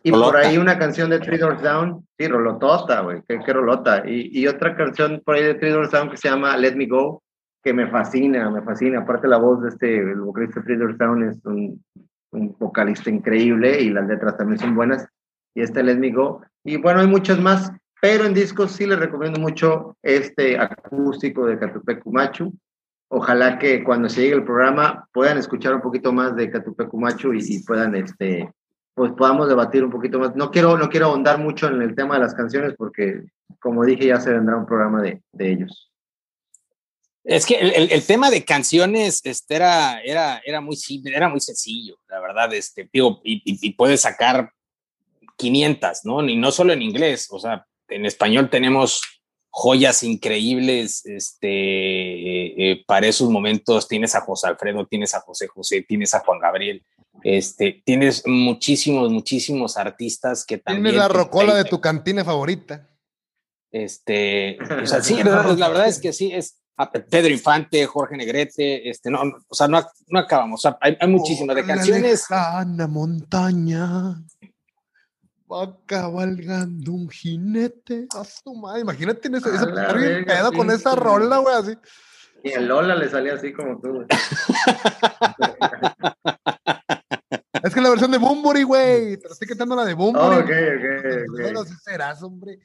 Y 0.05 0.11
por 0.11 0.35
ahí 0.35 0.57
una 0.57 0.77
canción 0.77 1.09
de 1.09 1.19
Three 1.19 1.37
Doors 1.37 1.61
Down, 1.61 2.05
sí, 2.17 2.27
Rolotota, 2.27 2.99
güey, 3.01 3.23
qué, 3.25 3.39
qué, 3.39 3.53
rolota. 3.53 4.03
Y, 4.05 4.37
y, 4.37 4.47
otra 4.47 4.75
canción 4.75 5.21
por 5.25 5.35
ahí 5.35 5.43
de 5.43 5.55
Three 5.55 5.71
Doors 5.71 5.91
Down 5.91 6.09
que 6.09 6.17
se 6.17 6.27
llama 6.27 6.57
Let 6.57 6.75
Me 6.75 6.87
Go, 6.87 7.23
que 7.63 7.73
me 7.73 7.87
fascina, 7.87 8.49
me 8.49 8.61
fascina. 8.61 8.99
Aparte 8.99 9.29
la 9.29 9.37
voz 9.37 9.61
de 9.61 9.69
este, 9.69 9.97
el 9.97 10.19
vocalista 10.19 10.61
Three 10.61 10.75
Doors 10.75 10.97
Down 10.97 11.23
es 11.23 11.45
un, 11.45 11.81
un 12.31 12.55
vocalista 12.59 13.09
increíble 13.09 13.79
y 13.81 13.91
las 13.91 14.05
letras 14.05 14.35
también 14.35 14.59
son 14.59 14.75
buenas. 14.75 15.07
Y 15.55 15.61
este 15.61 15.81
Let 15.81 15.97
Me 15.97 16.11
Go. 16.11 16.41
Y 16.65 16.75
bueno, 16.75 16.99
hay 16.99 17.07
muchas 17.07 17.39
más, 17.39 17.71
pero 18.01 18.25
en 18.25 18.33
discos 18.33 18.73
sí 18.73 18.85
les 18.85 18.99
recomiendo 18.99 19.39
mucho 19.39 19.95
este 20.01 20.59
acústico 20.59 21.45
de 21.45 21.57
Catupecumachu. 21.57 22.53
Ojalá 23.09 23.57
que 23.57 23.85
cuando 23.85 24.09
se 24.09 24.21
llegue 24.21 24.35
el 24.35 24.43
programa 24.43 25.07
puedan 25.13 25.37
escuchar 25.37 25.75
un 25.75 25.81
poquito 25.81 26.11
más 26.11 26.35
de 26.35 26.49
Catupecumachu 26.49 27.33
y, 27.33 27.39
y 27.47 27.63
puedan 27.63 27.95
este, 27.95 28.51
pues 28.93 29.11
podamos 29.13 29.47
debatir 29.47 29.83
un 29.83 29.91
poquito 29.91 30.19
más. 30.19 30.35
No 30.35 30.51
quiero, 30.51 30.77
no 30.77 30.89
quiero 30.89 31.07
ahondar 31.07 31.39
mucho 31.39 31.67
en 31.67 31.81
el 31.81 31.95
tema 31.95 32.15
de 32.15 32.21
las 32.21 32.33
canciones 32.33 32.73
porque, 32.77 33.23
como 33.59 33.83
dije, 33.85 34.07
ya 34.07 34.19
se 34.19 34.31
vendrá 34.31 34.57
un 34.57 34.65
programa 34.65 35.01
de, 35.01 35.21
de 35.31 35.51
ellos. 35.51 35.91
Es 37.23 37.45
que 37.45 37.55
el, 37.55 37.89
el, 37.89 38.05
tema 38.05 38.29
de 38.29 38.43
canciones 38.43 39.21
este, 39.23 39.55
era, 39.55 40.01
era, 40.01 40.41
era 40.45 40.59
muy 40.59 40.77
era 41.05 41.29
muy 41.29 41.39
sencillo, 41.39 41.97
la 42.09 42.19
verdad, 42.19 42.53
este, 42.53 42.89
digo, 42.91 43.21
y, 43.23 43.35
y, 43.45 43.65
y 43.65 43.73
puedes 43.73 44.01
sacar 44.01 44.51
500, 45.37 46.03
¿no? 46.03 46.27
Y 46.27 46.35
no 46.35 46.51
solo 46.51 46.73
en 46.73 46.81
inglés, 46.81 47.27
o 47.31 47.39
sea, 47.39 47.65
en 47.87 48.05
español 48.05 48.49
tenemos 48.49 49.01
joyas 49.49 50.03
increíbles, 50.03 51.05
este, 51.05 51.47
eh, 51.47 52.53
eh, 52.57 52.83
para 52.87 53.07
esos 53.07 53.29
momentos 53.29 53.87
tienes 53.87 54.15
a 54.15 54.21
José 54.21 54.47
Alfredo, 54.47 54.85
tienes 54.87 55.13
a 55.13 55.21
José 55.21 55.47
José, 55.47 55.85
tienes 55.87 56.13
a 56.13 56.19
Juan 56.19 56.39
Gabriel, 56.39 56.83
este, 57.21 57.83
tienes 57.85 58.23
muchísimos, 58.25 59.11
muchísimos 59.11 59.77
artistas 59.77 60.45
que 60.45 60.57
también. 60.57 60.83
Tienes 60.83 60.99
la 60.99 61.07
rocola 61.07 61.55
de 61.55 61.65
tu 61.65 61.79
cantina 61.79 62.23
favorita. 62.23 62.89
Este, 63.71 64.57
o 64.83 64.85
sea, 64.85 65.01
sí, 65.01 65.21
la, 65.23 65.43
la, 65.43 65.69
verdad 65.69 65.87
es 65.87 65.99
que 65.99 66.13
sí, 66.13 66.31
es 66.31 66.59
Pedro 67.09 67.29
Infante, 67.29 67.85
Jorge 67.85 68.17
Negrete, 68.17 68.89
este, 68.89 69.09
no, 69.09 69.21
o 69.47 69.55
sea, 69.55 69.67
no, 69.67 69.81
no 70.07 70.19
acabamos, 70.19 70.59
o 70.59 70.69
sea, 70.69 70.77
hay, 70.81 70.97
hay 70.99 71.07
muchísimas 71.07 71.55
de 71.55 71.65
canciones. 71.65 72.25
La 72.29 72.87
montaña 72.89 74.21
va 75.51 75.77
cabalgando 75.85 76.91
un 76.91 77.09
jinete 77.09 78.07
a 78.15 78.23
su 78.23 78.53
madre. 78.55 78.81
Imagínate 78.81 79.27
ese, 79.27 79.49
ese 79.49 79.65
bien 79.97 80.25
pedo 80.25 80.51
con 80.51 80.69
esa 80.71 80.95
rola, 80.95 81.37
güey, 81.37 81.55
así. 81.55 81.77
Y 82.43 82.51
el 82.51 82.67
Lola 82.67 82.95
le 82.95 83.09
salía 83.09 83.35
así 83.35 83.53
como 83.53 83.79
tú, 83.79 83.93
güey. 83.93 84.07
Es 87.63 87.73
que 87.73 87.81
la 87.81 87.89
versión 87.89 88.11
de 88.11 88.17
Bumburi, 88.17 88.63
güey. 88.63 89.17
Te 89.17 89.27
estoy 89.27 89.47
cantando 89.47 89.75
la 89.75 89.85
de 89.85 89.93
Bumburi. 89.93 90.35
Ok, 90.35 90.43
ok, 90.43 91.45
ok. 91.45 91.53
No 91.53 91.63
serás, 91.83 92.21
hombre. 92.21 92.59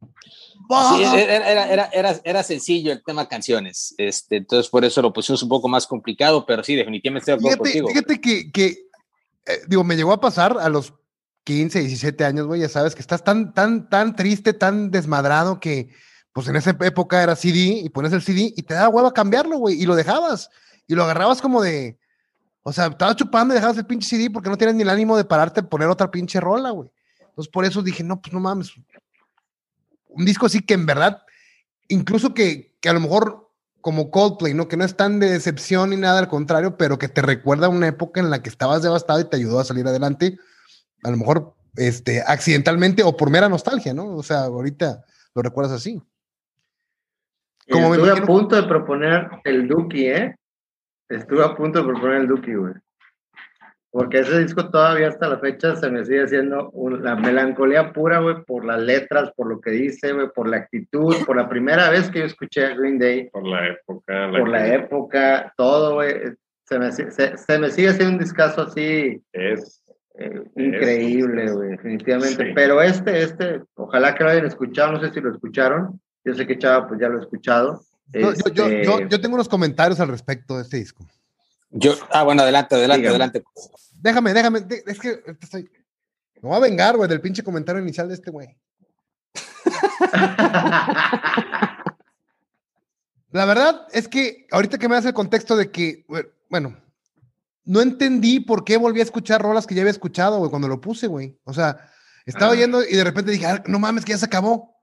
Sí, 0.00 1.02
era, 1.02 1.50
era, 1.50 1.72
era, 1.72 1.84
era, 1.92 2.20
era 2.24 2.42
sencillo 2.42 2.92
el 2.92 3.02
tema 3.02 3.28
canciones. 3.28 3.94
Este, 3.98 4.36
entonces, 4.36 4.70
por 4.70 4.84
eso 4.84 5.02
lo 5.02 5.12
pusimos 5.12 5.42
un 5.42 5.48
poco 5.48 5.68
más 5.68 5.86
complicado, 5.86 6.44
pero 6.46 6.62
sí, 6.62 6.76
definitivamente 6.76 7.32
estoy 7.32 7.42
de 7.42 7.54
acuerdo 7.54 7.64
fíjate, 7.64 7.82
contigo. 7.82 7.88
Fíjate 7.88 8.20
que, 8.20 8.52
que 8.52 8.66
eh, 9.46 9.60
digo, 9.66 9.82
me 9.82 9.96
llegó 9.96 10.12
a 10.12 10.20
pasar 10.20 10.56
a 10.58 10.68
los 10.68 10.94
15, 11.44 11.80
17 11.80 12.24
años, 12.24 12.46
güey, 12.46 12.60
ya 12.60 12.68
sabes 12.68 12.94
que 12.94 13.02
estás 13.02 13.24
tan, 13.24 13.52
tan, 13.52 13.88
tan 13.88 14.16
triste, 14.16 14.52
tan 14.52 14.90
desmadrado 14.90 15.60
que, 15.60 15.90
pues 16.32 16.48
en 16.48 16.56
esa 16.56 16.70
época 16.70 17.22
era 17.22 17.36
CD 17.36 17.80
y 17.82 17.88
pones 17.90 18.12
el 18.12 18.22
CD 18.22 18.52
y 18.56 18.62
te 18.62 18.74
daba 18.74 18.88
hueva 18.88 19.12
cambiarlo, 19.12 19.58
güey, 19.58 19.80
y 19.80 19.86
lo 19.86 19.94
dejabas 19.94 20.50
y 20.86 20.94
lo 20.94 21.04
agarrabas 21.04 21.42
como 21.42 21.62
de, 21.62 21.98
o 22.66 22.72
sea, 22.72 22.86
estabas 22.86 23.16
chupando 23.16 23.52
y 23.52 23.56
dejabas 23.56 23.76
el 23.76 23.86
pinche 23.86 24.08
CD 24.08 24.30
porque 24.30 24.48
no 24.48 24.56
tienes 24.56 24.74
ni 24.74 24.82
el 24.82 24.88
ánimo 24.88 25.16
de 25.16 25.24
pararte 25.24 25.60
a 25.60 25.68
poner 25.68 25.86
otra 25.88 26.10
pinche 26.10 26.40
rola, 26.40 26.70
güey. 26.70 26.90
Entonces 27.20 27.52
por 27.52 27.64
eso 27.66 27.82
dije, 27.82 28.02
no, 28.02 28.20
pues 28.20 28.32
no 28.32 28.40
mames. 28.40 28.72
Un 30.08 30.24
disco 30.24 30.46
así 30.46 30.60
que 30.60 30.72
en 30.72 30.86
verdad, 30.86 31.22
incluso 31.88 32.32
que, 32.32 32.74
que 32.80 32.88
a 32.88 32.94
lo 32.94 33.00
mejor 33.00 33.50
como 33.82 34.10
Coldplay, 34.10 34.54
¿no? 34.54 34.66
Que 34.66 34.78
no 34.78 34.84
es 34.84 34.96
tan 34.96 35.20
de 35.20 35.30
decepción 35.30 35.90
ni 35.90 35.96
nada, 35.96 36.18
al 36.18 36.28
contrario, 36.28 36.78
pero 36.78 36.98
que 36.98 37.08
te 37.08 37.20
recuerda 37.20 37.68
una 37.68 37.86
época 37.86 38.18
en 38.18 38.30
la 38.30 38.42
que 38.42 38.48
estabas 38.48 38.82
devastado 38.82 39.20
y 39.20 39.28
te 39.28 39.36
ayudó 39.36 39.60
a 39.60 39.64
salir 39.64 39.86
adelante, 39.86 40.38
a 41.02 41.10
lo 41.10 41.18
mejor 41.18 41.52
este, 41.76 42.22
accidentalmente 42.26 43.02
o 43.02 43.14
por 43.14 43.28
mera 43.28 43.50
nostalgia, 43.50 43.92
¿no? 43.92 44.16
O 44.16 44.22
sea, 44.22 44.44
ahorita 44.44 45.04
lo 45.34 45.42
recuerdas 45.42 45.74
así. 45.74 46.00
Como 47.70 47.92
Estuve 47.92 48.08
imagino... 48.08 48.24
a 48.24 48.26
punto 48.26 48.56
de 48.56 48.62
proponer 48.62 49.28
el 49.44 49.68
Duki, 49.68 50.06
¿eh? 50.06 50.34
Estuve 51.08 51.44
a 51.44 51.54
punto 51.54 51.80
de 51.80 51.88
proponer 51.88 52.22
el 52.22 52.28
Duki, 52.28 52.54
güey. 52.54 52.74
Porque 53.90 54.18
ese 54.18 54.40
disco 54.40 54.70
todavía 54.70 55.06
hasta 55.06 55.28
la 55.28 55.38
fecha 55.38 55.76
se 55.76 55.88
me 55.88 56.04
sigue 56.04 56.24
haciendo 56.24 56.72
la 57.00 57.14
melancolía 57.14 57.92
pura, 57.92 58.18
güey, 58.18 58.42
por 58.44 58.64
las 58.64 58.80
letras, 58.80 59.30
por 59.36 59.46
lo 59.46 59.60
que 59.60 59.70
dice, 59.70 60.12
güey, 60.12 60.28
por 60.34 60.48
la 60.48 60.56
actitud, 60.56 61.14
por 61.24 61.36
la 61.36 61.48
primera 61.48 61.90
vez 61.90 62.10
que 62.10 62.18
yo 62.18 62.24
escuché 62.24 62.66
a 62.66 62.74
Green 62.74 62.98
Day. 62.98 63.30
Por 63.30 63.46
la 63.46 63.68
época. 63.68 64.26
La 64.26 64.38
por 64.40 64.48
la 64.48 64.74
época, 64.74 65.54
todo, 65.56 65.94
güey. 65.94 66.12
Se 66.64 66.78
me, 66.80 66.90
se, 66.90 67.10
se 67.10 67.58
me 67.58 67.70
sigue 67.70 67.90
haciendo 67.90 68.14
un 68.14 68.18
discazo 68.18 68.62
así. 68.62 69.22
Es. 69.32 69.84
Eh, 70.16 70.42
increíble, 70.56 71.52
güey, 71.52 71.70
definitivamente. 71.70 72.46
Sí. 72.46 72.52
Pero 72.52 72.82
este, 72.82 73.22
este, 73.22 73.62
ojalá 73.74 74.14
que 74.14 74.24
lo 74.24 74.30
hayan 74.30 74.46
escuchado, 74.46 74.92
no 74.92 75.00
sé 75.00 75.10
si 75.10 75.20
lo 75.20 75.30
escucharon. 75.30 76.00
Yo 76.24 76.34
sé 76.34 76.46
que 76.46 76.58
Chava, 76.58 76.88
pues 76.88 77.00
ya 77.00 77.08
lo 77.08 77.18
ha 77.18 77.22
escuchado. 77.22 77.80
No, 78.12 78.30
este... 78.30 78.52
yo, 78.52 78.68
yo, 78.68 78.82
yo, 78.82 79.08
yo, 79.08 79.20
tengo 79.20 79.34
unos 79.34 79.48
comentarios 79.48 79.98
al 80.00 80.08
respecto 80.08 80.56
de 80.56 80.62
este 80.62 80.78
disco. 80.78 81.06
Yo, 81.70 81.94
ah, 82.10 82.22
bueno, 82.22 82.42
adelante, 82.42 82.76
adelante, 82.76 83.08
Dígame. 83.08 83.24
adelante. 83.24 83.44
Déjame, 84.00 84.34
déjame, 84.34 84.64
es 84.86 84.98
que 84.98 85.20
estoy. 85.40 85.70
Me 86.42 86.48
voy 86.48 86.56
a 86.56 86.60
vengar, 86.60 86.96
güey, 86.96 87.08
del 87.08 87.20
pinche 87.20 87.42
comentario 87.42 87.82
inicial 87.82 88.08
de 88.08 88.14
este 88.14 88.30
güey. 88.30 88.56
La 93.30 93.46
verdad 93.46 93.88
es 93.92 94.06
que 94.06 94.46
ahorita 94.52 94.78
que 94.78 94.88
me 94.88 94.94
das 94.94 95.06
el 95.06 95.14
contexto 95.14 95.56
de 95.56 95.72
que, 95.72 96.06
bueno, 96.48 96.76
no 97.64 97.80
entendí 97.80 98.38
por 98.40 98.64
qué 98.64 98.76
volví 98.76 99.00
a 99.00 99.04
escuchar 99.04 99.42
rolas 99.42 99.66
que 99.66 99.74
ya 99.74 99.80
había 99.80 99.90
escuchado, 99.90 100.38
güey, 100.38 100.50
cuando 100.50 100.68
lo 100.68 100.80
puse, 100.80 101.08
güey. 101.08 101.36
O 101.44 101.52
sea, 101.52 101.90
estaba 102.26 102.52
ah. 102.52 102.56
yendo 102.56 102.84
y 102.84 102.94
de 102.94 103.02
repente 103.02 103.32
dije, 103.32 103.46
ah, 103.46 103.64
no 103.66 103.78
mames, 103.78 104.04
que 104.04 104.12
ya 104.12 104.18
se 104.18 104.26
acabó. 104.26 104.73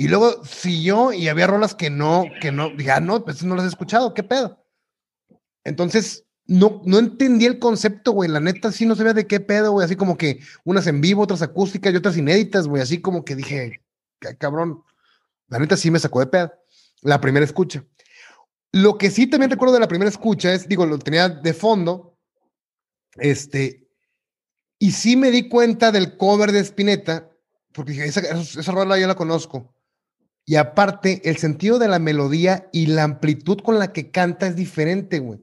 Y 0.00 0.08
luego 0.08 0.42
siguió 0.46 1.12
y 1.12 1.28
había 1.28 1.46
rolas 1.46 1.74
que 1.74 1.90
no, 1.90 2.24
que 2.40 2.50
no, 2.50 2.70
dije, 2.70 2.90
ah, 2.90 3.00
no, 3.00 3.22
pues 3.22 3.42
no 3.42 3.54
las 3.54 3.66
he 3.66 3.68
escuchado, 3.68 4.14
¿qué 4.14 4.22
pedo? 4.22 4.64
Entonces, 5.62 6.24
no, 6.46 6.80
no 6.86 6.98
entendí 6.98 7.44
el 7.44 7.58
concepto, 7.58 8.12
güey. 8.12 8.30
La 8.30 8.40
neta 8.40 8.72
sí 8.72 8.86
no 8.86 8.96
sabía 8.96 9.12
de 9.12 9.26
qué 9.26 9.40
pedo, 9.40 9.72
güey. 9.72 9.84
Así 9.84 9.96
como 9.96 10.16
que 10.16 10.40
unas 10.64 10.86
en 10.86 11.02
vivo, 11.02 11.24
otras 11.24 11.42
acústicas 11.42 11.92
y 11.92 11.96
otras 11.96 12.16
inéditas, 12.16 12.66
güey. 12.66 12.80
Así 12.80 13.02
como 13.02 13.26
que 13.26 13.36
dije, 13.36 13.82
cabrón. 14.38 14.82
La 15.48 15.58
neta 15.58 15.76
sí 15.76 15.90
me 15.90 15.98
sacó 15.98 16.20
de 16.20 16.28
pedo. 16.28 16.50
La 17.02 17.20
primera 17.20 17.44
escucha. 17.44 17.84
Lo 18.72 18.96
que 18.96 19.10
sí 19.10 19.26
también 19.26 19.50
recuerdo 19.50 19.74
de 19.74 19.80
la 19.80 19.88
primera 19.88 20.08
escucha 20.08 20.54
es, 20.54 20.66
digo, 20.66 20.86
lo 20.86 20.98
tenía 20.98 21.28
de 21.28 21.52
fondo. 21.52 22.16
Este. 23.16 23.86
Y 24.78 24.92
sí 24.92 25.14
me 25.14 25.30
di 25.30 25.50
cuenta 25.50 25.92
del 25.92 26.16
cover 26.16 26.52
de 26.52 26.60
Spinetta, 26.60 27.30
porque 27.74 27.92
dije, 27.92 28.06
esa, 28.06 28.20
esa 28.22 28.72
rola 28.72 28.98
ya 28.98 29.06
la 29.06 29.14
conozco. 29.14 29.74
Y 30.44 30.56
aparte, 30.56 31.20
el 31.24 31.36
sentido 31.36 31.78
de 31.78 31.88
la 31.88 31.98
melodía 31.98 32.68
y 32.72 32.86
la 32.86 33.04
amplitud 33.04 33.58
con 33.62 33.78
la 33.78 33.92
que 33.92 34.10
canta 34.10 34.46
es 34.46 34.56
diferente, 34.56 35.18
güey. 35.18 35.40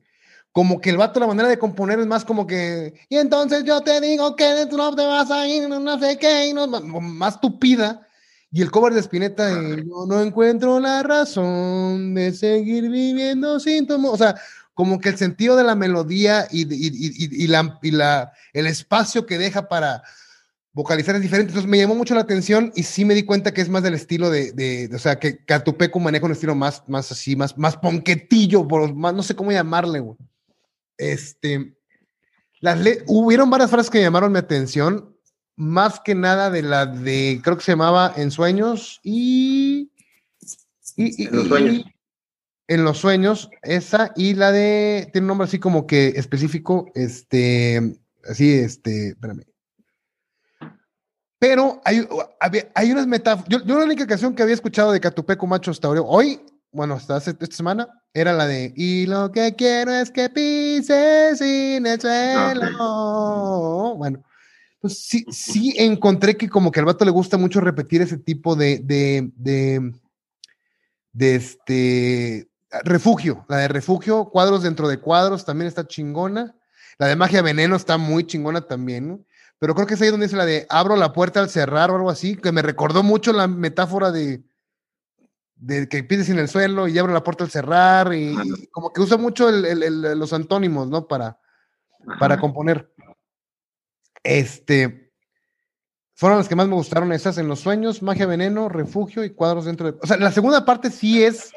Como 0.51 0.81
que 0.81 0.89
el 0.89 0.97
vato, 0.97 1.19
la 1.19 1.27
manera 1.27 1.47
de 1.47 1.59
componer 1.59 1.99
es 1.99 2.07
más 2.07 2.25
como 2.25 2.47
que, 2.47 2.93
y 3.09 3.17
entonces 3.17 3.63
yo 3.63 3.81
te 3.81 4.01
digo 4.01 4.35
que 4.35 4.65
tú 4.69 4.75
no 4.75 4.95
te 4.95 5.05
vas 5.05 5.29
a 5.29 5.47
ir, 5.47 5.69
no 5.69 5.99
sé 5.99 6.17
qué, 6.17 6.51
no, 6.53 6.67
más 6.67 7.39
tupida. 7.39 8.07
Y 8.51 8.61
el 8.61 8.71
cover 8.71 8.93
de 8.93 9.01
Spinetta, 9.01 9.49
yo 9.51 10.05
no 10.07 10.21
encuentro 10.21 10.79
la 10.79 11.03
razón 11.03 12.15
de 12.15 12.31
seguir 12.31 12.89
viviendo 12.89 13.59
tu 13.59 14.07
O 14.09 14.17
sea, 14.17 14.35
como 14.73 14.99
que 14.99 15.09
el 15.09 15.17
sentido 15.17 15.55
de 15.55 15.63
la 15.63 15.75
melodía 15.75 16.47
y, 16.49 16.61
y, 16.63 16.87
y, 16.87 17.43
y, 17.43 17.47
la, 17.47 17.77
y 17.81 17.91
la, 17.91 18.31
el 18.53 18.67
espacio 18.67 19.25
que 19.25 19.37
deja 19.37 19.67
para 19.67 20.01
vocalizar 20.77 21.15
es 21.15 21.23
diferente. 21.23 21.49
Entonces 21.49 21.69
me 21.69 21.79
llamó 21.79 21.95
mucho 21.95 22.13
la 22.13 22.21
atención 22.21 22.71
y 22.75 22.83
sí 22.83 23.03
me 23.03 23.15
di 23.15 23.23
cuenta 23.23 23.51
que 23.51 23.61
es 23.61 23.69
más 23.69 23.81
del 23.81 23.95
estilo 23.95 24.29
de, 24.29 24.51
de, 24.51 24.87
o 24.93 24.99
sea, 24.99 25.17
que 25.17 25.43
Catupeco 25.43 25.99
maneja 25.99 26.27
un 26.27 26.33
estilo 26.33 26.53
más, 26.53 26.83
más 26.87 27.11
así, 27.11 27.35
más, 27.35 27.57
más 27.57 27.75
ponquetillo, 27.77 28.67
por, 28.67 28.93
más, 28.93 29.15
no 29.15 29.23
sé 29.23 29.35
cómo 29.35 29.51
llamarle, 29.51 30.01
güey. 30.01 30.17
Este, 30.99 31.75
las 32.59 32.79
hubieron 33.07 33.49
varias 33.49 33.71
frases 33.71 33.89
que 33.89 33.99
llamaron 33.99 34.31
mi 34.31 34.37
atención, 34.37 35.17
más 35.55 35.99
que 35.99 36.13
nada 36.13 36.51
de 36.51 36.61
la 36.61 36.85
de, 36.85 37.41
creo 37.43 37.57
que 37.57 37.63
se 37.63 37.71
llamaba 37.71 38.13
En 38.15 38.29
Sueños 38.29 38.99
y... 39.01 39.91
en 40.95 41.35
los 41.35 41.47
sueños. 41.47 41.85
en 42.67 42.83
los 42.83 42.97
sueños, 42.99 43.49
esa 43.63 44.13
y 44.15 44.35
la 44.35 44.51
de, 44.51 45.09
tiene 45.11 45.25
un 45.25 45.29
nombre 45.29 45.45
así 45.45 45.57
como 45.57 45.87
que 45.87 46.09
específico, 46.09 46.91
este, 46.93 47.97
así, 48.29 48.53
este, 48.53 49.09
espérame. 49.09 49.43
Pero 51.39 51.81
hay, 51.85 52.07
hay 52.73 52.91
unas 52.91 53.05
metáforas. 53.05 53.47
Yo, 53.49 53.63
yo, 53.63 53.77
la 53.77 53.85
única 53.85 54.07
canción 54.07 54.33
que 54.33 54.41
había 54.41 54.55
escuchado 54.55 54.91
de 54.91 54.99
Catupeco 54.99 55.45
Macho 55.45 55.71
hasta 55.71 55.89
hoy, 55.89 56.41
bueno, 56.71 56.95
hasta 56.95 57.17
esta 57.17 57.45
semana, 57.47 57.87
era 58.13 58.33
la 58.33 58.47
de 58.47 58.73
Y 58.75 59.05
lo 59.05 59.31
que 59.31 59.55
quiero 59.55 59.93
es 59.93 60.09
que 60.09 60.29
pises 60.29 61.37
sin 61.37 61.85
el 61.85 62.01
suelo. 62.01 63.95
Bueno, 63.97 64.23
pues 64.79 64.99
sí, 65.05 65.25
sí 65.29 65.75
encontré 65.77 66.35
que 66.37 66.49
como 66.49 66.71
que 66.71 66.79
al 66.79 66.87
vato 66.87 67.05
le 67.05 67.11
gusta 67.11 67.37
mucho 67.37 67.61
repetir 67.61 68.01
ese 68.01 68.17
tipo 68.17 68.55
de, 68.55 68.79
de, 68.79 69.29
de, 69.35 69.91
de 71.13 71.35
este 71.35 72.49
refugio. 72.83 73.45
La 73.47 73.57
de 73.57 73.67
refugio, 73.67 74.25
cuadros 74.25 74.63
dentro 74.63 74.87
de 74.87 74.99
cuadros, 74.99 75.45
también 75.45 75.67
está 75.67 75.85
chingona. 75.85 76.55
La 76.97 77.05
de 77.07 77.15
magia 77.15 77.43
veneno 77.43 77.75
está 77.75 77.99
muy 77.99 78.25
chingona 78.25 78.61
también. 78.61 79.23
Pero 79.59 79.73
creo 79.73 79.87
que 79.87 79.95
es 79.95 80.01
ahí 80.01 80.09
donde 80.09 80.27
dice 80.27 80.37
la 80.37 80.45
de 80.45 80.67
abro 80.69 80.95
la 80.95 81.13
puerta 81.13 81.39
al 81.39 81.49
cerrar 81.49 81.91
o 81.91 81.95
algo 81.95 82.09
así, 82.09 82.35
que 82.35 82.51
me 82.51 82.61
recordó 82.61 83.03
mucho 83.03 83.33
la 83.33 83.47
metáfora 83.47 84.11
de, 84.11 84.43
de 85.55 85.89
que 85.89 86.03
pides 86.03 86.29
en 86.29 86.39
el 86.39 86.47
suelo 86.47 86.87
y 86.87 86.97
abre 86.97 87.13
la 87.13 87.23
puerta 87.23 87.43
al 87.43 87.49
cerrar 87.49 88.13
y, 88.13 88.35
como 88.71 88.93
que 88.93 89.01
usa 89.01 89.17
mucho 89.17 89.49
los 89.51 90.33
antónimos, 90.33 90.87
¿no? 90.87 91.07
Para, 91.07 91.39
para 92.19 92.39
componer. 92.39 92.93
Este, 94.23 95.11
fueron 96.13 96.39
las 96.39 96.47
que 96.47 96.55
más 96.55 96.67
me 96.67 96.75
gustaron 96.75 97.11
esas 97.11 97.37
en 97.37 97.47
los 97.47 97.59
sueños, 97.59 98.01
magia 98.01 98.25
veneno, 98.25 98.69
refugio 98.69 99.23
y 99.23 99.31
cuadros 99.31 99.65
dentro 99.65 99.91
de... 99.91 99.99
O 100.01 100.07
sea, 100.07 100.17
la 100.17 100.31
segunda 100.31 100.65
parte 100.65 100.91
sí 100.91 101.23
es, 101.23 101.51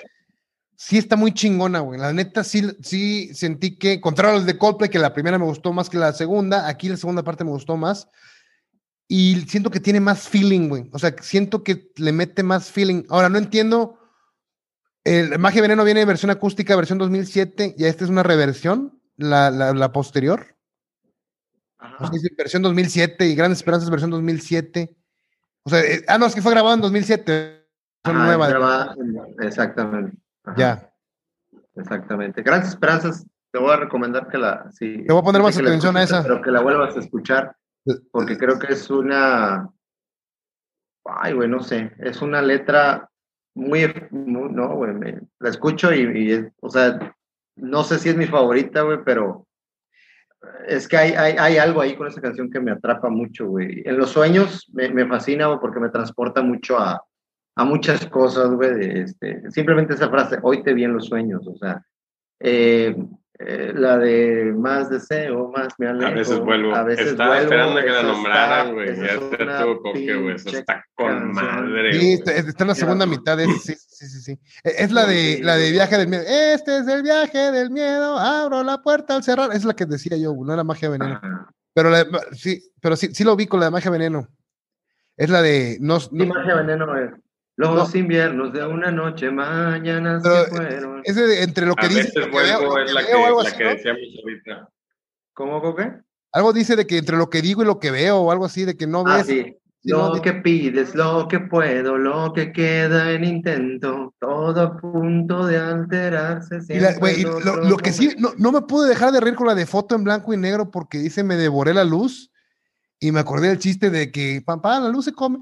sí 0.81 0.97
está 0.97 1.15
muy 1.15 1.35
chingona, 1.35 1.81
güey. 1.81 2.01
La 2.01 2.11
neta 2.11 2.43
sí, 2.43 2.67
sí 2.81 3.35
sentí 3.35 3.77
que, 3.77 4.01
contrario 4.01 4.33
a 4.33 4.39
los 4.39 4.47
de 4.47 4.57
Coldplay, 4.57 4.89
que 4.89 4.99
la 4.99 5.13
primera 5.13 5.39
me 5.39 5.45
gustó 5.45 5.75
más 5.75 5.91
que 5.91 5.99
la 5.99 6.15
segunda, 6.15 6.67
aquí 6.67 6.89
la 6.89 6.97
segunda 6.97 7.23
parte 7.23 7.45
me 7.45 7.51
gustó 7.51 7.77
más. 7.77 8.09
Y 9.07 9.43
siento 9.43 9.71
que 9.71 9.79
tiene 9.79 10.01
más 10.01 10.27
feeling, 10.27 10.71
güey. 10.71 10.89
O 10.93 10.99
sea, 10.99 11.15
siento 11.21 11.63
que 11.65 11.91
le 11.97 12.13
mete 12.13 12.43
más 12.43 12.71
feeling. 12.71 13.03
Ahora, 13.11 13.29
no 13.29 13.37
entiendo. 13.37 13.99
El 15.05 15.39
Magia 15.39 15.61
Veneno 15.61 15.85
viene 15.85 16.01
en 16.01 16.09
versión 16.09 16.31
acústica, 16.31 16.75
versión 16.77 16.97
2007, 16.97 17.75
y 17.77 17.85
esta 17.85 18.05
es 18.05 18.11
una 18.11 18.23
reversión, 18.23 18.99
la, 19.19 19.51
la, 19.51 19.93
posterior. 19.93 20.57
O 21.99 22.07
sea, 22.07 22.21
versión 22.39 22.63
2007 22.63 23.27
y 23.27 23.35
Grandes 23.35 23.59
Esperanzas, 23.59 23.91
versión 23.91 24.11
2007. 24.11 24.97
O 25.63 25.71
sea, 25.71 25.81
eh, 25.81 26.05
ah, 26.09 26.17
no, 26.17 26.25
es 26.25 26.35
que 26.35 26.43
fue 26.43 26.53
grabado 26.53 26.75
en 26.75 26.81
2007. 26.81 27.67
Son 28.03 28.17
nueva. 28.17 28.95
exactamente. 29.41 30.17
Ya. 30.57 30.93
Exactamente. 31.75 32.43
Grandes 32.43 32.71
Esperanzas, 32.71 33.27
te 33.53 33.59
voy 33.59 33.71
a 33.71 33.77
recomendar 33.77 34.29
que 34.29 34.39
la. 34.39 34.71
Sí, 34.73 35.05
te 35.05 35.13
voy 35.13 35.21
a 35.21 35.25
poner 35.25 35.43
más 35.43 35.59
atención 35.59 35.97
a 35.97 36.03
esa. 36.03 36.23
Pero 36.23 36.43
que 36.43 36.51
la 36.51 36.61
vuelvas 36.61 36.97
a 36.97 37.01
escuchar 37.01 37.57
porque 38.11 38.37
creo 38.37 38.59
que 38.59 38.73
es 38.73 38.91
una, 38.91 39.69
ay, 41.05 41.33
güey, 41.33 41.49
no 41.49 41.63
sé, 41.63 41.93
es 41.99 42.21
una 42.23 42.43
letra 42.43 43.09
muy, 43.55 43.93
no, 44.11 44.75
güey, 44.77 44.95
la 45.39 45.49
escucho 45.49 45.93
y, 45.93 46.51
o 46.61 46.71
sea, 46.71 47.15
no 47.57 47.83
sé 47.83 47.99
si 47.99 48.11
es 48.11 48.17
mi 48.17 48.27
favorita, 48.27 48.83
güey, 48.83 48.99
pero 49.05 49.47
es 50.67 50.89
que 50.89 50.97
hay, 50.97 51.13
hay, 51.13 51.37
hay, 51.39 51.59
algo 51.59 51.81
ahí 51.81 51.97
con 51.97 52.07
esa 52.07 52.21
canción 52.21 52.51
que 52.51 52.61
me 52.61 52.71
atrapa 52.71 53.11
mucho, 53.11 53.47
güey. 53.47 53.83
En 53.85 53.99
los 53.99 54.11
sueños 54.11 54.71
me, 54.73 54.89
me 54.89 55.07
fascina, 55.07 55.47
güey, 55.47 55.59
porque 55.61 55.81
me 55.81 55.91
transporta 55.91 56.41
mucho 56.43 56.79
a, 56.79 57.03
a 57.57 57.65
muchas 57.65 58.07
cosas, 58.07 58.51
güey. 58.51 59.01
Este, 59.01 59.51
simplemente 59.51 59.95
esa 59.95 60.09
frase, 60.09 60.39
hoy 60.43 60.63
te 60.63 60.75
vi 60.75 60.85
en 60.85 60.95
los 60.95 61.07
sueños, 61.07 61.47
o 61.47 61.57
sea, 61.57 61.85
eh, 62.41 62.97
eh, 63.43 63.73
la 63.75 63.97
de 63.97 64.53
más 64.55 64.91
deseo, 64.91 65.51
más 65.51 65.69
me 65.79 65.87
alejo. 65.87 66.11
A 66.11 66.15
veces 66.15 66.39
vuelvo. 66.41 66.75
A 66.75 66.83
veces 66.83 67.09
Estaba 67.09 67.41
esperando 67.41 67.81
que 67.81 67.89
la 67.89 68.03
nombraran, 68.03 68.75
güey. 68.75 68.95
Ya 68.97 69.19
te 69.19 69.37
tuvo 69.47 69.81
coque, 69.81 70.15
güey. 70.15 70.35
Eso 70.35 70.51
está 70.51 70.85
con 70.95 71.33
madre. 71.33 71.95
Sí, 71.95 72.13
está, 72.13 72.33
está, 72.35 72.65
en 72.65 72.69
la 72.69 72.75
segunda 72.75 73.07
mitad 73.07 73.39
de 73.39 73.47
sí, 73.47 73.75
sí, 73.75 74.09
sí, 74.09 74.21
sí. 74.21 74.33
E, 74.63 74.85
es 74.85 74.93
la 74.93 75.07
de, 75.07 75.41
la 75.43 75.57
de 75.57 75.71
viaje 75.71 75.97
del 75.97 76.09
miedo. 76.09 76.23
Este 76.27 76.79
es 76.79 76.89
el 76.89 77.03
viaje 77.03 77.51
del 77.51 77.71
miedo. 77.71 78.19
Abro 78.19 78.63
la 78.63 78.83
puerta 78.83 79.17
al 79.17 79.23
cerrar. 79.23 79.55
Es 79.55 79.65
la 79.65 79.75
que 79.75 79.87
decía 79.87 80.19
yo, 80.19 80.35
no 80.35 80.55
la 80.55 80.65
magia 80.65 80.91
veneno. 80.91 81.19
Pero 81.73 81.89
la, 81.89 82.07
sí, 82.33 82.63
pero 82.83 82.95
sí, 82.95 83.15
sí 83.15 83.25
lo 83.25 83.37
vi 83.37 83.47
con 83.47 83.61
la 83.61 83.67
de 83.67 83.73
magia 83.73 83.91
veneno. 83.91 84.29
Es 85.17 85.31
la 85.31 85.41
de 85.41 85.79
no, 85.81 85.97
no 86.13 86.27
magia 86.27 86.57
veneno 86.57 86.95
es 86.99 87.11
los 87.61 87.95
inviernos 87.95 88.53
de 88.53 88.67
una 88.67 88.91
noche, 88.91 89.31
mañana 89.31 90.21
se 90.21 90.47
fueron. 90.47 91.03
Ese 91.05 91.43
entre 91.43 91.67
lo 91.67 91.77
que 91.77 91.89
dice. 91.89 92.09
es 92.09 92.93
la 92.95 93.03
que, 93.57 93.65
decía 93.65 93.95
mi 93.95 94.17
chavita. 94.17 94.69
¿Cómo, 95.35 95.75
qué? 95.77 95.93
Algo 96.33 96.53
dice 96.53 96.77
de 96.77 96.87
que 96.87 96.99
entre 96.99 97.17
lo 97.17 97.29
que 97.29 97.43
digo 97.43 97.63
y 97.63 97.67
lo 97.67 97.79
que 97.79 97.91
veo, 97.91 98.19
o 98.19 98.33
algo 98.33 98.45
así, 98.45 98.65
de 98.65 98.77
que 98.77 98.87
no 98.87 99.05
ah, 99.07 99.19
ves. 99.19 99.27
Sí. 99.27 99.57
Lo 99.83 100.21
que 100.21 100.35
pides, 100.35 100.95
lo 100.95 101.27
que 101.27 101.41
puedo, 101.41 101.97
lo 101.97 102.35
que 102.35 102.53
queda 102.53 103.13
en 103.13 103.25
intento, 103.25 104.15
todo 104.21 104.61
a 104.61 104.77
punto 104.77 105.47
de 105.47 105.57
alterarse. 105.57 106.59
lo, 107.63 107.77
que 107.79 107.93
sí, 107.93 108.15
no, 108.19 108.33
no, 108.37 108.53
me 108.53 108.61
pude 108.61 108.91
dejar 108.91 109.11
de 109.11 109.21
reír 109.21 109.35
con 109.35 109.47
la 109.47 109.55
de 109.55 109.65
foto 109.65 109.95
en 109.95 110.05
blanco 110.05 110.35
y 110.35 110.37
negro 110.37 110.71
porque 110.71 110.99
dice 110.99 111.25
me 111.25 111.37
devoré 111.37 111.73
la 111.73 111.85
luz 111.85 112.31
y 112.99 113.11
me 113.11 113.21
acordé 113.21 113.49
del 113.49 113.59
chiste 113.59 113.89
de 113.89 114.13
que, 114.13 114.43
papá, 114.45 114.79
la 114.79 114.91
luz 114.91 115.07
se 115.07 115.13
come. 115.13 115.39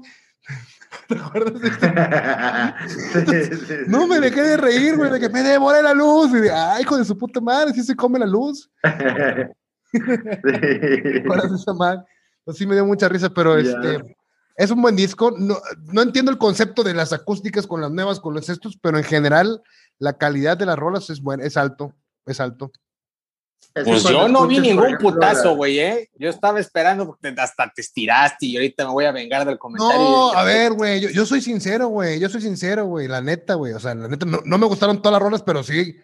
¿Te 1.07 1.15
acuerdas 1.15 1.61
de 1.61 1.69
no 3.87 4.07
me 4.07 4.19
dejé 4.19 4.41
de 4.41 4.57
reír, 4.57 4.97
güey, 4.97 5.11
de 5.11 5.19
que 5.19 5.29
me 5.29 5.43
devore 5.43 5.83
la 5.83 5.93
luz. 5.93 6.31
Y 6.31 6.41
de, 6.41 6.51
ay, 6.51 6.81
hijo 6.81 6.97
de 6.97 7.05
su 7.05 7.17
puta 7.17 7.39
madre, 7.39 7.73
si 7.73 7.83
se 7.83 7.95
come 7.95 8.19
la 8.19 8.25
luz. 8.25 8.69
sí. 9.91 9.99
esa 11.55 11.73
madre? 11.73 12.01
Pues 12.43 12.57
sí 12.57 12.65
me 12.65 12.75
dio 12.75 12.85
mucha 12.85 13.07
risa, 13.07 13.29
pero 13.29 13.57
este 13.57 14.17
es 14.55 14.71
un 14.71 14.81
buen 14.81 14.95
disco. 14.95 15.31
No, 15.37 15.57
no 15.85 16.01
entiendo 16.01 16.31
el 16.31 16.37
concepto 16.37 16.83
de 16.83 16.93
las 16.93 17.13
acústicas 17.13 17.67
con 17.67 17.81
las 17.81 17.91
nuevas, 17.91 18.19
con 18.19 18.33
los 18.33 18.49
estos, 18.49 18.77
pero 18.81 18.97
en 18.97 19.03
general 19.03 19.61
la 19.99 20.17
calidad 20.17 20.57
de 20.57 20.65
las 20.65 20.77
rolas 20.77 21.09
es 21.09 21.21
buena, 21.21 21.43
es 21.43 21.57
alto, 21.57 21.93
es 22.25 22.39
alto. 22.39 22.71
Pues 23.73 24.03
yo 24.03 24.27
no 24.27 24.47
vi 24.47 24.59
ningún 24.59 24.97
putazo, 24.97 25.55
güey, 25.55 25.79
¿eh? 25.79 26.09
Yo 26.17 26.29
estaba 26.29 26.59
esperando 26.59 27.05
porque 27.05 27.33
hasta 27.37 27.71
te 27.73 27.81
estiraste 27.81 28.47
y 28.47 28.55
ahorita 28.55 28.85
me 28.85 28.91
voy 28.91 29.05
a 29.05 29.11
vengar 29.11 29.45
del 29.45 29.59
comentario. 29.59 30.01
No, 30.01 30.33
a 30.33 30.43
ver, 30.43 30.73
güey, 30.73 31.13
yo, 31.13 31.25
soy 31.25 31.41
sincero, 31.41 31.87
güey, 31.87 32.19
yo 32.19 32.29
soy 32.29 32.41
sincero, 32.41 32.85
güey, 32.85 33.07
la 33.07 33.21
neta, 33.21 33.53
güey, 33.53 33.73
o 33.73 33.79
sea, 33.79 33.93
la 33.93 34.07
neta, 34.07 34.25
no, 34.25 34.57
me 34.57 34.65
gustaron 34.65 35.01
todas 35.01 35.13
las 35.13 35.21
rolas, 35.21 35.43
pero 35.43 35.63
sí, 35.63 35.95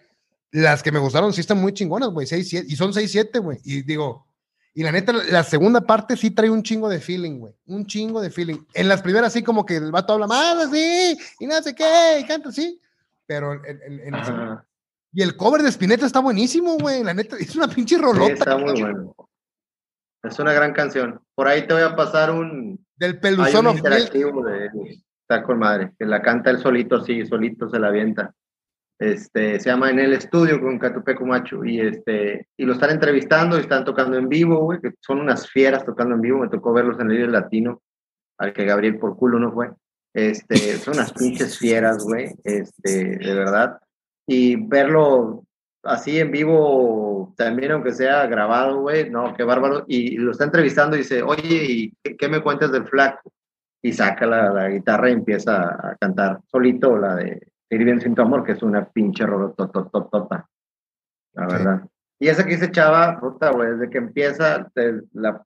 las 0.51 0.83
que 0.83 0.91
me 0.91 0.99
gustaron 0.99 1.33
sí 1.33 1.41
están 1.41 1.57
muy 1.57 1.73
chingonas, 1.73 2.09
güey, 2.09 2.27
6, 2.27 2.47
7, 2.47 2.67
y 2.69 2.75
son 2.75 2.93
6, 2.93 3.11
7, 3.11 3.39
güey, 3.39 3.57
y 3.63 3.81
digo, 3.81 4.27
y 4.73 4.83
la 4.83 4.91
neta, 4.91 5.11
la 5.11 5.43
segunda 5.43 5.81
parte 5.81 6.15
sí 6.17 6.31
trae 6.31 6.49
un 6.49 6.61
chingo 6.61 6.87
de 6.87 6.99
feeling, 6.99 7.39
güey, 7.39 7.53
un 7.65 7.85
chingo 7.87 8.21
de 8.21 8.29
feeling. 8.29 8.57
En 8.73 8.87
las 8.87 9.01
primeras 9.01 9.33
sí 9.33 9.41
como 9.41 9.65
que 9.65 9.77
el 9.77 9.91
vato 9.91 10.13
habla 10.13 10.27
más 10.27 10.67
así, 10.67 11.17
y 11.39 11.47
no 11.47 11.61
sé 11.63 11.73
qué, 11.73 12.19
y 12.19 12.25
canta 12.25 12.49
así, 12.49 12.79
pero 13.25 13.53
en, 13.53 13.65
en, 13.65 14.13
en 14.13 14.59
Y 15.15 15.21
el 15.21 15.37
cover 15.37 15.61
de 15.61 15.69
Spinetta 15.69 16.05
está 16.05 16.19
buenísimo, 16.19 16.77
güey. 16.77 17.01
La 17.01 17.13
neta, 17.13 17.37
es 17.37 17.55
una 17.55 17.69
pinche 17.69 17.97
rolota. 17.97 18.25
Sí, 18.25 18.33
está 18.33 18.57
muy 18.57 18.81
bueno. 18.81 19.15
Es 20.21 20.37
una 20.39 20.51
gran 20.51 20.73
canción. 20.73 21.21
Por 21.33 21.47
ahí 21.47 21.65
te 21.65 21.73
voy 21.73 21.83
a 21.83 21.95
pasar 21.95 22.31
un. 22.31 22.85
Del 22.97 23.17
peluzón 23.21 23.69
interactivo 23.69 24.43
de 24.43 24.69
Está 25.21 25.41
con 25.41 25.57
madre. 25.57 25.93
Que 25.97 26.05
la 26.05 26.21
canta 26.21 26.51
él 26.51 26.59
solito, 26.59 27.01
sí, 27.01 27.25
solito 27.25 27.69
se 27.69 27.79
la 27.79 27.87
avienta. 27.87 28.33
Este, 28.99 29.57
se 29.61 29.69
llama 29.69 29.89
En 29.89 29.99
el 29.99 30.11
Estudio 30.11 30.59
con 30.59 30.79
Catupeco 30.79 31.25
Macho 31.25 31.63
y, 31.63 31.79
este, 31.79 32.49
y 32.57 32.65
lo 32.65 32.73
están 32.73 32.89
entrevistando 32.89 33.57
y 33.57 33.61
están 33.61 33.85
tocando 33.85 34.17
en 34.17 34.27
vivo, 34.27 34.59
güey, 34.65 34.81
que 34.81 34.93
son 34.99 35.21
unas 35.21 35.49
fieras 35.49 35.85
tocando 35.85 36.15
en 36.15 36.21
vivo, 36.21 36.39
me 36.39 36.49
tocó 36.49 36.73
verlos 36.73 36.99
en 36.99 37.09
el 37.09 37.17
líder 37.17 37.29
latino, 37.29 37.81
al 38.37 38.53
que 38.53 38.63
Gabriel 38.63 38.97
por 38.97 39.17
culo 39.17 39.37
no 39.37 39.51
fue, 39.51 39.69
este, 40.13 40.77
son 40.77 40.93
unas 40.93 41.11
pinches 41.13 41.57
fieras, 41.57 42.05
güey, 42.05 42.35
este, 42.45 43.17
de 43.17 43.33
verdad, 43.33 43.79
y 44.27 44.55
verlo 44.55 45.43
así 45.83 46.19
en 46.19 46.31
vivo, 46.31 47.33
también 47.37 47.71
aunque 47.71 47.93
sea 47.93 48.25
grabado, 48.27 48.81
güey, 48.81 49.09
no, 49.09 49.33
qué 49.35 49.43
bárbaro, 49.43 49.85
y, 49.87 50.17
lo 50.17 50.31
está 50.31 50.45
entrevistando 50.45 50.95
y 50.95 50.99
dice, 50.99 51.21
oye, 51.21 51.93
¿y 52.03 52.15
qué, 52.17 52.27
me 52.27 52.41
cuentas 52.41 52.71
del 52.71 52.87
flaco? 52.87 53.31
Y 53.81 53.93
saca 53.93 54.25
la, 54.25 54.51
la 54.51 54.69
guitarra 54.69 55.09
y 55.09 55.13
empieza 55.13 55.63
a 55.63 55.95
cantar 55.99 56.39
solito 56.47 56.97
la 56.97 57.15
de 57.15 57.39
Ir 57.69 57.83
bien 57.83 57.99
sin 57.99 58.13
tu 58.13 58.21
amor, 58.21 58.43
que 58.43 58.51
es 58.51 58.61
una 58.61 58.85
pinche 58.85 59.25
rolotototota, 59.25 60.47
la 61.33 61.47
verdad. 61.47 61.81
Y 62.19 62.27
esa 62.27 62.43
que 62.43 62.51
dice 62.51 62.71
Chava, 62.71 63.19
puta, 63.19 63.51
güey, 63.51 63.71
desde 63.71 63.89
que 63.89 63.97
empieza 63.97 64.69
la, 65.13 65.43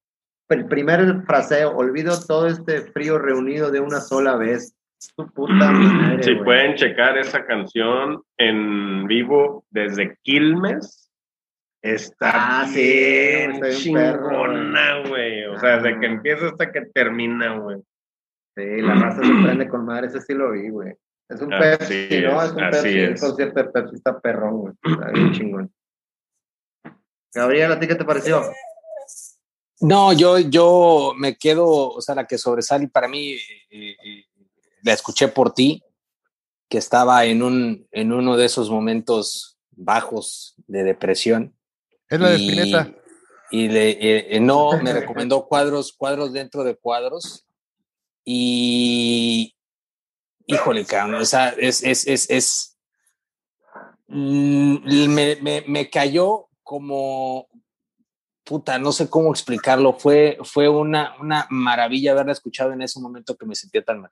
el 0.50 0.66
primer 0.66 1.24
fraseo, 1.24 1.76
olvido 1.78 2.20
todo 2.28 2.48
este 2.48 2.82
frío 2.82 3.18
reunido 3.18 3.72
de 3.72 3.80
una 3.80 4.02
sola 4.02 4.36
vez. 4.36 4.76
Tu 5.16 5.32
puta 5.32 5.72
madre, 5.72 6.24
Si 6.24 6.36
pueden 6.36 6.76
checar 6.76 7.18
esa 7.18 7.45
canción 7.45 8.22
en 8.38 9.08
vivo 9.08 9.66
desde 9.70 10.18
Quilmes, 10.24 11.10
está 11.82 12.62
ah, 12.62 12.68
bien 12.74 13.62
chingona, 13.72 15.08
güey. 15.08 15.45
O 15.45 15.58
sea, 15.58 15.78
desde 15.78 16.00
que 16.00 16.06
ah. 16.06 16.10
empieza 16.10 16.47
hasta 16.47 16.72
que 16.72 16.82
termina, 16.93 17.58
güey. 17.58 17.78
Sí, 18.58 18.82
la 18.82 18.95
raza 18.95 19.24
se 19.24 19.32
prende 19.43 19.70
con 19.70 19.86
madre, 19.86 20.08
ese 20.08 20.22
sí 20.22 20.34
lo 20.34 20.52
vi, 20.52 20.70
güey. 20.70 20.93
Es 21.30 21.41
un 21.41 21.50
Pepsi, 21.50 22.22
¿no? 22.24 22.43
Es 22.43 22.52
un 22.52 22.58
Pepsi. 22.58 23.00
El 23.00 23.20
concierto 23.20 23.64
de 23.64 23.70
Pepsi 23.70 23.95
está 23.95 24.20
perrón, 24.20 24.58
güey. 24.58 24.74
Está 24.84 25.12
bien 25.12 25.32
chingón. 25.34 25.74
Gabriel, 27.34 27.72
¿a 27.72 27.80
ti 27.80 27.88
qué 27.88 27.95
te 27.95 28.04
pareció? 28.04 28.41
No, 29.82 30.12
yo, 30.12 30.39
yo 30.39 31.14
me 31.18 31.38
quedo, 31.38 31.66
o 31.68 32.02
sea, 32.02 32.16
la 32.16 32.28
que 32.28 32.38
sobresale 32.38 32.89
para 32.89 33.08
mí, 33.08 33.34
eh, 33.70 33.95
eh, 34.04 34.26
la 34.84 34.94
escuché 34.94 35.28
por 35.28 35.54
ti, 35.54 35.84
que 36.70 36.78
estaba 36.78 37.26
en, 37.26 37.42
un, 37.44 37.88
en 37.92 38.14
uno 38.14 38.38
de 38.38 38.46
esos 38.46 38.70
momentos 38.70 39.58
bajos 39.72 40.56
de 40.68 40.84
depresión. 40.84 41.56
Es 42.08 42.20
la 42.20 42.30
de 42.30 42.36
Spinetta. 42.36 42.96
Y 43.52 43.68
le, 43.68 44.36
eh, 44.36 44.40
no, 44.40 44.80
me 44.82 44.94
recomendó 44.94 45.46
cuadros, 45.48 45.92
cuadros 45.94 46.34
dentro 46.34 46.64
de 46.64 46.76
cuadros. 46.76 47.46
Y, 48.24 49.56
híjole, 50.46 50.86
cabrón, 50.86 51.22
o 51.22 51.26
sea, 51.26 51.50
es, 51.58 51.84
es, 51.84 52.06
es, 52.06 52.30
es 52.30 52.78
mm, 54.08 55.08
me, 55.10 55.36
me, 55.38 55.64
me, 55.68 55.90
cayó 55.90 56.48
como, 56.62 57.48
puta, 58.44 58.78
no 58.78 58.92
sé 58.92 59.10
cómo 59.10 59.32
explicarlo, 59.32 59.94
fue, 59.94 60.38
fue 60.44 60.70
una, 60.70 61.16
una 61.20 61.48
maravilla 61.50 62.12
haberla 62.12 62.34
escuchado 62.34 62.72
en 62.74 62.84
ese 62.84 63.00
momento 63.00 63.36
que 63.36 63.48
me 63.48 63.56
sentía 63.56 63.84
tan 63.84 64.02
mal. 64.02 64.12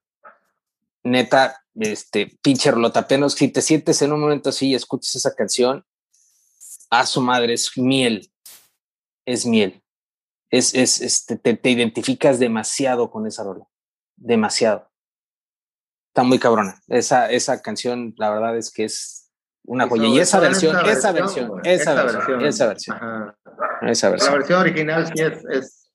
Neta, 1.11 1.63
este, 1.75 2.37
pinche 2.41 2.71
rolota, 2.71 3.01
apenas 3.01 3.33
si 3.33 3.49
te 3.49 3.61
sientes 3.61 4.01
en 4.01 4.13
un 4.13 4.19
momento 4.19 4.49
así 4.49 4.69
y 4.69 4.75
escuchas 4.75 5.15
esa 5.15 5.35
canción, 5.35 5.85
a 6.89 7.05
su 7.05 7.21
madre, 7.21 7.53
es 7.53 7.77
miel, 7.77 8.31
es 9.25 9.45
miel. 9.45 9.83
Es, 10.49 10.73
es, 10.73 11.01
este, 11.01 11.37
te, 11.37 11.55
te 11.55 11.69
identificas 11.69 12.39
demasiado 12.39 13.11
con 13.11 13.27
esa 13.27 13.43
rola, 13.43 13.67
demasiado 14.15 14.89
está 16.17 16.23
muy 16.23 16.39
cabrona. 16.39 16.81
Esa, 16.87 17.29
esa 17.29 17.61
canción, 17.61 18.15
la 18.17 18.31
verdad 18.31 18.57
es 18.57 18.71
que 18.71 18.85
es 18.85 19.31
una 19.63 19.87
joya. 19.87 20.07
Y 20.07 20.19
esa 20.19 20.39
versión, 20.39 20.75
esa 20.87 21.11
versión, 21.11 21.61
esa 21.63 21.93
versión, 21.93 22.41
esa 22.43 22.67
versión, 22.67 22.97
esa 23.83 24.09
versión. 24.09 24.31
La 24.31 24.37
versión 24.39 24.59
original 24.59 25.05
sí 25.05 25.21
es, 25.21 25.45
es, 25.51 25.91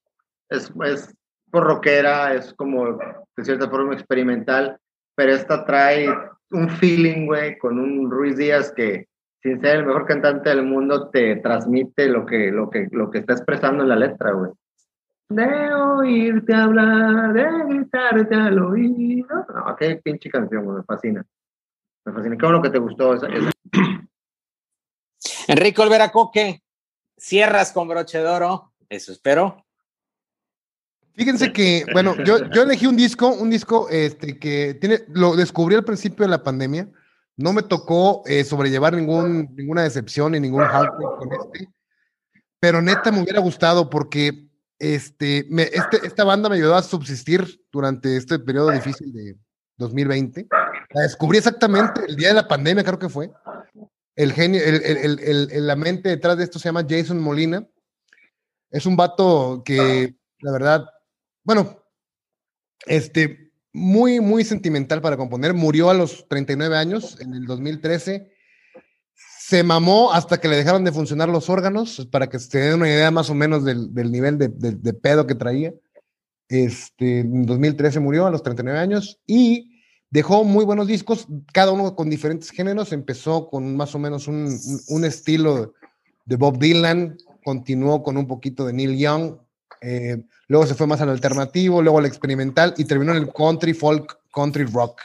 es, 0.48 0.72
es 0.84 1.14
por 1.50 1.64
rockera, 1.64 2.34
es 2.34 2.54
como 2.54 2.98
de 3.36 3.44
cierta 3.44 3.68
forma 3.68 3.94
experimental, 3.94 4.78
pero 5.14 5.32
esta 5.32 5.64
trae 5.64 6.08
un 6.50 6.68
feeling, 6.68 7.26
güey, 7.26 7.58
con 7.58 7.78
un 7.78 8.10
Ruiz 8.10 8.36
Díaz 8.36 8.72
que, 8.72 9.08
sin 9.42 9.60
ser 9.60 9.76
el 9.76 9.86
mejor 9.86 10.06
cantante 10.06 10.50
del 10.50 10.64
mundo, 10.64 11.10
te 11.10 11.36
transmite 11.36 12.08
lo 12.08 12.26
que, 12.26 12.50
lo 12.50 12.70
que, 12.70 12.88
lo 12.90 13.10
que 13.10 13.18
está 13.18 13.32
expresando 13.32 13.82
en 13.82 13.88
la 13.88 13.96
letra, 13.96 14.32
güey 14.32 14.52
de 15.34 15.74
oírte 15.74 16.54
hablar, 16.54 17.32
de 17.32 17.44
gritarte 17.66 18.34
al 18.34 18.58
oído. 18.58 19.46
No, 19.54 19.76
qué 19.76 19.96
pinche 19.96 20.30
canción, 20.30 20.74
me 20.74 20.82
fascina. 20.82 21.24
Me 22.04 22.12
fascina. 22.12 22.36
¿Qué 22.36 22.46
lo 22.46 22.62
que 22.62 22.70
te 22.70 22.78
gustó? 22.78 23.14
Esa, 23.14 23.28
Enrique 25.48 25.80
Olvera 25.80 26.10
Coque, 26.10 26.62
cierras 27.16 27.72
con 27.72 27.88
broche 27.88 28.18
de 28.18 28.24
eso 28.88 29.12
espero. 29.12 29.64
Fíjense 31.14 31.52
que, 31.52 31.84
bueno, 31.92 32.16
yo, 32.24 32.50
yo 32.50 32.62
elegí 32.62 32.86
un 32.86 32.96
disco, 32.96 33.28
un 33.28 33.50
disco 33.50 33.88
este, 33.90 34.38
que 34.38 34.74
tiene, 34.74 35.00
lo 35.08 35.36
descubrí 35.36 35.74
al 35.74 35.84
principio 35.84 36.24
de 36.24 36.30
la 36.30 36.42
pandemia. 36.42 36.88
No 37.36 37.52
me 37.52 37.62
tocó 37.62 38.22
eh, 38.26 38.44
sobrellevar 38.44 38.94
ningún, 38.94 39.54
ninguna 39.54 39.82
decepción 39.82 40.32
ni 40.32 40.40
ningún 40.40 40.64
hardcore 40.64 41.16
con 41.18 41.32
este. 41.32 41.68
Pero 42.60 42.80
neta 42.80 43.10
me 43.10 43.22
hubiera 43.22 43.40
gustado 43.40 43.90
porque 43.90 44.48
este, 44.78 45.46
este, 45.74 46.06
esta 46.06 46.24
banda 46.24 46.48
me 46.48 46.56
ayudó 46.56 46.76
a 46.76 46.82
subsistir 46.82 47.60
durante 47.70 48.16
este 48.16 48.38
periodo 48.38 48.70
difícil 48.70 49.12
de 49.12 49.36
2020. 49.78 50.46
La 50.90 51.02
descubrí 51.02 51.38
exactamente 51.38 52.02
el 52.06 52.16
día 52.16 52.28
de 52.28 52.34
la 52.34 52.48
pandemia, 52.48 52.84
creo 52.84 52.98
que 52.98 53.08
fue. 53.08 53.30
El 54.14 54.32
genio, 54.32 54.62
el, 54.62 54.82
el, 54.82 55.48
el, 55.50 55.66
la 55.66 55.76
mente 55.76 56.08
detrás 56.08 56.36
de 56.36 56.44
esto 56.44 56.58
se 56.58 56.68
llama 56.68 56.86
Jason 56.88 57.20
Molina. 57.20 57.66
Es 58.70 58.86
un 58.86 58.96
vato 58.96 59.62
que, 59.64 60.14
la 60.40 60.52
verdad, 60.52 60.86
bueno, 61.44 61.82
este, 62.86 63.52
muy, 63.72 64.20
muy 64.20 64.44
sentimental 64.44 65.00
para 65.00 65.16
componer. 65.16 65.54
Murió 65.54 65.90
a 65.90 65.94
los 65.94 66.26
39 66.28 66.76
años 66.76 67.20
en 67.20 67.34
el 67.34 67.46
2013 67.46 68.32
se 69.52 69.62
mamó 69.64 70.14
hasta 70.14 70.40
que 70.40 70.48
le 70.48 70.56
dejaron 70.56 70.82
de 70.82 70.92
funcionar 70.92 71.28
los 71.28 71.50
órganos, 71.50 72.08
para 72.10 72.28
que 72.28 72.38
se 72.38 72.58
den 72.58 72.76
una 72.76 72.88
idea 72.88 73.10
más 73.10 73.28
o 73.28 73.34
menos 73.34 73.64
del, 73.64 73.92
nivel 74.10 74.38
de, 74.38 74.92
pedo 74.94 75.26
que 75.26 75.34
traía. 75.34 75.74
Este, 76.48 77.20
en 77.20 77.44
2013 77.44 78.00
murió 78.00 78.26
a 78.26 78.30
los 78.30 78.42
39 78.42 78.78
años 78.78 79.20
y 79.26 79.82
dejó 80.08 80.44
muy 80.44 80.64
buenos 80.64 80.86
discos, 80.86 81.26
cada 81.52 81.72
uno 81.72 81.94
con 81.94 82.08
diferentes 82.08 82.48
géneros. 82.48 82.94
Empezó 82.94 83.50
con 83.50 83.76
más 83.76 83.94
o 83.94 83.98
menos 83.98 84.26
un, 84.26 85.04
estilo 85.04 85.74
de 86.24 86.36
Bob 86.36 86.58
Dylan, 86.58 87.18
continuó 87.44 88.02
con 88.02 88.16
un 88.16 88.26
poquito 88.26 88.64
de 88.64 88.72
Neil 88.72 88.96
Young, 88.96 89.36
eh, 89.82 90.22
luego 90.48 90.66
se 90.66 90.74
fue 90.74 90.86
más 90.86 91.00
al 91.00 91.10
alternativo, 91.10 91.82
luego 91.82 91.98
al 91.98 92.06
experimental 92.06 92.74
y 92.76 92.84
terminó 92.84 93.12
en 93.12 93.18
el 93.18 93.32
country, 93.32 93.74
folk, 93.74 94.18
country 94.32 94.64
rock. 94.64 95.00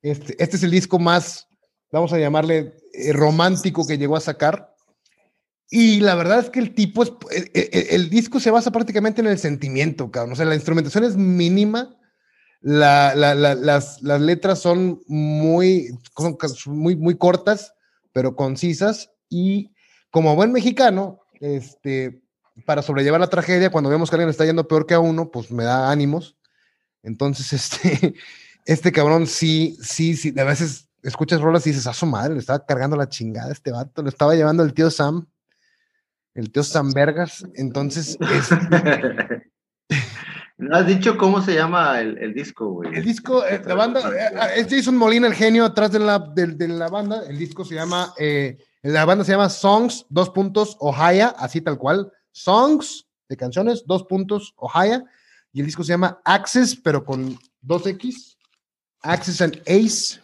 Este, 0.00 0.42
este 0.42 0.56
es 0.56 0.62
el 0.62 0.70
disco 0.70 0.98
más 0.98 1.48
vamos 1.92 2.12
a 2.12 2.18
llamarle 2.18 2.74
eh, 2.92 3.12
romántico 3.12 3.86
que 3.86 3.98
llegó 3.98 4.16
a 4.16 4.20
sacar. 4.20 4.74
Y 5.70 6.00
la 6.00 6.14
verdad 6.14 6.38
es 6.40 6.50
que 6.50 6.60
el 6.60 6.74
tipo 6.74 7.02
es, 7.02 7.10
eh, 7.30 7.50
eh, 7.54 7.86
el, 7.90 8.08
disco 8.08 8.40
se 8.40 8.50
basa 8.50 8.70
prácticamente 8.70 9.20
en 9.20 9.26
el 9.26 9.38
sentimiento, 9.38 10.10
cabrón. 10.10 10.32
O 10.32 10.36
sea, 10.36 10.46
la 10.46 10.54
instrumentación 10.54 11.04
es 11.04 11.16
mínima, 11.16 11.94
las, 12.60 14.02
letras 14.02 14.60
son 14.60 15.00
muy, 15.06 15.90
muy, 16.66 16.96
muy 16.96 17.16
cortas, 17.16 17.74
pero 18.12 18.34
concisas. 18.34 19.10
Y 19.28 19.72
como 20.10 20.34
buen 20.36 20.52
mexicano, 20.52 21.20
este, 21.40 22.22
para 22.64 22.82
sobrellevar 22.82 23.20
la 23.20 23.30
tragedia, 23.30 23.70
cuando 23.70 23.90
vemos 23.90 24.10
que 24.10 24.16
alguien 24.16 24.30
está 24.30 24.44
yendo 24.44 24.68
peor 24.68 24.86
que 24.86 24.94
a 24.94 25.00
uno, 25.00 25.30
pues 25.30 25.50
me 25.50 25.64
da 25.64 25.90
ánimos. 25.90 26.36
Entonces, 27.02 27.52
este, 27.52 28.14
este 28.64 28.92
cabrón 28.92 29.26
sí, 29.26 29.76
sí, 29.82 30.16
sí, 30.16 30.34
a 30.38 30.44
veces 30.44 30.88
escuchas 31.02 31.40
rolas 31.40 31.66
y 31.66 31.70
dices, 31.70 31.86
a 31.86 31.94
su 31.94 32.06
madre, 32.06 32.34
le 32.34 32.40
estaba 32.40 32.64
cargando 32.64 32.96
la 32.96 33.08
chingada 33.08 33.48
a 33.48 33.52
este 33.52 33.72
vato, 33.72 34.02
lo 34.02 34.08
estaba 34.08 34.34
llevando 34.34 34.62
el 34.62 34.74
tío 34.74 34.90
Sam, 34.90 35.26
el 36.34 36.50
tío 36.50 36.62
Sam 36.62 36.92
Vergas, 36.92 37.46
entonces... 37.54 38.18
Es... 38.20 38.50
¿No 40.58 40.76
has 40.76 40.88
dicho 40.88 41.16
cómo 41.16 41.40
se 41.40 41.54
llama 41.54 42.00
el, 42.00 42.34
disco, 42.34 42.68
güey? 42.72 42.92
El 42.92 43.04
disco, 43.04 43.46
eh, 43.46 43.62
la 43.64 43.76
banda, 43.76 44.00
eh, 44.10 44.60
es 44.60 44.66
Jason 44.68 44.96
Molina, 44.96 45.28
el 45.28 45.34
genio 45.34 45.64
atrás 45.64 45.92
de 45.92 46.00
la, 46.00 46.18
de, 46.18 46.66
la 46.66 46.88
banda, 46.88 47.22
el 47.28 47.38
disco 47.38 47.64
se 47.64 47.76
llama, 47.76 48.12
eh, 48.18 48.58
la 48.82 49.04
banda 49.04 49.24
se 49.24 49.30
llama 49.30 49.50
Songs, 49.50 50.04
dos 50.08 50.30
puntos, 50.30 50.76
Ohio, 50.80 51.32
así 51.38 51.60
tal 51.60 51.78
cual, 51.78 52.12
Songs 52.42 53.06
de 53.28 53.36
canciones, 53.36 53.84
dos 53.86 54.04
puntos, 54.04 54.54
Ohio, 54.56 55.04
y 55.52 55.60
el 55.60 55.66
disco 55.66 55.84
se 55.84 55.92
llama 55.92 56.20
Access, 56.24 56.76
pero 56.76 57.04
con 57.04 57.38
dos 57.60 57.86
X, 57.86 58.38
Access 59.02 59.40
and 59.42 59.62
Ace, 59.66 60.20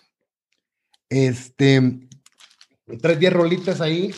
este, 1.08 2.08
Tres, 3.00 3.18
diez 3.18 3.32
rolitas 3.32 3.80
ahí. 3.80 4.14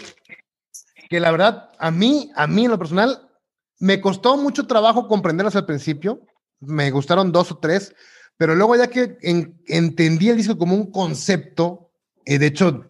Que 1.08 1.20
la 1.20 1.30
verdad, 1.30 1.70
a 1.78 1.90
mí, 1.90 2.30
a 2.34 2.46
mí 2.46 2.64
en 2.64 2.70
lo 2.70 2.78
personal, 2.78 3.30
me 3.78 4.00
costó 4.00 4.36
mucho 4.36 4.66
trabajo 4.66 5.06
comprenderlas 5.06 5.54
al 5.56 5.66
principio. 5.66 6.20
Me 6.58 6.90
gustaron 6.90 7.30
dos 7.30 7.52
o 7.52 7.58
tres, 7.58 7.94
pero 8.36 8.54
luego 8.54 8.74
ya 8.74 8.88
que 8.88 9.18
entendí 9.66 10.30
el 10.30 10.36
disco 10.36 10.58
como 10.58 10.74
un 10.74 10.90
concepto, 10.90 11.90
eh, 12.24 12.38
de 12.38 12.46
hecho, 12.46 12.86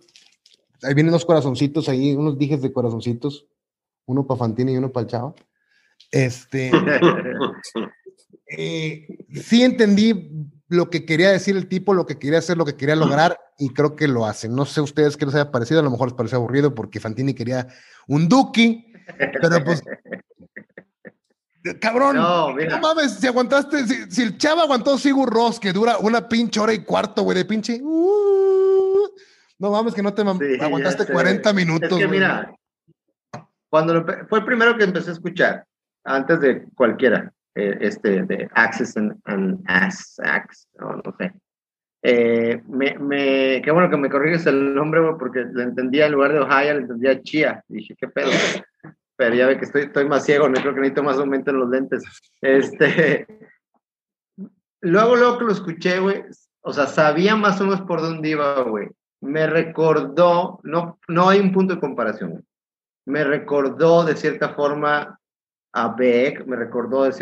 ahí 0.83 0.95
vienen 0.95 1.13
dos 1.13 1.27
corazoncitos 1.27 1.89
ahí, 1.89 2.15
unos 2.15 2.39
dijes 2.39 2.63
de 2.63 2.73
corazoncitos, 2.73 3.47
uno 4.07 4.27
para 4.27 4.39
Fantini 4.39 4.73
y 4.73 4.77
uno 4.77 4.91
para 4.91 5.03
el 5.03 5.11
Chavo. 5.11 5.35
Este, 6.11 6.71
eh, 8.51 9.07
sí 9.35 9.63
entendí 9.63 10.31
lo 10.69 10.91
que 10.91 11.05
quería 11.05 11.31
decir 11.31 11.57
el 11.57 11.69
tipo, 11.69 11.95
lo 11.95 12.07
que 12.07 12.19
quería 12.19 12.39
hacer, 12.39 12.57
lo 12.57 12.65
que 12.65 12.77
quería 12.77 12.97
lograr, 12.97 13.39
y 13.59 13.71
creo 13.71 13.95
que 13.95 14.09
lo 14.09 14.27
hace. 14.27 14.49
No 14.49 14.65
sé 14.65 14.81
ustedes 14.81 15.17
qué 15.17 15.27
les 15.27 15.35
haya 15.35 15.51
parecido, 15.51 15.81
a 15.81 15.83
lo 15.83 15.91
mejor 15.91 16.09
les 16.09 16.17
pareció 16.17 16.39
aburrido 16.39 16.75
porque 16.75 17.01
Fantini 17.01 17.35
quería 17.35 17.69
un 18.09 18.29
Duki, 18.29 18.93
pero 19.41 19.65
pues. 19.65 19.83
Cabrón, 21.81 22.17
no, 22.17 22.55
mames, 22.81 23.15
si 23.15 23.27
aguantaste, 23.27 24.09
si, 24.09 24.23
el 24.23 24.39
chavo 24.39 24.61
aguantó 24.61 24.97
Sigur 24.99 25.29
Ross, 25.29 25.59
que 25.59 25.73
dura 25.73 25.99
una 25.99 26.29
pinche 26.29 26.61
hora 26.61 26.73
y 26.73 26.85
cuarto, 26.85 27.23
güey, 27.23 27.37
de 27.37 27.45
pinche. 27.45 27.81
Uh, 27.83 29.09
no 29.59 29.73
mames, 29.73 29.93
que 29.95 30.03
no 30.03 30.15
te 30.15 30.23
aguantaste 30.23 31.07
40 31.07 31.53
minutos. 31.53 31.91
Es 31.91 31.99
que 31.99 32.07
mira, 32.07 32.55
cuando 33.77 34.07
fue 34.29 34.39
el 34.39 34.45
primero 34.47 34.75
que 34.79 34.85
empecé 34.85 35.11
a 35.11 35.13
escuchar, 35.13 35.65
antes 36.03 36.41
de 36.41 36.65
cualquiera. 36.75 37.31
Eh, 37.55 37.77
este, 37.81 38.23
de 38.23 38.49
Access 38.55 38.97
and, 38.97 39.19
and 39.25 39.63
Access, 39.67 40.67
no, 40.79 41.03
no 41.05 41.15
sé. 41.19 41.33
Eh, 42.03 42.63
me, 42.69 42.99
me, 42.99 43.61
qué 43.63 43.71
bueno 43.71 43.91
que 43.91 43.99
me 43.99 44.09
corriges 44.09 44.47
el 44.47 44.75
nombre, 44.75 45.03
porque 45.19 45.45
lo 45.53 45.63
entendía 45.63 46.07
en 46.07 46.13
lugar 46.13 46.33
de 46.33 46.39
Ohio, 46.39 46.73
lo 46.73 46.81
entendía 46.81 47.21
Chia. 47.23 47.63
Dije, 47.69 47.95
qué 47.99 48.09
pedo. 48.09 48.31
Pero 49.17 49.35
ya 49.35 49.47
ve 49.47 49.59
que 49.59 49.67
estoy, 49.67 49.83
estoy 49.83 50.07
más 50.07 50.25
ciego, 50.25 50.49
no 50.49 50.59
creo 50.59 50.73
que 50.73 50.81
necesito 50.81 51.03
más 51.03 51.19
aumento 51.19 51.51
en 51.51 51.59
los 51.59 51.69
lentes. 51.69 52.03
Este, 52.41 53.27
luego, 54.81 55.17
luego 55.17 55.39
que 55.39 55.45
lo 55.45 55.53
escuché, 55.53 55.99
güey, 55.99 56.25
o 56.63 56.73
sea, 56.73 56.87
sabía 56.87 57.37
más 57.37 57.61
o 57.61 57.65
menos 57.65 57.83
por 57.83 58.01
dónde 58.01 58.31
iba, 58.31 58.63
güey. 58.63 58.89
Me 59.21 59.47
recordó, 59.47 60.61
no, 60.63 60.99
no 61.09 61.29
hay 61.29 61.41
un 61.41 61.53
punto 61.53 61.75
de 61.75 61.81
comparación. 61.81 62.43
Me 63.07 63.25
recordó 63.25 64.05
de 64.05 64.17
cierta 64.17 64.51
forma 64.51 65.19
a 65.77 65.89
Beck, 65.89 66.47
me 66.47 66.57
recordó 66.57 67.05
de 67.05 67.13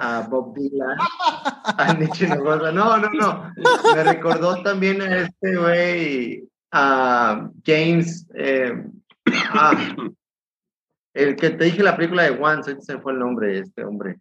a 0.00 0.26
Bob 0.30 0.54
Dylan, 0.54 0.96
a 1.76 1.92
Nietzsche 1.92 2.24
Hinojosa, 2.24 2.72
no, 2.72 2.96
no, 2.96 3.10
no, 3.10 3.52
me 3.94 4.02
recordó 4.02 4.62
también 4.62 5.02
a 5.02 5.18
este 5.18 5.56
güey, 5.56 6.48
a 6.72 7.50
James, 7.66 8.26
eh, 8.34 8.82
el 11.14 11.36
que 11.36 11.50
te 11.50 11.64
dije 11.64 11.82
la 11.82 11.96
película 11.96 12.22
de 12.22 12.30
Once, 12.30 12.80
se 12.80 12.98
fue 12.98 13.12
el 13.12 13.18
nombre 13.18 13.48
de 13.48 13.58
este 13.60 13.84
hombre, 13.84 14.20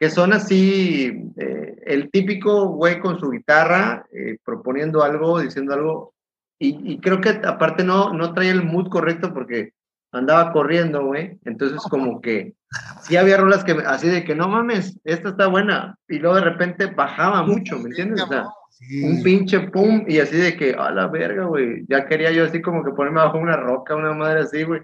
que 0.00 0.10
son 0.10 0.32
así, 0.32 1.30
eh, 1.36 1.76
el 1.86 2.10
típico 2.10 2.70
güey 2.70 2.98
con 2.98 3.20
su 3.20 3.30
guitarra, 3.30 4.04
eh, 4.12 4.36
proponiendo 4.44 5.04
algo, 5.04 5.38
diciendo 5.38 5.74
algo, 5.74 6.12
y, 6.58 6.94
y, 6.94 6.98
creo 6.98 7.20
que 7.20 7.28
aparte 7.44 7.84
no, 7.84 8.12
no 8.12 8.34
trae 8.34 8.50
el 8.50 8.64
mood 8.64 8.88
correcto 8.88 9.32
porque 9.32 9.74
andaba 10.18 10.52
corriendo, 10.52 11.04
güey. 11.04 11.38
Entonces, 11.44 11.78
como 11.90 12.20
que 12.20 12.54
sí 13.02 13.16
había 13.16 13.36
rolas 13.36 13.64
que 13.64 13.72
así 13.86 14.08
de 14.08 14.24
que 14.24 14.34
no 14.34 14.48
mames, 14.48 14.98
esta 15.04 15.30
está 15.30 15.46
buena. 15.46 15.98
Y 16.08 16.18
luego 16.18 16.36
de 16.36 16.42
repente 16.42 16.86
bajaba 16.86 17.42
mucho, 17.42 17.78
¿me 17.78 17.90
entiendes? 17.90 18.22
O 18.22 18.28
sea, 18.28 18.46
un 19.04 19.22
pinche 19.22 19.60
pum, 19.70 20.04
y 20.06 20.18
así 20.18 20.36
de 20.36 20.56
que, 20.56 20.74
a 20.74 20.90
la 20.90 21.06
verga, 21.08 21.44
güey. 21.44 21.84
Ya 21.88 22.06
quería 22.06 22.30
yo 22.32 22.44
así 22.44 22.60
como 22.60 22.84
que 22.84 22.92
ponerme 22.92 23.20
bajo 23.20 23.38
una 23.38 23.56
roca, 23.56 23.96
una 23.96 24.12
madre 24.12 24.40
así, 24.40 24.64
güey. 24.64 24.82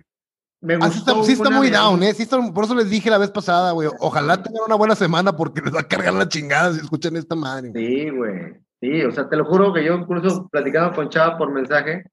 Me 0.60 0.74
ah, 0.74 0.86
gustó 0.86 1.24
sí 1.24 1.32
está, 1.32 1.50
muy 1.50 1.70
down, 1.70 2.02
¿eh? 2.04 2.14
Sí 2.14 2.22
está, 2.22 2.38
por 2.52 2.64
eso 2.64 2.76
les 2.76 2.88
dije 2.88 3.10
la 3.10 3.18
vez 3.18 3.30
pasada, 3.30 3.72
güey. 3.72 3.88
Ojalá 3.98 4.40
tengan 4.40 4.62
una 4.66 4.76
buena 4.76 4.94
semana 4.94 5.36
porque 5.36 5.60
les 5.60 5.74
va 5.74 5.80
a 5.80 5.88
cargar 5.88 6.14
la 6.14 6.28
chingada 6.28 6.72
si 6.72 6.80
escuchan 6.80 7.16
esta 7.16 7.34
madre. 7.34 7.72
Sí, 7.74 8.10
güey. 8.10 8.54
Sí, 8.80 9.02
o 9.02 9.10
sea, 9.12 9.28
te 9.28 9.36
lo 9.36 9.44
juro 9.44 9.72
que 9.72 9.84
yo 9.84 9.94
incluso 9.94 10.48
platicando 10.48 10.94
con 10.94 11.08
Chava 11.08 11.36
por 11.36 11.52
mensaje, 11.52 12.04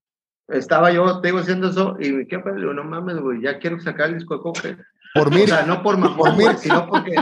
estaba 0.52 0.90
yo, 0.90 1.20
tengo 1.20 1.38
haciendo 1.38 1.70
eso, 1.70 1.96
y 2.00 2.12
me 2.12 2.26
quedé, 2.26 2.42
digo, 2.56 2.72
no 2.72 2.84
mames, 2.84 3.18
güey, 3.18 3.42
ya 3.42 3.58
quiero 3.58 3.80
sacar 3.80 4.08
el 4.08 4.16
disco 4.16 4.36
de 4.36 4.42
coque. 4.42 4.76
Por 5.14 5.30
mí. 5.34 5.42
O 5.42 5.46
sea, 5.46 5.62
no 5.62 5.82
por 5.82 5.96
mamón, 5.96 6.36
por 6.36 6.56
sino 6.58 6.86
porque 6.88 7.14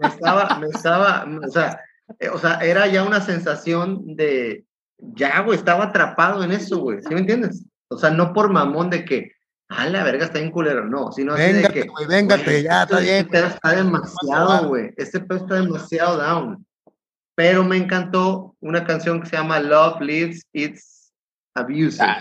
me 0.00 0.08
estaba, 0.08 0.58
me 0.58 0.68
estaba, 0.68 1.26
o 1.46 1.50
sea, 1.50 1.80
eh, 2.18 2.28
o 2.28 2.38
sea, 2.38 2.58
era 2.60 2.86
ya 2.86 3.02
una 3.02 3.20
sensación 3.20 4.16
de, 4.16 4.64
ya, 4.98 5.40
güey, 5.40 5.58
estaba 5.58 5.84
atrapado 5.84 6.42
en 6.42 6.52
eso, 6.52 6.78
güey, 6.78 7.00
¿sí 7.02 7.12
me 7.14 7.20
entiendes? 7.20 7.64
O 7.88 7.98
sea, 7.98 8.10
no 8.10 8.32
por 8.32 8.50
mamón 8.50 8.90
de 8.90 9.04
que, 9.04 9.32
ah, 9.68 9.88
la 9.88 10.04
verga 10.04 10.24
está 10.24 10.38
en 10.38 10.50
culero, 10.50 10.84
no, 10.84 11.12
sino 11.12 11.34
así 11.34 11.52
de 11.52 11.68
que, 11.68 11.82
güey, 11.82 12.06
véngate, 12.06 12.62
ya, 12.62 12.82
está 12.84 13.00
bien. 13.00 13.26
Este 13.26 13.46
está 13.46 13.72
demasiado, 13.72 14.68
güey, 14.68 14.92
este 14.96 15.20
pedo 15.20 15.38
está 15.38 15.54
demasiado 15.56 16.18
down. 16.18 16.64
Pero 17.34 17.62
me 17.62 17.76
encantó 17.76 18.56
una 18.58 18.84
canción 18.84 19.20
que 19.20 19.28
se 19.28 19.36
llama 19.36 19.60
Love 19.60 20.00
Leaves 20.00 20.44
It's 20.52 20.97
Abuse. 21.58 21.98
Ah, 22.00 22.20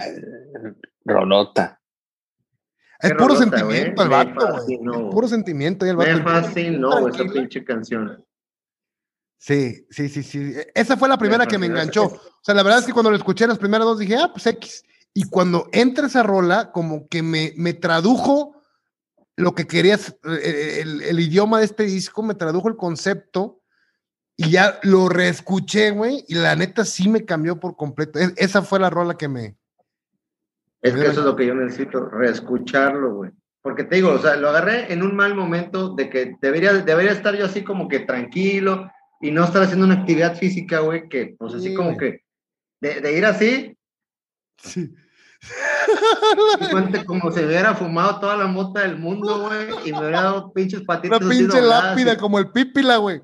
rolota. 1.05 1.81
Es 2.99 3.13
puro 3.13 3.35
sentimiento 3.35 4.03
el 4.03 4.09
vato, 4.09 4.63
güey. 4.63 5.09
Puro 5.11 5.27
sentimiento 5.27 5.85
y 5.85 5.89
el 5.89 5.95
vato. 5.95 6.11
Me 6.11 6.23
fascinó 6.23 7.07
esa 7.07 7.23
pinche 7.25 7.63
canción. 7.63 8.23
Sí, 9.37 9.85
sí, 9.91 10.09
sí, 10.09 10.23
sí. 10.23 10.53
Esa 10.73 10.97
fue 10.97 11.07
la 11.07 11.17
primera 11.17 11.45
que 11.45 11.59
me 11.59 11.67
enganchó. 11.67 12.05
O 12.05 12.41
sea, 12.41 12.55
la 12.55 12.63
verdad 12.63 12.79
es 12.79 12.85
que 12.85 12.93
cuando 12.93 13.11
lo 13.11 13.17
escuché 13.17 13.45
las 13.45 13.59
primeras 13.59 13.85
dos 13.85 13.99
dije, 13.99 14.15
ah, 14.15 14.31
pues 14.31 14.47
X. 14.47 14.83
Y 15.13 15.29
cuando 15.29 15.67
entra 15.71 16.07
esa 16.07 16.23
rola, 16.23 16.71
como 16.71 17.07
que 17.07 17.21
me, 17.21 17.53
me 17.55 17.73
tradujo 17.73 18.61
lo 19.35 19.53
que 19.53 19.67
querías, 19.67 20.15
el, 20.23 21.03
el, 21.03 21.19
idioma 21.19 21.59
de 21.59 21.65
este 21.65 21.83
disco, 21.83 22.23
me 22.23 22.33
tradujo 22.33 22.67
el 22.67 22.75
concepto 22.75 23.56
y 24.39 24.51
ya 24.51 24.79
lo 24.83 25.09
reescuché, 25.09 25.89
güey, 25.89 26.23
y 26.27 26.35
la 26.35 26.55
neta 26.55 26.85
sí 26.85 27.09
me 27.09 27.25
cambió 27.25 27.59
por 27.59 27.75
completo. 27.75 28.19
esa 28.37 28.61
fue 28.61 28.79
la 28.79 28.91
rola 28.91 29.17
que 29.17 29.27
me... 29.27 29.57
Es 30.79 30.93
que 30.93 31.07
eso 31.07 31.21
es 31.21 31.25
lo 31.25 31.35
que 31.35 31.47
yo 31.47 31.55
necesito, 31.55 32.07
reescucharlo, 32.07 33.15
güey. 33.15 33.31
Porque 33.63 33.83
te 33.83 33.95
digo, 33.95 34.11
o 34.11 34.19
sea, 34.19 34.35
lo 34.35 34.49
agarré 34.49 34.93
en 34.93 35.01
un 35.01 35.15
mal 35.15 35.33
momento 35.33 35.95
de 35.95 36.09
que 36.09 36.35
debería, 36.39 36.71
debería 36.73 37.11
estar 37.11 37.35
yo 37.35 37.45
así 37.45 37.63
como 37.63 37.87
que 37.87 38.01
tranquilo 38.01 38.89
y 39.19 39.31
no 39.31 39.43
estar 39.43 39.63
haciendo 39.63 39.85
una 39.85 39.95
actividad 39.95 40.37
física, 40.37 40.79
güey, 40.79 41.09
que 41.09 41.35
pues 41.37 41.55
así 41.55 41.73
como 41.73 41.97
que 41.97 42.21
de, 42.79 43.17
ir 43.17 43.25
así. 43.25 43.75
Sí. 44.57 44.93
como 47.07 47.31
si 47.31 47.43
hubiera 47.43 47.73
fumado 47.73 48.19
toda 48.19 48.37
la 48.37 48.45
mota 48.45 48.81
del 48.81 48.99
mundo, 48.99 49.47
güey, 49.47 49.67
y 49.85 49.91
me 49.91 49.99
hubiera 49.99 50.21
dado 50.21 50.53
pinches 50.53 50.83
patitos. 50.83 51.19
Una 51.19 51.29
pinche 51.29 51.59
lápida, 51.59 52.17
como 52.17 52.37
el 52.37 52.51
pípila, 52.51 52.97
güey 52.97 53.21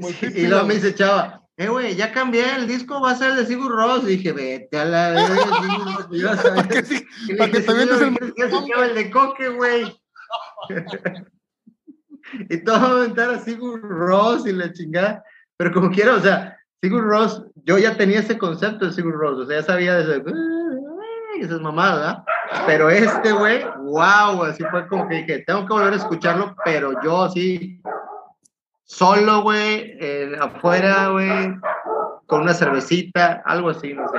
y 0.34 0.46
luego 0.46 0.66
me 0.66 0.74
dice 0.74 0.94
Chava, 0.94 1.44
eh, 1.56 1.68
güey, 1.68 1.94
ya 1.94 2.12
cambié, 2.12 2.56
el 2.56 2.66
disco 2.66 3.00
va 3.00 3.12
a 3.12 3.16
ser 3.16 3.34
de 3.34 3.46
Sigur 3.46 3.70
Ross. 3.70 4.02
Y 4.04 4.16
dije, 4.16 4.32
vete 4.32 4.76
a 4.76 4.84
la 4.84 5.10
vez. 5.10 5.30
para 6.54 6.68
que, 6.68 6.84
sí, 6.84 7.06
para 7.38 7.50
que 7.50 7.60
también 7.60 7.88
el... 7.90 8.82
el 8.82 8.94
de 8.94 9.10
coque, 9.10 9.48
güey. 9.48 9.84
y 12.50 12.56
todo 12.64 12.80
va 12.80 12.86
a 12.86 12.90
aventar 12.90 13.30
a 13.30 13.38
Sigur 13.38 13.80
Ross 13.80 14.46
y 14.46 14.52
la 14.52 14.72
chingada. 14.72 15.22
Pero 15.56 15.72
como 15.72 15.90
quiera, 15.90 16.16
o 16.16 16.20
sea, 16.20 16.56
Sigur 16.82 17.04
Ross, 17.04 17.44
yo 17.64 17.78
ya 17.78 17.96
tenía 17.96 18.18
ese 18.20 18.36
concepto 18.36 18.86
de 18.86 18.92
Sigur 18.92 19.14
Ross, 19.14 19.38
o 19.38 19.46
sea, 19.46 19.60
ya 19.60 19.66
sabía 19.66 19.94
de 19.94 20.16
eso, 20.16 20.24
esas 21.40 21.60
mamadas, 21.60 22.18
Pero 22.66 22.90
este, 22.90 23.32
güey, 23.32 23.64
wow, 23.78 24.42
así 24.44 24.64
fue 24.70 24.86
como 24.88 25.08
que 25.08 25.16
dije, 25.16 25.44
tengo 25.46 25.66
que 25.66 25.72
volver 25.72 25.92
a 25.92 25.96
escucharlo, 25.96 26.54
pero 26.64 26.92
yo 27.02 27.28
sí, 27.30 27.80
solo, 28.84 29.42
güey, 29.42 29.98
afuera, 30.40 31.08
güey, 31.08 31.54
con 32.26 32.42
una 32.42 32.54
cervecita, 32.54 33.42
algo 33.44 33.70
así, 33.70 33.94
no 33.94 34.08
sé. 34.08 34.18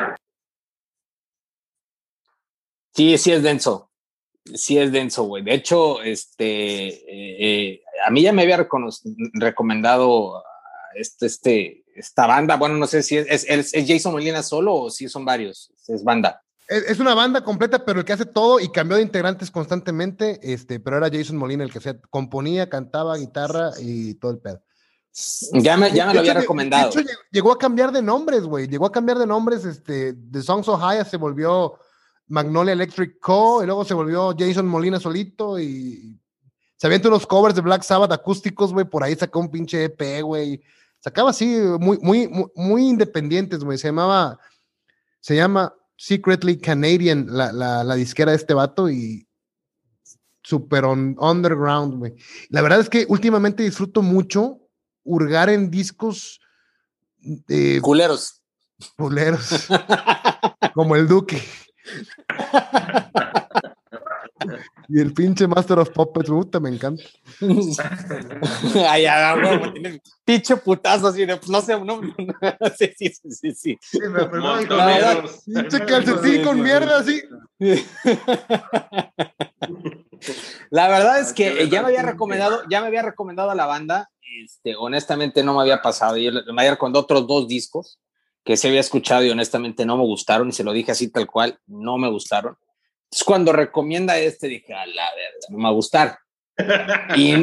Sí, 2.95 3.18
sí 3.18 3.32
es 3.32 3.43
denso. 3.43 3.91
Sí 4.53 4.78
es 4.78 4.91
denso, 4.91 5.24
güey. 5.24 5.43
De 5.43 5.53
hecho, 5.53 6.01
este, 6.01 6.88
eh, 6.88 7.72
eh, 7.72 7.82
a 8.05 8.11
mí 8.11 8.22
ya 8.22 8.32
me 8.32 8.43
había 8.43 8.66
recomendado 9.34 10.43
este, 10.95 11.26
este, 11.26 11.84
esta 11.93 12.28
banda. 12.28 12.55
Bueno, 12.55 12.76
no 12.78 12.88
sé 12.88 13.03
si 13.03 13.18
es, 13.18 13.45
es, 13.49 13.74
es 13.74 13.88
Jason 13.88 14.13
Molina 14.13 14.43
solo 14.43 14.76
o 14.76 14.89
si 14.89 15.09
son 15.09 15.26
varios. 15.26 15.74
Es 15.88 16.03
banda. 16.03 16.45
Es 16.68 16.99
una 16.99 17.13
banda 17.13 17.43
completa, 17.43 17.86
pero 17.86 17.99
el 17.99 18.05
que 18.05 18.13
hace 18.13 18.26
todo 18.26 18.59
y 18.59 18.70
cambió 18.70 18.97
de 18.97 19.03
integrantes 19.03 19.51
constantemente, 19.51 20.39
este, 20.41 20.80
pero 20.80 20.97
era 20.97 21.09
Jason 21.11 21.38
Molina 21.38 21.63
el 21.63 21.72
que 21.72 21.80
se 21.80 21.99
componía, 22.09 22.70
cantaba, 22.70 23.18
guitarra 23.18 23.70
y 23.80 24.16
todo 24.16 24.32
el 24.32 24.39
pedo. 24.39 24.61
Ya 25.53 25.78
me, 25.78 25.91
ya 25.93 26.07
me 26.07 26.13
lo 26.13 26.20
había 26.20 26.34
recomendado. 26.34 26.91
llegó 27.32 27.51
a 27.53 27.57
cambiar 27.57 27.91
de 27.91 28.01
nombres, 28.01 28.43
güey. 28.43 28.68
Llegó 28.68 28.86
a 28.86 28.91
cambiar 28.91 29.18
de 29.18 29.26
nombres. 29.26 29.63
Este, 29.63 30.13
The 30.13 30.41
Songs 30.41 30.68
of 30.68 30.82
High 30.82 31.05
se 31.05 31.16
volvió 31.16 31.80
Magnolia 32.28 32.74
Electric 32.74 33.20
Co. 33.20 33.63
Y 33.63 33.66
luego 33.66 33.86
se 33.86 33.93
volvió 33.93 34.36
Jason 34.38 34.68
Molina 34.68 34.99
solito. 34.99 35.57
Y 35.57 36.20
se 36.76 36.88
avienta 36.88 37.07
unos 37.07 37.26
covers 37.26 37.55
de 37.55 37.61
Black 37.61 37.84
Sabbath 37.84 38.11
acústicos, 38.11 38.74
güey. 38.74 38.86
Por 38.86 39.03
ahí 39.03 39.16
sacó 39.16 39.39
un 39.39 39.49
pinche 39.49 39.86
EP, 39.86 40.22
güey. 40.22 40.61
Sacaba 40.99 41.30
así, 41.30 41.45
muy, 41.80 41.97
muy, 42.01 42.28
muy, 42.28 42.51
muy 42.53 42.89
independientes, 42.89 43.63
güey. 43.63 43.78
Se 43.78 43.88
llamaba, 43.88 44.38
se 45.22 45.36
llama 45.36 45.74
Secretly 45.98 46.58
Canadian, 46.58 47.28
la, 47.30 47.52
la, 47.52 47.84
la 47.84 47.96
disquera 47.96 48.32
de 48.32 48.38
este 48.38 48.54
vato, 48.54 48.89
y 48.89 49.28
super 50.46 50.86
underground, 50.86 51.98
güey. 51.98 52.16
La 52.50 52.62
verdad 52.62 52.80
es 52.80 52.89
que 52.89 53.06
últimamente 53.10 53.64
disfruto 53.64 54.02
mucho 54.02 54.60
hurgar 55.04 55.50
en 55.50 55.72
discos 55.72 56.39
eh, 57.50 57.80
culeros. 57.82 58.41
Culeros. 58.98 59.68
como 60.74 60.96
el 60.96 61.08
Duque. 61.08 61.41
Y 64.88 65.00
el 65.00 65.14
pinche 65.14 65.48
Master 65.48 65.80
of 65.80 65.89
Puppets, 65.89 66.30
puta, 66.30 66.60
me 66.60 66.70
encanta. 66.70 67.04
Ay, 68.89 69.06
tiene 69.74 70.02
pinche 70.24 70.56
putazo 70.58 71.08
así 71.08 71.26
de, 71.26 71.38
pues, 71.38 71.50
no 71.50 71.62
sé, 71.62 71.80
no, 71.80 72.02
no, 72.02 72.04
sí, 72.78 72.91
sí, 72.98 73.10
sí, 73.10 73.54
sí. 73.54 73.78
sí 73.82 74.00
me 74.00 74.26
pinche 75.46 75.86
calcetín 75.86 76.43
con 76.43 76.62
mierda 76.62 77.00
así. 77.00 77.22
La 80.70 80.88
verdad 80.88 81.20
es 81.20 81.34
que 81.34 81.70
ya 81.70 81.82
me 81.82 81.88
había 81.88 82.04
recomendado, 82.04 82.62
ya 82.70 82.82
me 82.82 82.88
había 82.88 83.02
recomendado 83.02 83.52
a 83.52 83.56
la 83.56 83.66
banda, 83.66 84.10
este, 84.43 84.76
honestamente 84.76 85.43
no 85.43 85.56
me 85.56 85.62
había 85.62 85.82
pasado, 85.82 86.18
yo 86.18 86.32
me 86.32 86.62
había 86.62 86.72
recomendado 86.72 87.04
otros 87.04 87.28
dos 87.28 87.48
discos 87.48 88.00
que 88.43 88.58
se 88.58 88.68
había 88.68 88.80
escuchado 88.80 89.24
y 89.24 89.30
honestamente 89.30 89.86
no 89.86 89.98
me 89.98 90.04
gustaron 90.04 90.50
y 90.50 90.52
se 90.52 90.64
lo 90.64 90.74
dije 90.74 90.91
así 90.91 91.10
tal 91.10 91.28
cual, 91.28 91.60
no 91.68 91.98
me 91.98 92.10
gustaron 92.10 92.58
cuando 93.26 93.51
recomienda 93.51 94.18
este, 94.18 94.47
dije, 94.47 94.74
a 94.74 94.86
la 94.86 95.10
verdad, 95.16 95.49
me 95.49 95.64
va 95.64 95.70
a 95.70 95.74
gustar. 95.74 96.18
y, 97.16 97.34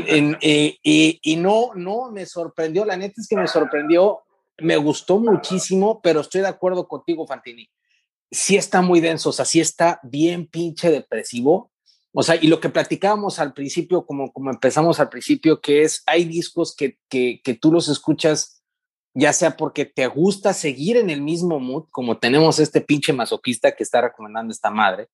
y, 0.41 1.21
y, 1.23 1.37
no, 1.37 1.73
no, 1.75 2.11
me 2.11 2.27
sorprendió, 2.27 2.85
la 2.85 2.97
neta 2.97 3.21
es 3.21 3.29
que 3.29 3.37
me 3.37 3.47
sorprendió, 3.47 4.23
me 4.59 4.77
gustó 4.77 5.19
muchísimo, 5.19 6.01
pero 6.03 6.21
estoy 6.21 6.41
de 6.41 6.49
acuerdo 6.49 6.89
contigo, 6.89 7.27
Fantini. 7.27 7.69
Sí 8.31 8.57
está 8.57 8.81
muy 8.81 9.01
denso, 9.01 9.31
o 9.31 9.33
sea, 9.33 9.45
sí 9.45 9.61
está 9.61 10.01
bien 10.03 10.47
pinche 10.47 10.91
depresivo. 10.91 11.71
O 12.15 12.23
sea, 12.23 12.37
y 12.37 12.47
lo 12.47 12.61
que 12.61 12.69
platicábamos 12.69 13.39
al 13.39 13.55
principio, 13.55 14.05
como, 14.05 14.33
como 14.33 14.51
empezamos 14.51 15.01
al 15.01 15.09
principio, 15.09 15.61
que 15.61 15.83
es, 15.83 16.03
hay 16.07 16.25
discos 16.25 16.75
que, 16.77 16.99
que, 17.09 17.41
que 17.43 17.55
tú 17.55 17.73
los 17.73 17.89
escuchas 17.89 18.62
ya 19.15 19.33
sea 19.33 19.57
porque 19.57 19.85
te 19.85 20.07
gusta 20.07 20.55
seguir 20.55 20.97
en 20.97 21.11
el 21.11 21.21
mismo 21.21 21.61
mood, 21.61 21.85
como 21.91 22.19
tenemos 22.19 22.59
este 22.59 22.81
pinche 22.81 23.13
masoquista 23.13 23.73
que 23.73 23.83
está 23.83 24.01
recomendando 24.01 24.53
esta 24.53 24.71
madre, 24.71 25.09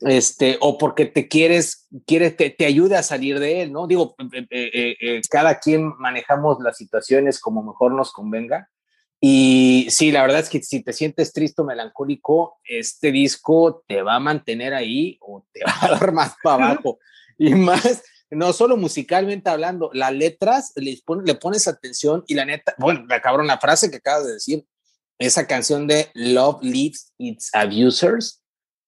este, 0.00 0.56
o 0.60 0.78
porque 0.78 1.06
te 1.06 1.26
quieres, 1.26 1.88
quieres 2.06 2.36
que 2.36 2.50
te 2.50 2.66
ayude 2.66 2.96
a 2.96 3.02
salir 3.02 3.40
de 3.40 3.62
él, 3.62 3.72
¿no? 3.72 3.86
Digo, 3.86 4.14
eh, 4.32 4.46
eh, 4.50 4.96
eh, 5.00 5.20
cada 5.28 5.58
quien 5.58 5.92
manejamos 5.98 6.58
las 6.60 6.76
situaciones 6.76 7.40
como 7.40 7.62
mejor 7.62 7.92
nos 7.92 8.12
convenga. 8.12 8.68
Y 9.22 9.86
sí, 9.90 10.12
la 10.12 10.22
verdad 10.22 10.40
es 10.40 10.48
que 10.48 10.62
si 10.62 10.82
te 10.82 10.94
sientes 10.94 11.32
triste 11.32 11.60
o 11.60 11.64
melancólico, 11.64 12.58
este 12.64 13.12
disco 13.12 13.84
te 13.86 14.00
va 14.00 14.14
a 14.14 14.20
mantener 14.20 14.72
ahí 14.72 15.18
o 15.20 15.44
te 15.52 15.60
va 15.66 15.74
a 15.82 15.98
dar 15.98 16.12
más 16.12 16.36
para 16.42 16.70
abajo. 16.70 16.98
Y 17.36 17.54
más, 17.54 18.02
no 18.30 18.52
solo 18.52 18.76
musicalmente 18.76 19.50
hablando, 19.50 19.90
las 19.92 20.12
letras 20.12 20.72
le, 20.76 20.98
le 21.24 21.34
pones 21.34 21.66
atención 21.68 22.24
y 22.26 22.34
la 22.34 22.44
neta, 22.44 22.74
bueno, 22.78 23.04
cabrón, 23.22 23.46
la 23.46 23.58
frase 23.58 23.90
que 23.90 23.96
acabas 23.96 24.26
de 24.26 24.32
decir, 24.34 24.64
esa 25.18 25.46
canción 25.46 25.86
de 25.86 26.08
Love 26.14 26.62
Leaves 26.62 27.12
Its 27.18 27.54
Abusers, 27.54 28.42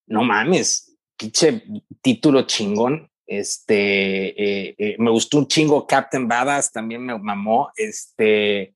no 0.06 0.24
mames, 0.24 0.96
pinche 1.16 1.62
título 2.00 2.42
chingón. 2.42 3.08
Este, 3.26 4.28
eh, 4.28 4.74
eh, 4.76 4.96
me 4.98 5.10
gustó 5.10 5.38
un 5.38 5.46
chingo 5.46 5.86
Captain 5.86 6.26
Badass, 6.26 6.72
también 6.72 7.04
me 7.04 7.18
mamó. 7.18 7.70
Este, 7.76 8.74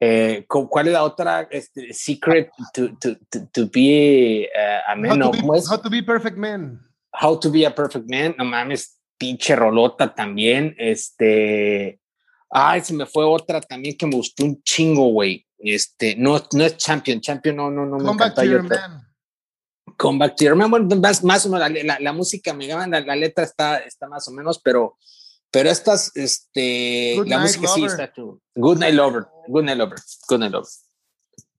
eh, 0.00 0.44
¿cuál 0.46 0.88
es 0.88 0.92
la 0.92 1.04
otra? 1.04 1.48
Este, 1.50 1.92
Secret 1.92 2.50
to, 2.74 2.96
to, 2.98 3.16
to, 3.52 3.66
be 3.72 4.48
a 4.86 4.94
man, 4.94 5.22
how, 5.22 5.30
to 5.30 5.38
be, 5.38 5.60
how 5.68 5.76
to 5.80 5.90
be 5.90 6.02
perfect 6.02 6.36
man. 6.36 6.80
How 7.12 7.38
to 7.38 7.50
be 7.50 7.64
a 7.64 7.74
perfect 7.74 8.08
man, 8.08 8.34
no 8.36 8.44
mames, 8.44 8.95
pinche 9.18 9.56
rolota 9.56 10.14
también. 10.14 10.74
Este, 10.78 12.00
ay, 12.50 12.80
se 12.82 12.94
me 12.94 13.06
fue 13.06 13.24
otra 13.24 13.60
también 13.60 13.96
que 13.96 14.06
me 14.06 14.16
gustó 14.16 14.44
un 14.44 14.62
chingo, 14.62 15.08
güey. 15.08 15.46
Este, 15.58 16.16
no, 16.16 16.42
no 16.52 16.64
es 16.64 16.76
Champion, 16.76 17.20
Champion 17.20 17.56
no, 17.56 17.70
no, 17.70 17.86
no 17.86 17.98
me 17.98 18.12
encanta. 18.12 18.42
Come 19.96 20.18
back 20.18 20.36
to 20.36 20.44
your 20.44 20.56
man. 20.56 20.70
Bueno, 20.70 20.94
más, 20.96 21.24
más 21.24 21.46
o 21.46 21.48
menos 21.48 21.70
la, 21.84 21.98
la, 21.98 22.12
música 22.12 22.52
me 22.52 22.66
llama, 22.66 22.86
la, 22.86 23.00
la, 23.00 23.16
letra 23.16 23.44
está, 23.44 23.78
está 23.78 24.08
más 24.08 24.28
o 24.28 24.32
menos, 24.32 24.58
pero, 24.58 24.98
pero 25.50 25.70
estas, 25.70 26.14
este, 26.16 27.16
la 27.24 27.38
música 27.38 27.68
sí 27.68 27.84
está 27.84 28.12
tú. 28.12 28.40
Good 28.54 28.78
Night 28.78 28.94
Lover, 28.94 29.24
Good 29.48 29.64
Night 29.64 29.78
Lover, 29.78 29.98
Good 30.28 30.38
Night 30.40 30.52
Lover. 30.52 30.68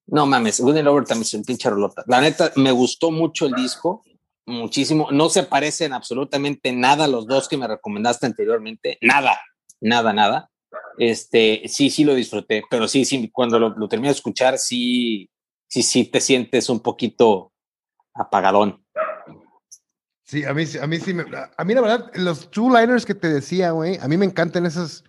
No 0.08 0.26
mames, 0.26 0.60
Good 0.60 0.74
Night 0.74 0.86
Lover 0.86 1.06
también 1.06 1.24
es 1.24 1.34
un 1.34 1.44
pinche 1.44 1.70
rolota. 1.70 2.04
La 2.06 2.22
neta, 2.22 2.52
me 2.56 2.72
gustó 2.72 3.10
mucho 3.10 3.48
el 3.48 3.54
disco 3.54 4.04
muchísimo. 4.48 5.10
No 5.12 5.30
se 5.30 5.44
parecen 5.44 5.94
absolutamente 5.94 6.72
nada 6.72 7.08
los 7.08 7.28
dos 7.28 7.48
que 7.48 7.58
me 7.58 7.68
recomendaste 7.68 8.26
anteriormente. 8.26 8.98
Nada, 9.02 9.40
nada, 9.80 10.14
nada. 10.14 10.50
Este, 10.98 11.64
sí, 11.68 11.92
sí 11.92 12.04
lo 12.04 12.16
disfruté, 12.16 12.64
pero 12.70 12.88
sí, 12.88 13.06
sí, 13.06 13.30
cuando 13.32 13.60
lo, 13.60 13.70
lo 13.78 13.88
terminé 13.88 14.10
de 14.10 14.16
escuchar, 14.16 14.58
sí, 14.58 15.30
sí, 15.68 15.84
sí 15.84 16.06
te 16.06 16.20
sientes 16.20 16.70
un 16.70 16.80
poquito 16.80 17.54
apagadón. 18.16 18.84
Sí, 20.24 20.44
a 20.44 20.54
mí, 20.54 20.64
a 20.82 20.88
mí 20.88 21.00
sí 21.00 21.14
me, 21.14 21.24
a 21.56 21.64
mí 21.64 21.74
la 21.74 21.82
verdad, 21.82 22.12
los 22.16 22.52
two 22.52 22.70
liners 22.70 23.06
que 23.06 23.16
te 23.16 23.30
decía, 23.30 23.72
güey, 23.72 23.98
a 24.02 24.08
mí 24.08 24.18
me 24.18 24.26
encantan 24.26 24.66
esas, 24.66 25.04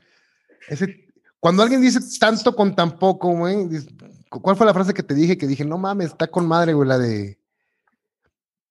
ese, 0.69 1.09
cuando 1.41 1.63
alguien 1.63 1.81
dice 1.81 1.99
tanto 2.21 2.55
con 2.55 2.77
tan 2.77 2.99
poco, 2.99 3.33
güey, 3.33 3.69
¿cuál 4.29 4.57
fue 4.57 4.67
la 4.67 4.75
frase 4.75 4.95
que 4.95 5.03
te 5.03 5.15
dije? 5.15 5.37
Que 5.37 5.47
dije, 5.47 5.65
no 5.65 5.79
mames, 5.79 6.09
está 6.09 6.29
con 6.29 6.47
madre, 6.47 6.73
güey, 6.73 6.89
la 6.89 6.99
de, 6.99 7.38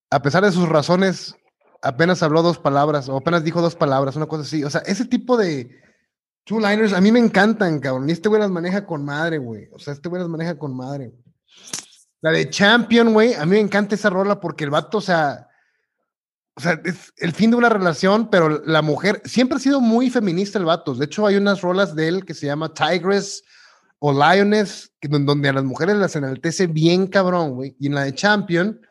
a 0.09 0.21
pesar 0.21 0.43
de 0.43 0.51
sus 0.51 0.67
razones, 0.69 1.35
apenas 1.81 2.23
habló 2.23 2.41
dos 2.41 2.59
palabras 2.59 3.09
o 3.09 3.17
apenas 3.17 3.43
dijo 3.43 3.61
dos 3.61 3.75
palabras, 3.75 4.15
una 4.15 4.27
cosa 4.27 4.43
así. 4.43 4.63
O 4.63 4.69
sea, 4.69 4.81
ese 4.81 5.05
tipo 5.05 5.37
de 5.37 5.69
two-liners 6.45 6.93
a 6.93 7.01
mí 7.01 7.11
me 7.11 7.19
encantan, 7.19 7.79
cabrón. 7.79 8.09
Y 8.09 8.13
este 8.13 8.29
güey 8.29 8.41
las 8.41 8.51
maneja 8.51 8.85
con 8.85 9.03
madre, 9.03 9.37
güey. 9.37 9.69
O 9.73 9.79
sea, 9.79 9.93
este 9.93 10.09
güey 10.09 10.21
las 10.21 10.29
maneja 10.29 10.57
con 10.57 10.75
madre. 10.75 11.13
La 12.21 12.31
de 12.31 12.49
Champion, 12.49 13.13
güey, 13.13 13.33
a 13.33 13.45
mí 13.45 13.51
me 13.51 13.59
encanta 13.59 13.95
esa 13.95 14.09
rola 14.09 14.39
porque 14.39 14.63
el 14.63 14.69
vato, 14.69 14.97
o 14.97 15.01
sea, 15.01 15.47
o 16.55 16.59
sea, 16.59 16.81
es 16.83 17.13
el 17.17 17.33
fin 17.33 17.51
de 17.51 17.57
una 17.57 17.69
relación, 17.69 18.31
pero 18.31 18.49
la 18.65 18.81
mujer 18.81 19.21
siempre 19.25 19.57
ha 19.57 19.59
sido 19.59 19.79
muy 19.79 20.09
feminista 20.09 20.57
el 20.57 20.65
vato. 20.65 20.95
De 20.95 21.05
hecho, 21.05 21.27
hay 21.27 21.35
unas 21.35 21.61
rolas 21.61 21.95
de 21.95 22.07
él 22.07 22.25
que 22.25 22.33
se 22.33 22.47
llama 22.47 22.73
Tigress 22.73 23.43
o 23.99 24.11
Lioness, 24.11 24.91
donde 25.03 25.49
a 25.49 25.53
las 25.53 25.63
mujeres 25.63 25.97
las 25.97 26.15
enaltece 26.15 26.65
bien 26.65 27.05
cabrón, 27.05 27.53
güey. 27.53 27.75
Y 27.79 27.87
en 27.87 27.95
la 27.95 28.05
de 28.05 28.15
Champion, 28.15 28.81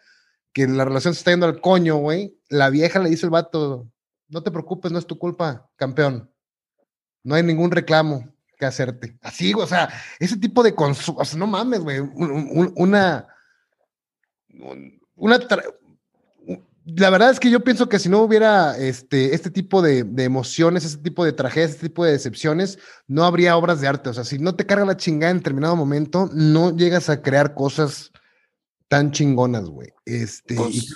que 0.56 0.66
la 0.66 0.86
relación 0.86 1.12
se 1.12 1.18
está 1.18 1.32
yendo 1.32 1.44
al 1.44 1.60
coño, 1.60 1.96
güey, 1.96 2.34
la 2.48 2.70
vieja 2.70 2.98
le 2.98 3.10
dice 3.10 3.26
al 3.26 3.30
vato, 3.30 3.90
no 4.26 4.42
te 4.42 4.50
preocupes, 4.50 4.90
no 4.90 4.98
es 4.98 5.06
tu 5.06 5.18
culpa, 5.18 5.68
campeón. 5.76 6.32
No 7.22 7.34
hay 7.34 7.42
ningún 7.42 7.70
reclamo 7.70 8.32
que 8.58 8.64
hacerte. 8.64 9.18
Así, 9.20 9.52
o 9.52 9.66
sea, 9.66 9.90
ese 10.18 10.38
tipo 10.38 10.62
de 10.62 10.74
consumo, 10.74 11.18
o 11.18 11.26
sea, 11.26 11.38
no 11.38 11.46
mames, 11.46 11.80
güey, 11.80 11.98
una, 11.98 13.26
una, 15.14 15.38
la 16.86 17.10
verdad 17.10 17.32
es 17.32 17.38
que 17.38 17.50
yo 17.50 17.62
pienso 17.62 17.90
que 17.90 17.98
si 17.98 18.08
no 18.08 18.22
hubiera 18.22 18.78
este, 18.78 19.34
este 19.34 19.50
tipo 19.50 19.82
de, 19.82 20.04
de, 20.04 20.24
emociones, 20.24 20.86
este 20.86 21.02
tipo 21.02 21.22
de 21.22 21.34
tragedias, 21.34 21.72
este 21.72 21.88
tipo 21.88 22.02
de 22.02 22.12
decepciones, 22.12 22.78
no 23.06 23.24
habría 23.24 23.58
obras 23.58 23.82
de 23.82 23.88
arte. 23.88 24.08
O 24.08 24.14
sea, 24.14 24.24
si 24.24 24.38
no 24.38 24.56
te 24.56 24.64
carga 24.64 24.86
la 24.86 24.96
chingada 24.96 25.32
en 25.32 25.36
determinado 25.36 25.76
momento, 25.76 26.30
no 26.32 26.74
llegas 26.74 27.10
a 27.10 27.20
crear 27.20 27.52
cosas 27.52 28.10
tan 28.88 29.12
chingonas, 29.12 29.64
güey. 29.64 29.88
Este, 30.04 30.54
pues, 30.54 30.94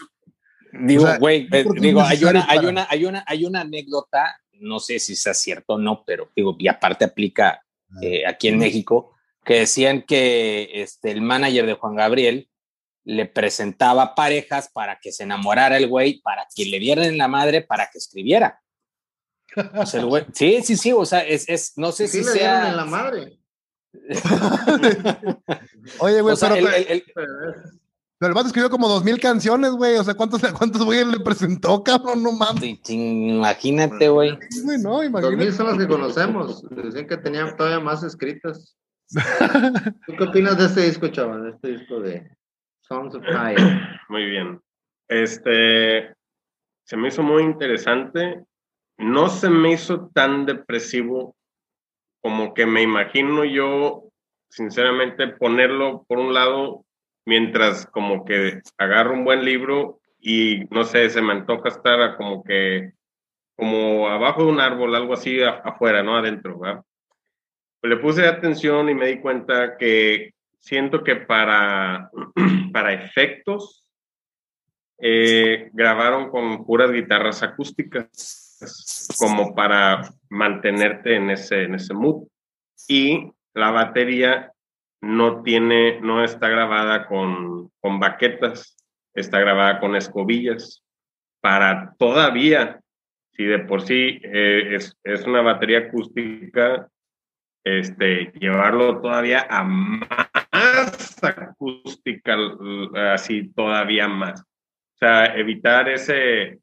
digo, 0.73 1.07
güey, 1.19 1.49
eh, 1.53 1.65
digo, 1.81 2.03
hay 2.03 2.25
una, 2.25 2.47
hay 2.49 2.67
una, 2.67 2.87
hay 2.89 3.05
una, 3.05 3.25
hay 3.27 3.45
una 3.45 3.61
anécdota, 3.63 4.41
no 4.53 4.81
sé 4.81 4.99
si 4.99 5.17
sea 5.17 5.35
cierto 5.35 5.75
o 5.75 5.79
no, 5.79 6.05
pero 6.05 6.31
digo, 6.35 6.57
y 6.59 6.69
aparte 6.69 7.05
aplica 7.05 7.63
ah. 7.91 7.99
eh, 8.03 8.27
aquí 8.27 8.49
en 8.49 8.59
México, 8.59 9.15
que 9.45 9.61
decían 9.61 10.03
que 10.03 10.71
este, 10.75 11.11
el 11.11 11.23
manager 11.23 11.67
de 11.67 11.75
Juan 11.75 11.97
Gabriel 11.97 12.49
le 13.05 13.27
presentaba 13.27 14.15
parejas 14.15 14.71
para 14.73 14.99
que 15.01 15.13
se 15.13 15.25
enamorara 15.25 15.77
el 15.77 15.89
güey, 15.89 16.21
para 16.21 16.47
que 16.55 16.67
le 16.67 16.79
dieran 16.79 17.17
la 17.17 17.29
madre, 17.29 17.63
para 17.63 17.89
que 17.91 17.99
escribiera. 17.99 18.61
O 19.75 19.87
sea, 19.87 20.01
el 20.01 20.07
güey, 20.07 20.25
sí, 20.35 20.63
sí, 20.63 20.77
sí, 20.77 20.93
o 20.93 21.05
sea, 21.05 21.21
es, 21.21 21.49
es 21.49 21.73
no 21.77 21.93
sé 21.93 22.09
si 22.09 22.23
sea. 22.23 22.69
en 22.69 22.77
la 22.77 22.85
madre. 22.85 23.39
Oye, 25.99 26.21
güey, 26.21 26.37
pero, 26.39 26.55
el, 26.55 27.05
pero 28.21 28.33
el 28.33 28.35
vato 28.35 28.49
escribió 28.49 28.69
como 28.69 28.87
dos 28.87 29.03
mil 29.03 29.19
canciones, 29.19 29.71
güey. 29.71 29.97
O 29.97 30.05
sea, 30.05 30.13
¿cuántos, 30.13 30.43
cuántos 30.59 30.85
güeyes 30.85 31.07
le 31.07 31.21
presentó, 31.21 31.83
cabrón? 31.83 32.23
No 32.23 32.33
mames. 32.33 32.79
imagínate, 32.91 34.11
güey. 34.11 34.39
no, 34.83 35.03
imagínate. 35.03 35.37
Dos 35.37 35.37
mil 35.37 35.53
son 35.55 35.67
los 35.69 35.79
que 35.79 35.89
conocemos. 35.89 36.63
Decían 36.69 37.07
que 37.07 37.17
tenían 37.17 37.57
todavía 37.57 37.81
más 37.81 38.03
escritas. 38.03 38.77
¿Tú 40.07 40.13
qué 40.19 40.25
opinas 40.25 40.59
de 40.59 40.67
este 40.67 40.83
disco, 40.83 41.09
chaval? 41.09 41.45
De 41.45 41.51
este 41.51 41.69
disco 41.69 41.99
de 42.01 42.31
Songs 42.83 43.15
of 43.15 43.25
Fire. 43.25 43.57
Muy 44.11 44.27
bien. 44.27 44.61
Este 45.09 46.15
se 46.85 46.97
me 46.99 47.09
hizo 47.09 47.23
muy 47.23 47.45
interesante. 47.45 48.45
No 48.99 49.31
se 49.31 49.49
me 49.49 49.73
hizo 49.73 50.11
tan 50.13 50.45
depresivo 50.45 51.37
como 52.21 52.53
que 52.53 52.67
me 52.67 52.83
imagino 52.83 53.45
yo, 53.45 54.11
sinceramente, 54.51 55.29
ponerlo 55.29 56.05
por 56.07 56.19
un 56.19 56.35
lado 56.35 56.85
mientras 57.25 57.87
como 57.87 58.25
que 58.25 58.61
agarro 58.79 59.15
un 59.15 59.25
buen 59.25 59.45
libro 59.45 60.01
y 60.21 60.65
no 60.71 60.85
sé, 60.85 61.09
se 61.11 61.23
me 61.23 61.33
antoja 61.33 61.69
estar 61.69 62.17
como 62.17 62.45
que, 62.45 62.93
como 63.57 64.09
abajo 64.09 64.45
de 64.45 64.51
un 64.51 64.61
árbol, 64.61 64.95
algo 64.95 65.15
así 65.15 65.43
afuera, 65.43 66.03
no 66.03 66.17
adentro, 66.17 66.59
¿verdad? 66.59 66.83
Le 67.83 67.97
puse 67.97 68.27
atención 68.27 68.91
y 68.91 68.95
me 68.95 69.07
di 69.07 69.21
cuenta 69.21 69.77
que 69.79 70.35
siento 70.59 71.03
que 71.03 71.17
para, 71.17 72.11
para 72.73 72.93
efectos 72.93 73.85
eh, 74.99 75.71
grabaron 75.73 76.31
con 76.31 76.65
puras 76.67 76.93
guitarras 76.93 77.43
acústicas, 77.43 79.17
como 79.19 79.55
para 79.55 80.03
mantenerte 80.29 81.17
en 81.17 81.31
ese, 81.31 81.63
en 81.63 81.77
ese 81.77 81.95
mood. 81.95 82.29
Y 82.87 83.33
la 83.55 83.71
batería 83.71 84.53
no 85.01 85.43
tiene, 85.43 86.01
no 86.01 86.23
está 86.23 86.49
grabada 86.49 87.07
con, 87.07 87.71
con 87.81 87.99
baquetas, 87.99 88.77
está 89.15 89.41
grabada 89.41 89.81
con 89.81 89.97
escobillas. 89.97 90.85
Para 91.41 91.95
todavía, 91.99 92.81
si 93.33 93.45
de 93.45 93.61
por 93.61 93.83
sí 93.83 94.21
eh, 94.23 94.75
es, 94.75 94.97
es, 95.05 95.27
una 95.27 95.41
batería 95.41 95.79
acústica, 95.79 96.89
este, 97.65 98.33
llevarlo 98.39 99.01
todavía 99.01 99.47
a 99.49 99.65
más 99.65 101.23
acústica, 101.23 102.37
así 103.13 103.51
todavía 103.55 104.09
más. 104.09 104.43
O 104.43 104.99
sea, 104.99 105.27
evitar 105.37 105.89
ese, 105.89 106.59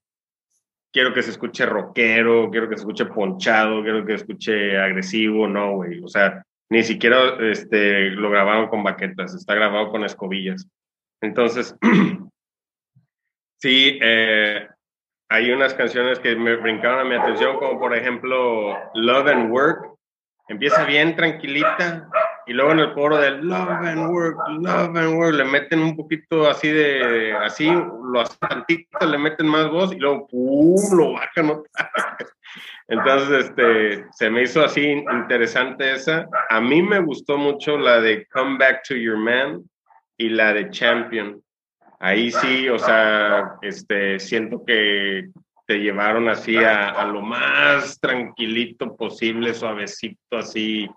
quiero 0.91 1.13
que 1.13 1.23
se 1.23 1.31
escuche 1.31 1.65
rockero, 1.65 2.49
quiero 2.51 2.69
que 2.69 2.75
se 2.75 2.81
escuche 2.81 3.05
ponchado, 3.05 3.81
quiero 3.81 4.05
que 4.05 4.13
se 4.13 4.23
escuche 4.23 4.77
agresivo, 4.77 5.47
no, 5.47 5.75
güey. 5.77 6.03
O 6.03 6.07
sea, 6.07 6.43
ni 6.69 6.83
siquiera 6.83 7.37
este, 7.39 8.09
lo 8.11 8.29
grabaron 8.29 8.67
con 8.67 8.83
baquetas, 8.83 9.33
está 9.33 9.55
grabado 9.55 9.89
con 9.89 10.03
escobillas. 10.03 10.67
Entonces, 11.21 11.75
sí, 13.61 13.97
eh, 14.01 14.67
hay 15.29 15.51
unas 15.51 15.73
canciones 15.73 16.19
que 16.19 16.35
me 16.35 16.55
brincaron 16.55 16.99
a 16.99 17.09
mi 17.09 17.15
atención, 17.15 17.57
como 17.57 17.79
por 17.79 17.95
ejemplo 17.95 18.77
Love 18.93 19.27
and 19.27 19.51
Work. 19.51 19.95
Empieza 20.49 20.85
bien 20.85 21.15
tranquilita 21.15 22.09
y 22.47 22.53
luego 22.53 22.71
en 22.71 22.79
el 22.79 22.93
coro 22.93 23.17
de 23.17 23.31
Love 23.31 23.69
and 23.69 24.09
Work, 24.09 24.37
Love 24.61 24.95
and 24.95 25.15
Work, 25.15 25.35
le 25.35 25.43
meten 25.43 25.79
un 25.81 25.95
poquito 25.97 26.49
así 26.49 26.69
de, 26.69 27.33
así, 27.33 27.69
lo 27.69 28.21
hacen 28.21 28.37
tantito, 28.39 29.05
le 29.05 29.17
meten 29.17 29.47
más 29.47 29.69
voz 29.69 29.91
y 29.91 29.97
luego 29.97 30.27
¡pum! 30.27 30.97
lo 30.97 31.13
bajan 31.13 31.61
Entonces, 32.87 33.45
este, 33.47 34.05
se 34.11 34.29
me 34.29 34.43
hizo 34.43 34.63
así 34.63 34.81
interesante 35.11 35.91
esa. 35.91 36.25
A 36.49 36.61
mí 36.61 36.81
me 36.81 37.01
gustó 37.01 37.37
mucho 37.37 37.77
la 37.77 37.99
de 37.99 38.25
Come 38.27 38.57
Back 38.57 38.83
to 38.87 38.95
Your 38.95 39.17
Man 39.17 39.63
y 40.17 40.29
la 40.29 40.53
de 40.53 40.69
Champion. 40.69 41.41
Ahí 41.99 42.31
sí, 42.31 42.69
o 42.69 42.79
sea, 42.79 43.55
este, 43.61 44.19
siento 44.19 44.63
que 44.65 45.27
te 45.65 45.79
llevaron 45.79 46.29
así 46.29 46.55
a, 46.55 46.91
a 46.91 47.05
lo 47.07 47.21
más 47.21 47.99
tranquilito 47.99 48.95
posible, 48.95 49.53
suavecito, 49.53 50.37
así. 50.37 50.89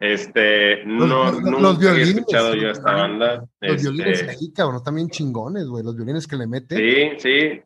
Este, 0.00 0.82
no, 0.86 1.06
los, 1.06 1.42
nunca 1.42 1.60
los 1.60 1.76
había 1.76 1.90
violines, 1.92 2.16
escuchado 2.16 2.54
yo 2.54 2.70
esta 2.70 2.92
banda. 2.94 3.46
Los 3.60 3.76
Este, 3.76 3.82
violines 3.90 4.28
ahí, 4.28 4.52
cabrón, 4.52 4.82
también 4.82 5.10
chingones, 5.10 5.66
güey. 5.66 5.84
Los 5.84 5.94
violines 5.94 6.26
que 6.26 6.36
le 6.36 6.46
mete. 6.46 6.76
Sí, 6.76 7.18
sí. 7.20 7.62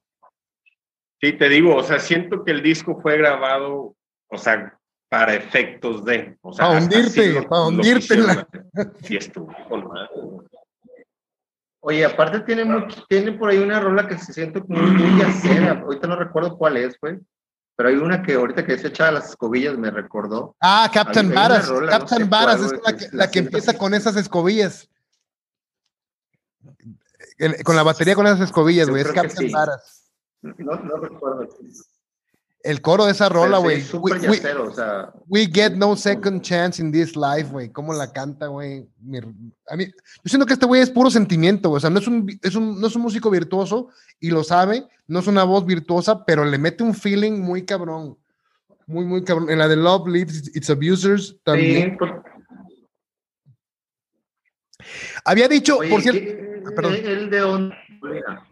Sí, 1.21 1.33
te 1.35 1.49
digo, 1.49 1.77
o 1.77 1.83
sea, 1.85 1.99
siento 2.01 2.45
que 2.45 2.51
el 2.51 2.61
disco 2.63 3.01
fue 3.01 3.17
grabado, 3.17 3.95
o 4.29 4.37
sea, 4.37 4.77
para 5.09 5.35
efectos 5.35 6.05
de. 6.05 6.37
O 6.43 6.53
sea, 6.53 6.67
Pa' 6.67 6.77
hasta 6.77 6.97
hundirte, 6.97 7.21
así 7.21 7.33
lo- 7.33 7.49
pa' 7.49 7.57
lo 7.59 7.67
hundirte 7.69 8.17
la-. 8.17 8.49
Sí, 9.03 9.17
estuvo 9.17 9.55
con 9.69 9.87
madre. 9.87 10.11
Oye, 11.87 12.05
aparte 12.05 12.41
tiene 12.41 12.65
mucho, 12.65 13.05
tiene 13.09 13.33
por 13.33 13.51
ahí 13.51 13.59
una 13.59 13.79
rola 13.79 14.09
que 14.09 14.19
se 14.19 14.33
siente 14.33 14.61
como 14.61 14.81
muy 14.83 15.21
yacera. 15.21 15.81
Ahorita 15.81 16.09
no 16.09 16.17
recuerdo 16.17 16.57
cuál 16.57 16.79
es, 16.79 16.99
güey. 17.01 17.19
Pero 17.77 17.89
hay 17.89 17.97
una 17.97 18.23
que 18.23 18.35
ahorita 18.35 18.65
que 18.65 18.79
se 18.79 18.89
echaba 18.89 19.11
las 19.11 19.31
escobillas 19.31 19.77
me 19.77 19.91
recordó. 19.91 20.57
Ah, 20.61 20.89
Captain 20.93 21.35
Varas. 21.35 21.69
no 21.69 21.87
Captain 21.87 22.23
sé 22.23 22.29
Varas 22.29 22.61
es 22.61 22.73
la 22.73 22.93
que 22.93 22.97
que, 22.97 23.05
la 23.07 23.19
la 23.19 23.27
que 23.27 23.33
siento 23.33 23.49
empieza 23.49 23.79
con 23.79 23.95
esas 23.95 24.17
escobillas. 24.17 24.89
Con 27.65 27.75
la 27.75 27.83
batería 27.83 28.15
con 28.15 28.27
esas 28.27 28.43
escobillas, 28.43 28.89
güey. 28.89 29.03
Es 29.03 29.13
Captain 29.13 29.49
sí. 29.49 29.53
Varas. 29.53 30.13
No, 30.43 30.77
no 30.77 30.97
recuerdo. 30.97 31.49
El 32.65 32.81
coro 32.81 33.05
de 33.05 33.13
esa 33.13 33.29
rola, 33.29 33.59
sí, 33.59 33.63
güey. 33.63 33.77
es 33.77 33.87
súper 33.89 34.19
We- 34.21 34.29
we- 34.41 34.53
o 34.55 34.75
sea. 34.75 35.13
We 35.29 35.47
get 35.53 35.73
no 35.75 35.95
second 35.97 36.41
chance 36.41 36.81
in 36.83 36.91
this 36.91 37.15
life, 37.15 37.51
güey. 37.53 37.71
¿Cómo 37.71 37.93
la 37.93 38.11
canta, 38.11 38.47
güey? 38.47 38.89
A 39.69 39.77
mí, 39.77 39.85
yo 39.85 39.93
siento 40.25 40.47
que 40.47 40.55
este 40.55 40.65
güey 40.65 40.81
es 40.81 40.89
puro 40.89 41.11
sentimiento, 41.11 41.69
güey. 41.69 41.77
O 41.77 41.81
sea, 41.81 41.91
no 41.91 41.99
es, 41.99 42.07
un, 42.07 42.25
vi- 42.25 42.41
es 42.43 42.55
un, 42.55 42.81
no 42.81 42.87
es 42.87 42.97
un 42.97 43.03
músico 43.03 43.29
virtuoso 43.31 43.91
y 44.19 44.31
lo 44.31 44.43
sabe, 44.43 44.87
no 45.07 45.19
es 45.19 45.27
una 45.27 45.45
voz 45.45 45.67
virtuosa, 45.67 46.25
pero 46.25 46.47
le 46.47 46.57
mete 46.57 46.83
un 46.83 46.95
feeling 46.95 47.33
muy 47.39 47.67
cabrón. 47.67 48.17
Muy, 48.87 49.05
muy 49.05 49.23
cabrón. 49.25 49.51
En 49.51 49.59
la 49.59 49.69
de 49.69 49.77
Love 49.77 50.09
Leaves 50.09 50.51
Its 50.57 50.71
Abusers 50.71 51.37
también. 51.45 51.91
Sí, 51.91 51.97
pues, 51.99 52.13
Había 55.25 55.49
dicho, 55.49 55.79
oye, 55.79 55.91
por 55.91 56.03
cierto, 56.03 56.21
¿qué- 56.21 56.63
ah, 56.67 56.71
perdón. 56.75 56.95
él 56.95 57.31
de 57.31 57.39
dónde? 57.39 57.75
Molina? 58.01 58.49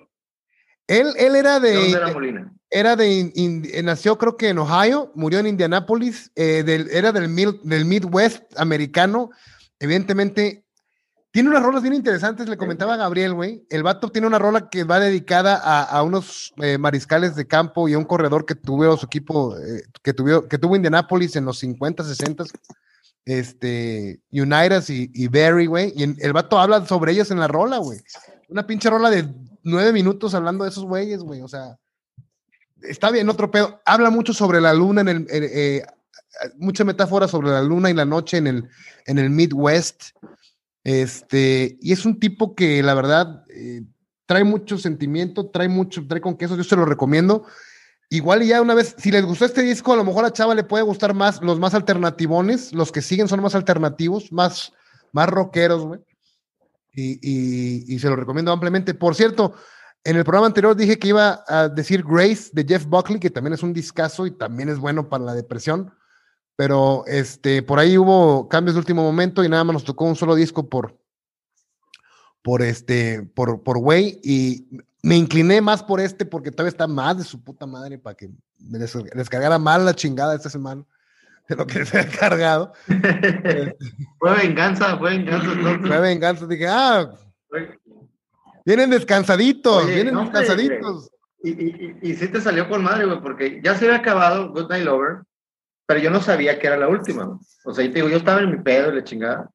él, 0.86 1.06
él 1.16 1.36
era 1.36 1.60
¿De 1.60 1.70
de, 1.70 1.74
dónde 1.76 1.96
era 1.98 2.12
Molina? 2.12 2.52
Era 2.72 2.96
de, 2.96 3.30
nació 3.84 4.16
creo 4.18 4.36
que 4.36 4.48
en 4.48 4.58
Ohio, 4.58 5.12
murió 5.14 5.38
en 5.38 5.46
Indianápolis, 5.46 6.32
eh, 6.34 6.62
del, 6.64 6.88
era 6.90 7.12
del, 7.12 7.28
mil- 7.28 7.60
del 7.62 7.84
Midwest 7.84 8.42
americano, 8.56 9.30
evidentemente, 9.78 10.64
tiene 11.30 11.48
unas 11.50 11.62
rolas 11.62 11.82
bien 11.82 11.94
interesantes, 11.94 12.48
le 12.48 12.56
comentaba 12.56 12.96
Gabriel, 12.96 13.34
güey, 13.34 13.66
el 13.70 13.82
vato 13.82 14.10
tiene 14.10 14.26
una 14.26 14.38
rola 14.38 14.68
que 14.68 14.84
va 14.84 15.00
dedicada 15.00 15.56
a, 15.56 15.82
a 15.82 16.02
unos 16.02 16.52
eh, 16.58 16.76
mariscales 16.78 17.36
de 17.36 17.46
campo 17.46 17.88
y 17.88 17.94
a 17.94 17.98
un 17.98 18.04
corredor 18.04 18.44
que 18.46 18.54
tuvo 18.54 18.96
su 18.96 19.06
equipo, 19.06 19.56
eh, 19.58 19.82
que, 20.02 20.12
tuvo, 20.12 20.46
que 20.48 20.58
tuvo 20.58 20.76
Indianápolis 20.76 21.36
en 21.36 21.44
los 21.46 21.58
50, 21.58 22.04
60, 22.04 22.44
este, 23.24 24.20
United 24.30 24.82
y, 24.88 25.10
y 25.14 25.28
Barry, 25.28 25.66
güey, 25.66 25.92
y 25.96 26.02
en- 26.02 26.16
el 26.20 26.32
vato 26.32 26.58
habla 26.58 26.84
sobre 26.86 27.12
ellos 27.12 27.30
en 27.30 27.40
la 27.40 27.48
rola, 27.48 27.78
güey. 27.78 28.00
Una 28.48 28.66
pinche 28.66 28.90
rola 28.90 29.08
de 29.10 29.28
nueve 29.62 29.92
minutos 29.92 30.34
hablando 30.34 30.64
de 30.64 30.70
esos 30.70 30.84
güeyes, 30.84 31.20
güey, 31.20 31.40
o 31.40 31.48
sea, 31.48 31.78
está 32.84 33.10
bien, 33.10 33.28
otro 33.28 33.50
pedo. 33.50 33.80
Habla 33.84 34.10
mucho 34.10 34.32
sobre 34.32 34.60
la 34.60 34.72
luna 34.74 35.00
en 35.02 35.08
el, 35.08 35.26
eh, 35.30 35.82
mucha 36.58 36.84
metáfora 36.84 37.28
sobre 37.28 37.50
la 37.50 37.62
luna 37.62 37.90
y 37.90 37.94
la 37.94 38.04
noche 38.04 38.38
en 38.38 38.46
el, 38.46 38.68
en 39.06 39.18
el 39.18 39.30
Midwest. 39.30 40.10
Este, 40.84 41.78
y 41.80 41.92
es 41.92 42.04
un 42.04 42.18
tipo 42.18 42.54
que 42.54 42.82
la 42.82 42.94
verdad 42.94 43.44
eh, 43.48 43.82
trae 44.26 44.44
mucho 44.44 44.78
sentimiento, 44.78 45.46
trae 45.50 45.68
mucho, 45.68 46.06
trae 46.06 46.20
con 46.20 46.36
queso, 46.36 46.56
yo 46.56 46.64
se 46.64 46.76
lo 46.76 46.84
recomiendo. 46.84 47.44
Igual 48.10 48.42
y 48.42 48.48
ya 48.48 48.60
una 48.60 48.74
vez, 48.74 48.94
si 48.98 49.10
les 49.10 49.24
gustó 49.24 49.44
este 49.44 49.62
disco, 49.62 49.92
a 49.92 49.96
lo 49.96 50.04
mejor 50.04 50.24
a 50.24 50.32
Chava 50.32 50.54
le 50.54 50.64
puede 50.64 50.84
gustar 50.84 51.14
más 51.14 51.40
los 51.40 51.58
más 51.58 51.72
alternativones, 51.74 52.72
los 52.74 52.92
que 52.92 53.00
siguen 53.00 53.28
son 53.28 53.40
más 53.40 53.54
alternativos, 53.54 54.32
más, 54.32 54.72
más 55.12 55.28
rockeros, 55.28 55.86
güey. 55.86 56.00
Y, 56.94 57.12
y- 57.22 57.94
y 57.94 57.98
se 57.98 58.10
lo 58.10 58.16
recomiendo 58.16 58.52
ampliamente. 58.52 58.92
Por 58.92 59.14
cierto, 59.14 59.54
en 60.04 60.16
el 60.16 60.24
programa 60.24 60.46
anterior 60.48 60.74
dije 60.76 60.98
que 60.98 61.08
iba 61.08 61.44
a 61.46 61.68
decir 61.68 62.02
Grace 62.06 62.50
de 62.52 62.64
Jeff 62.64 62.84
Buckley, 62.86 63.20
que 63.20 63.30
también 63.30 63.54
es 63.54 63.62
un 63.62 63.72
discazo 63.72 64.26
y 64.26 64.32
también 64.32 64.68
es 64.68 64.78
bueno 64.78 65.08
para 65.08 65.24
la 65.24 65.34
depresión. 65.34 65.92
Pero 66.56 67.04
este, 67.06 67.62
por 67.62 67.78
ahí 67.78 67.96
hubo 67.96 68.48
cambios 68.48 68.74
de 68.74 68.80
último 68.80 69.02
momento 69.02 69.42
y 69.42 69.48
nada 69.48 69.64
más 69.64 69.74
nos 69.74 69.84
tocó 69.84 70.04
un 70.04 70.16
solo 70.16 70.34
disco 70.34 70.68
por, 70.68 70.98
por 72.42 72.62
este, 72.62 73.22
por, 73.22 73.62
por 73.62 73.78
Way. 73.78 74.20
Y 74.22 74.66
me 75.02 75.16
incliné 75.16 75.60
más 75.60 75.82
por 75.82 76.00
este 76.00 76.24
porque 76.26 76.50
todavía 76.50 76.70
está 76.70 76.86
más 76.86 77.16
de 77.18 77.24
su 77.24 77.42
puta 77.42 77.66
madre 77.66 77.98
para 77.98 78.16
que 78.16 78.28
me 78.58 78.78
des- 78.78 78.96
descargara 79.14 79.58
mal 79.58 79.84
la 79.84 79.94
chingada 79.94 80.34
esta 80.34 80.50
semana 80.50 80.84
de 81.48 81.56
lo 81.56 81.66
que 81.66 81.84
se 81.86 81.98
ha 82.00 82.08
cargado. 82.08 82.72
fue 84.18 84.36
venganza, 84.36 84.98
fue 84.98 85.10
venganza. 85.16 85.80
Fue 85.86 86.00
venganza. 86.00 86.46
Dije, 86.46 86.66
ah, 86.68 87.10
Fue- 87.48 87.78
vienen 88.64 88.90
descansaditos, 88.90 89.84
Oye, 89.84 89.94
vienen 89.94 90.14
no, 90.14 90.22
descansaditos. 90.22 91.10
Y, 91.42 91.50
y, 91.50 91.96
y, 92.02 92.10
y 92.10 92.14
sí 92.16 92.28
te 92.28 92.40
salió 92.40 92.68
con 92.68 92.82
madre, 92.84 93.04
güey, 93.06 93.20
porque 93.20 93.60
ya 93.62 93.74
se 93.74 93.86
había 93.86 93.98
acabado 93.98 94.50
Good 94.52 94.68
Night 94.70 94.84
Lover, 94.84 95.22
pero 95.86 96.00
yo 96.00 96.10
no 96.10 96.20
sabía 96.20 96.58
que 96.58 96.66
era 96.66 96.76
la 96.76 96.88
última. 96.88 97.24
güey. 97.24 97.38
O 97.64 97.72
sea, 97.72 97.84
yo 97.84 97.90
te 97.90 97.96
digo, 97.96 98.08
yo 98.08 98.16
estaba 98.16 98.40
en 98.40 98.50
mi 98.50 98.58
pedo 98.58 98.92
y 98.92 98.96
la 98.96 99.04
chingada. 99.04 99.50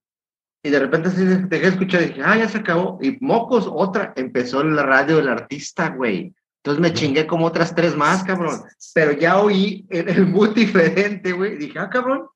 Y 0.63 0.69
de 0.69 0.79
repente 0.79 1.09
sí 1.11 1.23
dejé 1.23 1.63
de 1.65 1.67
escuchar 1.69 2.01
y 2.01 2.05
dije, 2.07 2.21
ah, 2.23 2.37
ya 2.37 2.49
se 2.49 2.57
acabó. 2.57 2.99
Y 3.01 3.17
mocos, 3.21 3.69
otra, 3.71 4.13
empezó 4.15 4.61
en 4.61 4.75
la 4.75 4.83
radio 4.83 5.17
del 5.17 5.29
artista, 5.29 5.89
güey. 5.89 6.33
Entonces 6.63 6.81
me 6.81 6.93
chingué 6.93 7.25
como 7.25 7.45
otras 7.45 7.73
tres 7.73 7.95
más, 7.95 8.23
cabrón. 8.23 8.61
Pero 8.93 9.13
ya 9.13 9.39
oí 9.39 9.85
el, 9.89 10.09
el 10.09 10.27
mood 10.27 10.53
diferente, 10.53 11.31
güey. 11.31 11.55
Dije, 11.57 11.79
ah, 11.79 11.89
cabrón, 11.89 12.27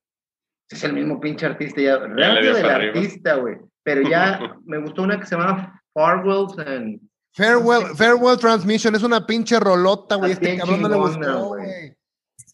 es 0.70 0.84
el 0.86 0.94
mismo 0.94 1.20
pinche 1.20 1.46
artista. 1.46 1.82
Ya, 1.82 1.98
radio 1.98 2.42
dio 2.42 2.54
del 2.54 2.70
arriba. 2.70 2.94
artista, 2.94 3.36
güey. 3.36 3.58
Pero 3.84 4.02
ya 4.04 4.40
me 4.66 4.78
gustó 4.78 5.04
una 5.04 5.20
que 5.20 5.26
se 5.26 5.36
llama 5.36 5.81
Farwells 5.94 6.58
and 6.60 7.00
Farewell, 7.34 7.96
Farewell 7.96 8.38
Transmission 8.38 8.96
es 8.96 9.04
una 9.04 9.26
pinche 9.26 9.60
rolota, 9.60 10.16
güey. 10.16 10.32
Está 10.34 10.44
Este 10.46 10.56
bien 10.56 10.60
cabrón 10.60 10.82
no 10.82 10.88
le 10.90 10.96
chingona, 10.96 11.34
gustó, 11.34 11.48
güey. 11.48 11.66
güey. 11.66 11.98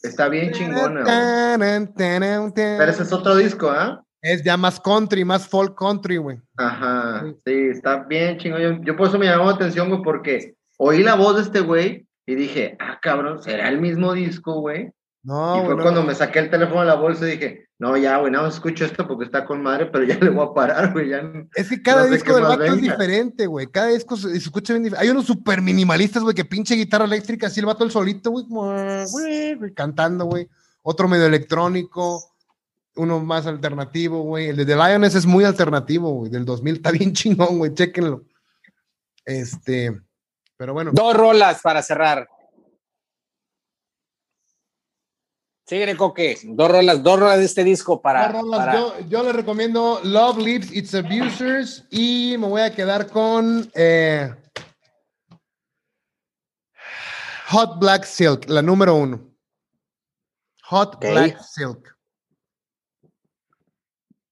Está 0.04 0.30
bien 0.30 0.52
chingona, 0.54 1.02
güey. 1.02 1.14
Pero 2.78 2.92
ese 2.92 3.04
es 3.04 3.14
otro 3.14 3.36
disco, 3.36 3.70
¿ah? 3.70 4.04
Es 4.22 4.44
ya 4.44 4.58
más 4.58 4.80
country, 4.80 5.24
más 5.26 5.48
folk 5.48 5.78
country, 5.78 6.18
güey. 6.18 6.40
Ajá, 6.58 7.26
sí, 7.46 7.54
está 7.72 8.04
bien 8.04 8.38
chingón. 8.38 8.62
Yo, 8.62 8.84
yo 8.84 8.96
por 8.96 9.08
eso 9.08 9.18
me 9.18 9.26
llamó 9.26 9.46
la 9.46 9.54
atención, 9.56 9.90
güey, 9.90 10.02
porque 10.04 10.56
oí 10.78 11.02
la 11.04 11.16
voz 11.16 11.36
de 11.36 11.42
este 11.44 11.60
güey 11.62 12.06
y 12.26 12.36
dije, 12.36 12.76
ah, 12.80 13.00
cabrón, 13.02 13.42
¿será 13.42 13.70
el 13.70 13.80
mismo 13.80 14.14
disco, 14.14 14.60
güey? 14.60 14.92
No, 15.28 15.62
y 15.62 15.66
fue 15.66 15.76
cuando 15.82 16.00
no. 16.00 16.08
me 16.08 16.16
saqué 16.16 16.40
el 16.40 16.50
teléfono 16.50 16.80
de 16.80 16.86
la 16.88 16.96
bolsa 16.96 17.28
y 17.28 17.32
dije, 17.32 17.68
no, 17.80 17.98
ya, 17.98 18.16
güey, 18.18 18.32
no 18.32 18.48
escucho 18.48 18.86
esto 18.86 19.06
porque 19.06 19.26
está 19.26 19.44
con 19.44 19.62
madre, 19.62 19.88
pero 19.88 20.06
ya 20.06 20.16
le 20.22 20.30
voy 20.30 20.48
a 20.50 20.54
parar, 20.54 20.94
güey. 20.94 21.10
Ya... 21.10 21.22
no- 21.22 21.50
Es 21.54 21.68
que 21.70 21.82
cada 21.82 22.06
No 22.06 22.12
disco 22.14 22.34
del 22.34 22.44
vato 22.46 22.64
es 22.64 22.72
venga. 22.72 22.94
diferente, 22.94 23.46
güey. 23.46 23.68
Cada 23.68 23.88
disco 23.88 24.16
se, 24.16 24.30
se 24.30 24.38
escucha 24.38 24.72
bien 24.74 24.84
diferente. 24.86 25.06
Hay 25.06 25.12
unos 25.12 25.26
super 25.26 25.62
minimalistas, 25.62 26.24
güey, 26.24 26.34
que 26.34 26.46
pinche 26.46 26.76
guitarra 26.76 27.04
eléctrica, 27.04 27.48
así 27.48 27.60
el 27.60 27.66
vato 27.66 27.84
el 27.84 27.92
solito, 27.92 28.32
güey, 28.32 28.46
como, 28.48 28.72
güey, 29.12 29.56
güey, 29.56 29.74
cantando, 29.74 30.24
güey. 30.26 30.48
Otro 30.82 31.10
medio 31.10 31.26
electrónico, 31.26 32.24
uno 32.96 33.20
más 33.20 33.46
alternativo, 33.48 34.22
güey. 34.22 34.48
El 34.48 34.56
de 34.56 34.66
The 34.66 34.76
Lioness 34.78 35.16
es 35.16 35.26
muy 35.26 35.44
alternativo, 35.44 36.10
güey. 36.12 36.32
Del 36.32 36.46
2000 36.46 36.76
está 36.78 36.92
bien 36.92 37.12
chingón, 37.12 37.58
güey, 37.58 37.74
chéquenlo. 37.74 38.24
Este, 39.26 40.00
pero 40.56 40.74
bueno. 40.74 40.92
Dos 40.94 41.16
rolas 41.16 41.62
para 41.62 41.82
cerrar. 41.82 42.30
Sigue, 45.68 45.98
Coque. 45.98 46.38
Dos 46.46 46.72
rolas, 46.72 47.04
dos 47.04 47.20
rolas 47.20 47.40
de 47.40 47.46
este 47.46 47.64
disco 47.64 48.02
para. 48.02 48.32
Dos 48.32 48.42
rolas. 48.42 48.60
para- 48.60 48.74
Yo, 48.74 49.00
yo 49.10 49.24
le 49.24 49.34
recomiendo 49.34 50.00
Love 50.04 50.38
Lips, 50.38 50.72
It's 50.72 50.96
Abusers 50.96 51.86
y 51.92 52.36
me 52.40 52.48
voy 52.48 52.62
a 52.62 52.74
quedar 52.74 53.08
con 53.12 53.70
eh, 53.76 54.34
Hot 57.50 57.80
Black 57.80 58.06
Silk, 58.06 58.46
la 58.50 58.62
número 58.62 58.96
uno. 58.96 59.22
Hot. 60.70 61.00
Black 61.00 61.40
Silk. 61.42 61.96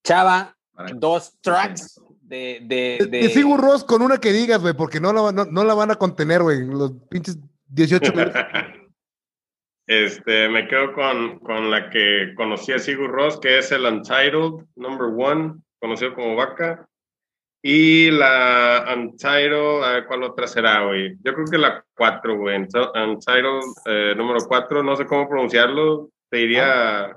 Chava, 0.04 0.54
dos 0.94 1.34
tracks 1.40 2.00
de. 2.22 2.60
de, 2.62 2.96
Te- 2.98 3.06
de- 3.06 3.20
Te 3.22 3.28
sigo 3.30 3.56
Ross 3.56 3.84
con 3.84 4.02
una 4.02 4.18
que 4.18 4.32
digas, 4.32 4.60
güey, 4.60 4.74
porque 4.74 5.00
no 5.00 5.12
la, 5.12 5.32
no, 5.32 5.44
no 5.46 5.64
la 5.64 5.74
van 5.74 5.90
a 5.90 5.94
contener, 5.96 6.42
güey. 6.42 6.64
Los 6.66 6.92
pinches 7.10 7.38
18 7.68 8.12
minutos. 8.14 8.42
Este, 9.86 10.48
me 10.48 10.66
quedo 10.66 10.92
con, 10.92 11.38
con 11.38 11.70
la 11.70 11.90
que 11.90 12.32
conocí 12.36 12.72
a 12.72 12.78
Sigur 12.78 13.10
Ross, 13.10 13.38
que 13.38 13.58
es 13.58 13.70
el 13.70 13.84
Untitled 13.84 14.66
Number 14.74 15.08
One, 15.16 15.54
conocido 15.78 16.14
como 16.14 16.34
Vaca. 16.34 16.88
Y 17.62 18.10
la 18.10 18.84
Untitled, 18.96 19.82
a 19.84 19.92
ver 19.92 20.06
cuál 20.06 20.24
otra 20.24 20.46
será, 20.46 20.84
güey. 20.84 21.16
Yo 21.22 21.34
creo 21.34 21.46
que 21.46 21.58
la 21.58 21.84
4, 21.96 22.36
güey. 22.36 22.56
Untitled 22.56 23.62
eh, 23.86 24.14
número 24.16 24.40
4, 24.46 24.82
no 24.82 24.96
sé 24.96 25.06
cómo 25.06 25.28
pronunciarlo. 25.28 26.10
Te 26.30 26.38
diría 26.38 27.16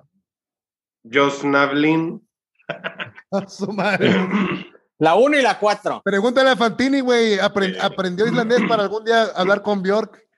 Josnavlin. 1.03 2.21
A 3.31 3.47
su 3.47 3.71
madre. 3.71 4.13
La 4.99 5.15
uno 5.15 5.37
y 5.37 5.41
la 5.41 5.57
cuatro. 5.57 6.01
Pregúntale 6.03 6.49
a 6.49 6.57
Fantini, 6.57 6.99
güey. 6.99 7.35
Sí. 7.35 7.39
aprendió 7.79 8.27
islandés 8.27 8.61
para 8.67 8.83
algún 8.83 9.05
día 9.05 9.27
hablar 9.33 9.61
con 9.61 9.81
Bjork. 9.81 10.28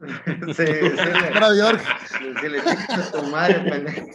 Sí, 0.00 0.54
sí, 0.54 2.48
le- 2.48 2.60
a 2.60 3.10
tu 3.12 3.22
madre, 3.24 3.70
pendejo. 3.70 4.06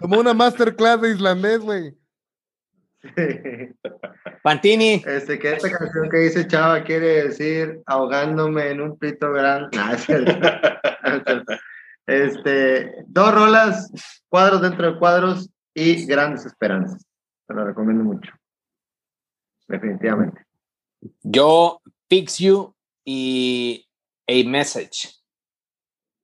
Tomó 0.00 0.20
una 0.20 0.34
masterclass 0.34 1.00
de 1.00 1.10
islandés, 1.10 1.60
güey. 1.60 1.96
Pantini. 4.42 5.02
Este, 5.06 5.38
que 5.38 5.52
esta 5.52 5.70
canción 5.70 6.10
que 6.10 6.16
dice 6.18 6.46
Chava 6.48 6.82
quiere 6.82 7.24
decir 7.28 7.80
ahogándome 7.86 8.70
en 8.70 8.80
un 8.80 8.98
pito 8.98 9.32
grande. 9.32 9.78
Es 9.92 10.04
cierto. 10.04 10.32
Este, 12.06 13.04
dos 13.06 13.34
rolas, 13.34 13.92
cuadros 14.28 14.62
dentro 14.62 14.92
de 14.92 14.98
cuadros 14.98 15.50
y 15.74 16.06
grandes 16.06 16.46
esperanzas. 16.46 17.06
Te 17.46 17.54
lo 17.54 17.64
recomiendo 17.64 18.02
mucho. 18.02 18.32
Definitivamente. 19.68 20.42
Yo, 21.22 21.80
Fix 22.08 22.38
You 22.38 22.74
y 23.04 23.87
A 24.28 24.48
Message. 24.48 25.08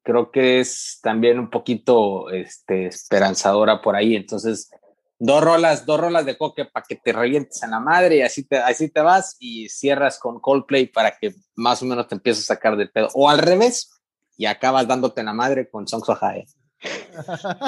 Creo 0.03 0.31
que 0.31 0.61
es 0.61 0.99
también 1.03 1.39
un 1.39 1.49
poquito 1.51 2.31
este, 2.31 2.87
esperanzadora 2.89 3.81
por 3.81 3.97
ahí. 3.97 4.15
Entonces, 4.17 4.71
dos 5.19 5.43
rolas, 5.43 5.87
dos 5.87 5.99
rolas 5.99 6.27
de 6.27 6.37
coque 6.37 6.67
para 6.67 6.85
que 6.87 6.97
te 6.97 7.13
revientes 7.13 7.63
en 7.63 7.71
la 7.71 7.81
madre 7.81 8.17
y 8.19 8.23
así 8.23 8.45
te, 8.47 8.59
así 8.59 8.91
te 8.91 9.01
vas 9.01 9.37
y 9.39 9.69
cierras 9.71 10.19
con 10.19 10.41
Coldplay 10.41 10.87
para 10.87 11.17
que 11.19 11.35
más 11.55 11.81
o 11.83 11.87
menos 11.87 12.07
te 12.07 12.17
empieces 12.17 12.45
a 12.51 12.55
sacar 12.55 12.77
del 12.77 12.91
pedo. 12.91 13.09
O 13.15 13.31
al 13.31 13.39
revés, 13.39 13.91
y 14.37 14.45
acabas 14.47 14.87
dándote 14.87 15.21
en 15.21 15.27
la 15.27 15.33
madre 15.33 15.71
con 15.71 15.89
Songs 15.89 16.09
of 16.09 16.19
High. 16.19 16.45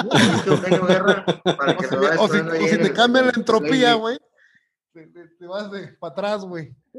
O 2.19 2.27
si, 2.27 2.37
o 2.37 2.67
si- 2.67 2.77
te 2.77 2.93
cambian 2.93 3.25
la 3.27 3.33
entropía, 3.35 3.93
güey. 3.95 4.19
Te, 4.97 5.05
te- 5.09 5.27
te 5.27 5.45
vas 5.45 5.69
de 5.71 5.89
para 5.99 6.11
atrás, 6.11 6.43
güey. 6.43 6.73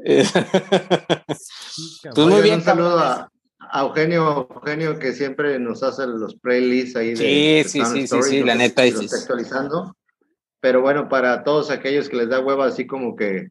pues 2.15 2.15
muy 2.15 2.41
bien, 2.41 2.55
un 2.55 2.61
saludo 2.61 2.97
a, 2.97 3.29
a 3.59 3.81
Eugenio, 3.81 4.47
Eugenio 4.55 4.97
que 4.97 5.11
siempre 5.11 5.59
nos 5.59 5.83
hace 5.83 6.07
los 6.07 6.33
playlists 6.35 6.95
ahí 6.95 7.09
de, 7.09 7.15
Sí, 7.17 7.23
de 7.57 7.63
sí, 7.65 7.79
Sound 7.79 7.93
sí, 7.95 7.99
sí, 7.99 8.05
Stories, 8.05 8.29
sí, 8.29 8.37
los- 8.39 8.47
la 8.47 8.55
neta, 8.55 8.85
los 8.85 9.01
está 9.01 9.17
actualizando. 9.17 9.97
Pero 10.61 10.81
bueno, 10.81 11.09
para 11.09 11.43
todos 11.43 11.71
aquellos 11.71 12.07
que 12.07 12.15
les 12.15 12.29
da 12.29 12.39
hueva 12.39 12.67
así 12.67 12.87
como 12.87 13.17
que 13.17 13.49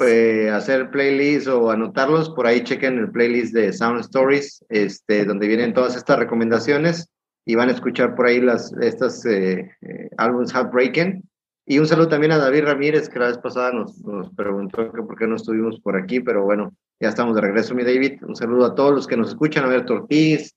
eh, 0.00 0.50
hacer 0.50 0.90
playlists 0.90 1.46
o 1.48 1.70
anotarlos, 1.70 2.30
por 2.30 2.48
ahí 2.48 2.64
chequen 2.64 2.98
el 2.98 3.12
playlist 3.12 3.54
de 3.54 3.72
Sound 3.72 4.00
Stories, 4.00 4.64
este, 4.70 5.24
donde 5.24 5.46
vienen 5.46 5.72
todas 5.72 5.94
estas 5.94 6.18
recomendaciones 6.18 7.10
y 7.44 7.54
van 7.54 7.68
a 7.68 7.72
escuchar 7.72 8.16
por 8.16 8.26
ahí 8.26 8.40
las 8.40 8.72
estas 8.80 9.24
eh, 9.24 9.70
eh, 9.82 10.10
álbumes 10.16 10.52
Heartbreaking. 10.52 11.22
Y 11.66 11.78
un 11.78 11.86
saludo 11.86 12.08
también 12.08 12.32
a 12.32 12.38
David 12.38 12.64
Ramírez, 12.64 13.08
que 13.08 13.18
la 13.18 13.28
vez 13.28 13.38
pasada 13.38 13.72
nos, 13.72 13.98
nos 14.02 14.30
preguntó 14.34 14.92
que 14.92 15.02
por 15.02 15.16
qué 15.16 15.26
no 15.26 15.36
estuvimos 15.36 15.80
por 15.80 15.96
aquí, 15.96 16.20
pero 16.20 16.44
bueno, 16.44 16.74
ya 17.00 17.08
estamos 17.08 17.34
de 17.34 17.40
regreso, 17.40 17.74
mi 17.74 17.84
David. 17.84 18.22
Un 18.22 18.36
saludo 18.36 18.66
a 18.66 18.74
todos 18.74 18.94
los 18.94 19.06
que 19.06 19.16
nos 19.16 19.28
escuchan, 19.30 19.64
a 19.64 19.68
ver 19.68 19.90
Ortiz, 19.90 20.54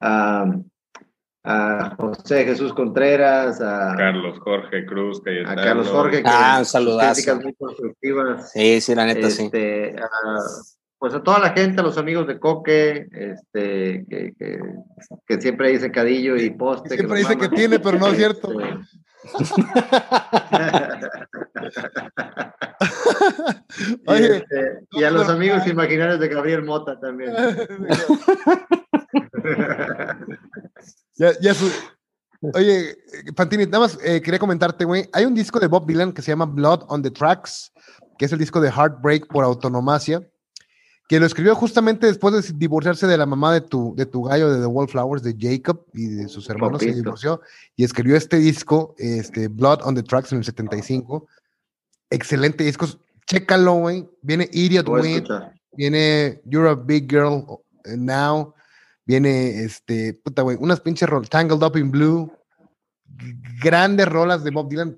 a, 0.00 0.44
a 1.44 1.96
José 1.96 2.44
Jesús 2.44 2.74
Contreras, 2.74 3.60
a, 3.62 3.94
Carlos 3.96 4.38
Jorge 4.40 4.84
Cruz, 4.84 5.20
a 5.20 5.24
Cayetano. 5.24 5.62
Carlos 5.62 5.88
Jorge, 5.88 6.22
que 6.22 6.28
Ah, 6.28 6.62
críticas 6.62 7.42
muy 7.42 7.54
constructivas. 7.54 8.52
Sí, 8.52 8.80
sí, 8.82 8.94
la 8.94 9.06
neta, 9.06 9.30
sí. 9.30 9.44
Este, 9.44 9.96
a- 9.96 10.08
pues 10.98 11.14
a 11.14 11.22
toda 11.22 11.38
la 11.38 11.52
gente, 11.54 11.80
a 11.80 11.82
los 11.82 11.96
amigos 11.96 12.26
de 12.26 12.38
Coque, 12.38 13.08
este, 13.10 14.04
que, 14.06 14.34
que, 14.38 14.60
que 15.26 15.40
siempre 15.40 15.70
dice 15.70 15.90
cadillo 15.90 16.36
y 16.36 16.50
poste. 16.50 16.94
Siempre 16.94 17.20
dice 17.20 17.38
que 17.38 17.48
tiene, 17.48 17.78
pero 17.78 17.98
no 17.98 18.08
es 18.08 18.18
cierto. 18.18 18.52
Y, 18.52 18.99
Oye. 24.06 24.36
este, 24.38 24.80
y 24.92 25.04
a 25.04 25.10
los 25.10 25.28
amigos 25.28 25.66
imaginarios 25.66 26.20
de 26.20 26.28
Gabriel 26.28 26.62
Mota 26.64 26.98
también. 26.98 27.32
Ya, 31.16 31.32
ya 31.42 31.52
su- 31.52 31.70
Oye, 32.54 32.96
Fantini, 33.36 33.66
nada 33.66 33.80
más 33.80 33.98
eh, 34.02 34.22
quería 34.22 34.38
comentarte, 34.38 34.86
güey. 34.86 35.06
Hay 35.12 35.26
un 35.26 35.34
disco 35.34 35.60
de 35.60 35.66
Bob 35.66 35.86
Dylan 35.86 36.12
que 36.12 36.22
se 36.22 36.32
llama 36.32 36.46
Blood 36.46 36.84
on 36.88 37.02
the 37.02 37.10
Tracks, 37.10 37.70
que 38.18 38.24
es 38.24 38.32
el 38.32 38.38
disco 38.38 38.58
de 38.60 38.70
Heartbreak 38.70 39.26
por 39.28 39.44
autonomacia, 39.44 40.26
que 41.10 41.18
lo 41.18 41.26
escribió 41.26 41.56
justamente 41.56 42.06
después 42.06 42.32
de 42.32 42.56
divorciarse 42.56 43.04
de 43.04 43.18
la 43.18 43.26
mamá 43.26 43.52
de 43.52 43.62
tu, 43.62 43.96
de 43.96 44.06
tu 44.06 44.22
gallo 44.22 44.48
de 44.48 44.60
The 44.60 44.66
Wallflowers, 44.66 45.24
de 45.24 45.34
Jacob 45.36 45.84
y 45.92 46.06
de 46.06 46.28
sus 46.28 46.48
hermanos, 46.48 46.80
se 46.80 46.94
divorció 46.94 47.40
y 47.74 47.82
escribió 47.82 48.14
este 48.14 48.36
disco, 48.36 48.94
este, 48.96 49.48
Blood 49.48 49.80
on 49.82 49.96
the 49.96 50.04
Tracks 50.04 50.30
en 50.30 50.38
el 50.38 50.44
75. 50.44 51.26
Excelente 52.10 52.62
disco. 52.62 52.86
Chécalo, 53.26 53.74
güey. 53.74 54.08
Viene 54.22 54.48
Idiot 54.52 54.86
escuchar. 54.86 55.52
viene 55.72 56.42
You're 56.44 56.68
a 56.68 56.76
Big 56.76 57.10
Girl 57.10 57.44
uh, 57.44 57.58
Now, 57.96 58.54
viene 59.04 59.64
este, 59.64 60.14
puta, 60.14 60.42
güey, 60.42 60.58
unas 60.60 60.78
pinches 60.78 61.08
rolas, 61.08 61.28
Tangled 61.28 61.60
Up 61.60 61.76
in 61.76 61.90
Blue, 61.90 62.32
grandes 63.60 64.06
rolas 64.06 64.44
de 64.44 64.52
Bob 64.52 64.68
Dylan, 64.68 64.96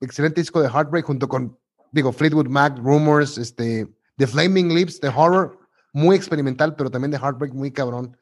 excelente 0.00 0.40
disco 0.40 0.60
de 0.60 0.68
Heartbreak 0.68 1.06
junto 1.06 1.28
con, 1.28 1.56
digo, 1.92 2.12
Fleetwood 2.12 2.48
Mac, 2.48 2.76
Rumors, 2.78 3.38
este, 3.38 3.86
The 4.16 4.26
Flaming 4.26 4.74
Lips, 4.74 5.00
The 5.00 5.08
Horror, 5.08 5.58
muy 5.92 6.16
experimental, 6.16 6.74
pero 6.76 6.90
también 6.90 7.10
de 7.10 7.18
Heartbreak, 7.18 7.52
muy 7.54 7.70
cabrón. 7.70 8.16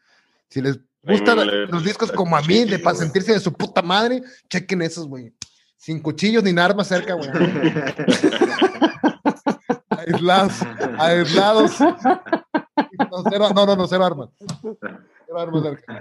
Si 0.48 0.60
les 0.60 0.78
gustan 1.02 1.38
los 1.70 1.84
discos 1.84 2.10
como 2.12 2.36
a 2.36 2.42
mí, 2.42 2.64
de 2.64 2.78
para 2.78 2.96
sentirse 2.96 3.32
de 3.32 3.40
su 3.40 3.52
puta 3.52 3.82
madre, 3.82 4.22
chequen 4.48 4.82
esos, 4.82 5.06
güey. 5.06 5.32
Sin 5.76 6.00
cuchillos 6.00 6.42
ni 6.44 6.58
armas 6.60 6.88
cerca, 6.88 7.14
güey. 7.14 7.30
Aislados, 9.88 10.52
aislados. 10.98 11.80
No, 11.80 13.22
cero- 13.30 13.50
no, 13.54 13.66
no, 13.66 13.76
no, 13.76 13.86
cero 13.86 14.04
armas. 14.04 14.30
Cero 14.60 15.38
armas 15.38 15.62
cerca. 15.62 16.00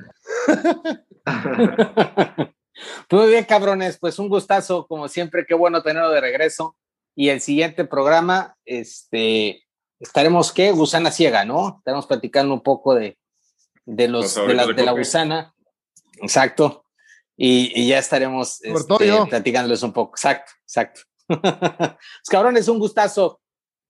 Muy 3.11 3.27
bien, 3.29 3.43
cabrones, 3.43 3.97
pues 3.99 4.17
un 4.19 4.29
gustazo, 4.29 4.87
como 4.87 5.07
siempre, 5.09 5.45
qué 5.45 5.53
bueno 5.53 5.81
tenerlo 5.83 6.09
de 6.11 6.21
regreso. 6.21 6.77
Y 7.15 7.29
el 7.29 7.41
siguiente 7.41 7.83
programa, 7.85 8.55
este, 8.65 9.63
estaremos, 9.99 10.51
¿qué? 10.51 10.71
Gusana 10.71 11.11
ciega, 11.11 11.45
¿no? 11.45 11.77
Estaremos 11.77 12.07
platicando 12.07 12.53
un 12.53 12.61
poco 12.61 12.95
de, 12.95 13.17
de, 13.85 14.07
los, 14.07 14.35
Los 14.35 14.47
de, 14.47 14.53
la, 14.53 14.61
favoritos 14.61 14.67
de 14.67 14.81
de 14.81 14.85
la 14.85 14.91
Coque. 14.91 15.01
gusana. 15.01 15.55
Exacto. 16.21 16.85
y, 17.37 17.87
ya 17.87 17.99
estaremos 17.99 18.61
este, 18.63 19.25
platicándoles 19.29 19.83
un 19.83 19.93
poco. 19.93 20.15
Exacto, 20.15 20.51
exacto. 20.63 21.01
Pues, 21.29 22.29
cabrones, 22.29 22.67
un 22.67 22.79
gustazo, 22.79 23.39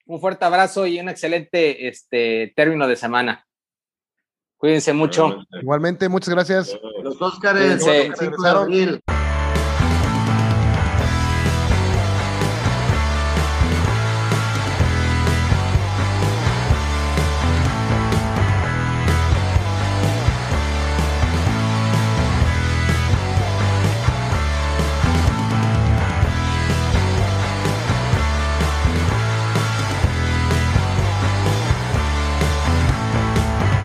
un 0.05 0.19
fuerte 0.19 0.43
abrazo 0.43 0.85
y 0.85 0.99
un 0.99 1.07
excelente 1.09 1.87
este, 1.87 2.51
término 2.55 2.87
de 2.87 2.95
semana. 2.95 3.47
Cuídense 4.57 4.91
mucho. 4.91 5.37
Igualmente, 5.61 6.09
muchas 6.09 6.29
gracias. 6.29 6.77
Los 7.01 7.21
Óscares, 7.21 7.81
5 8.19 8.43
de 8.43 8.49
abril. 8.49 9.01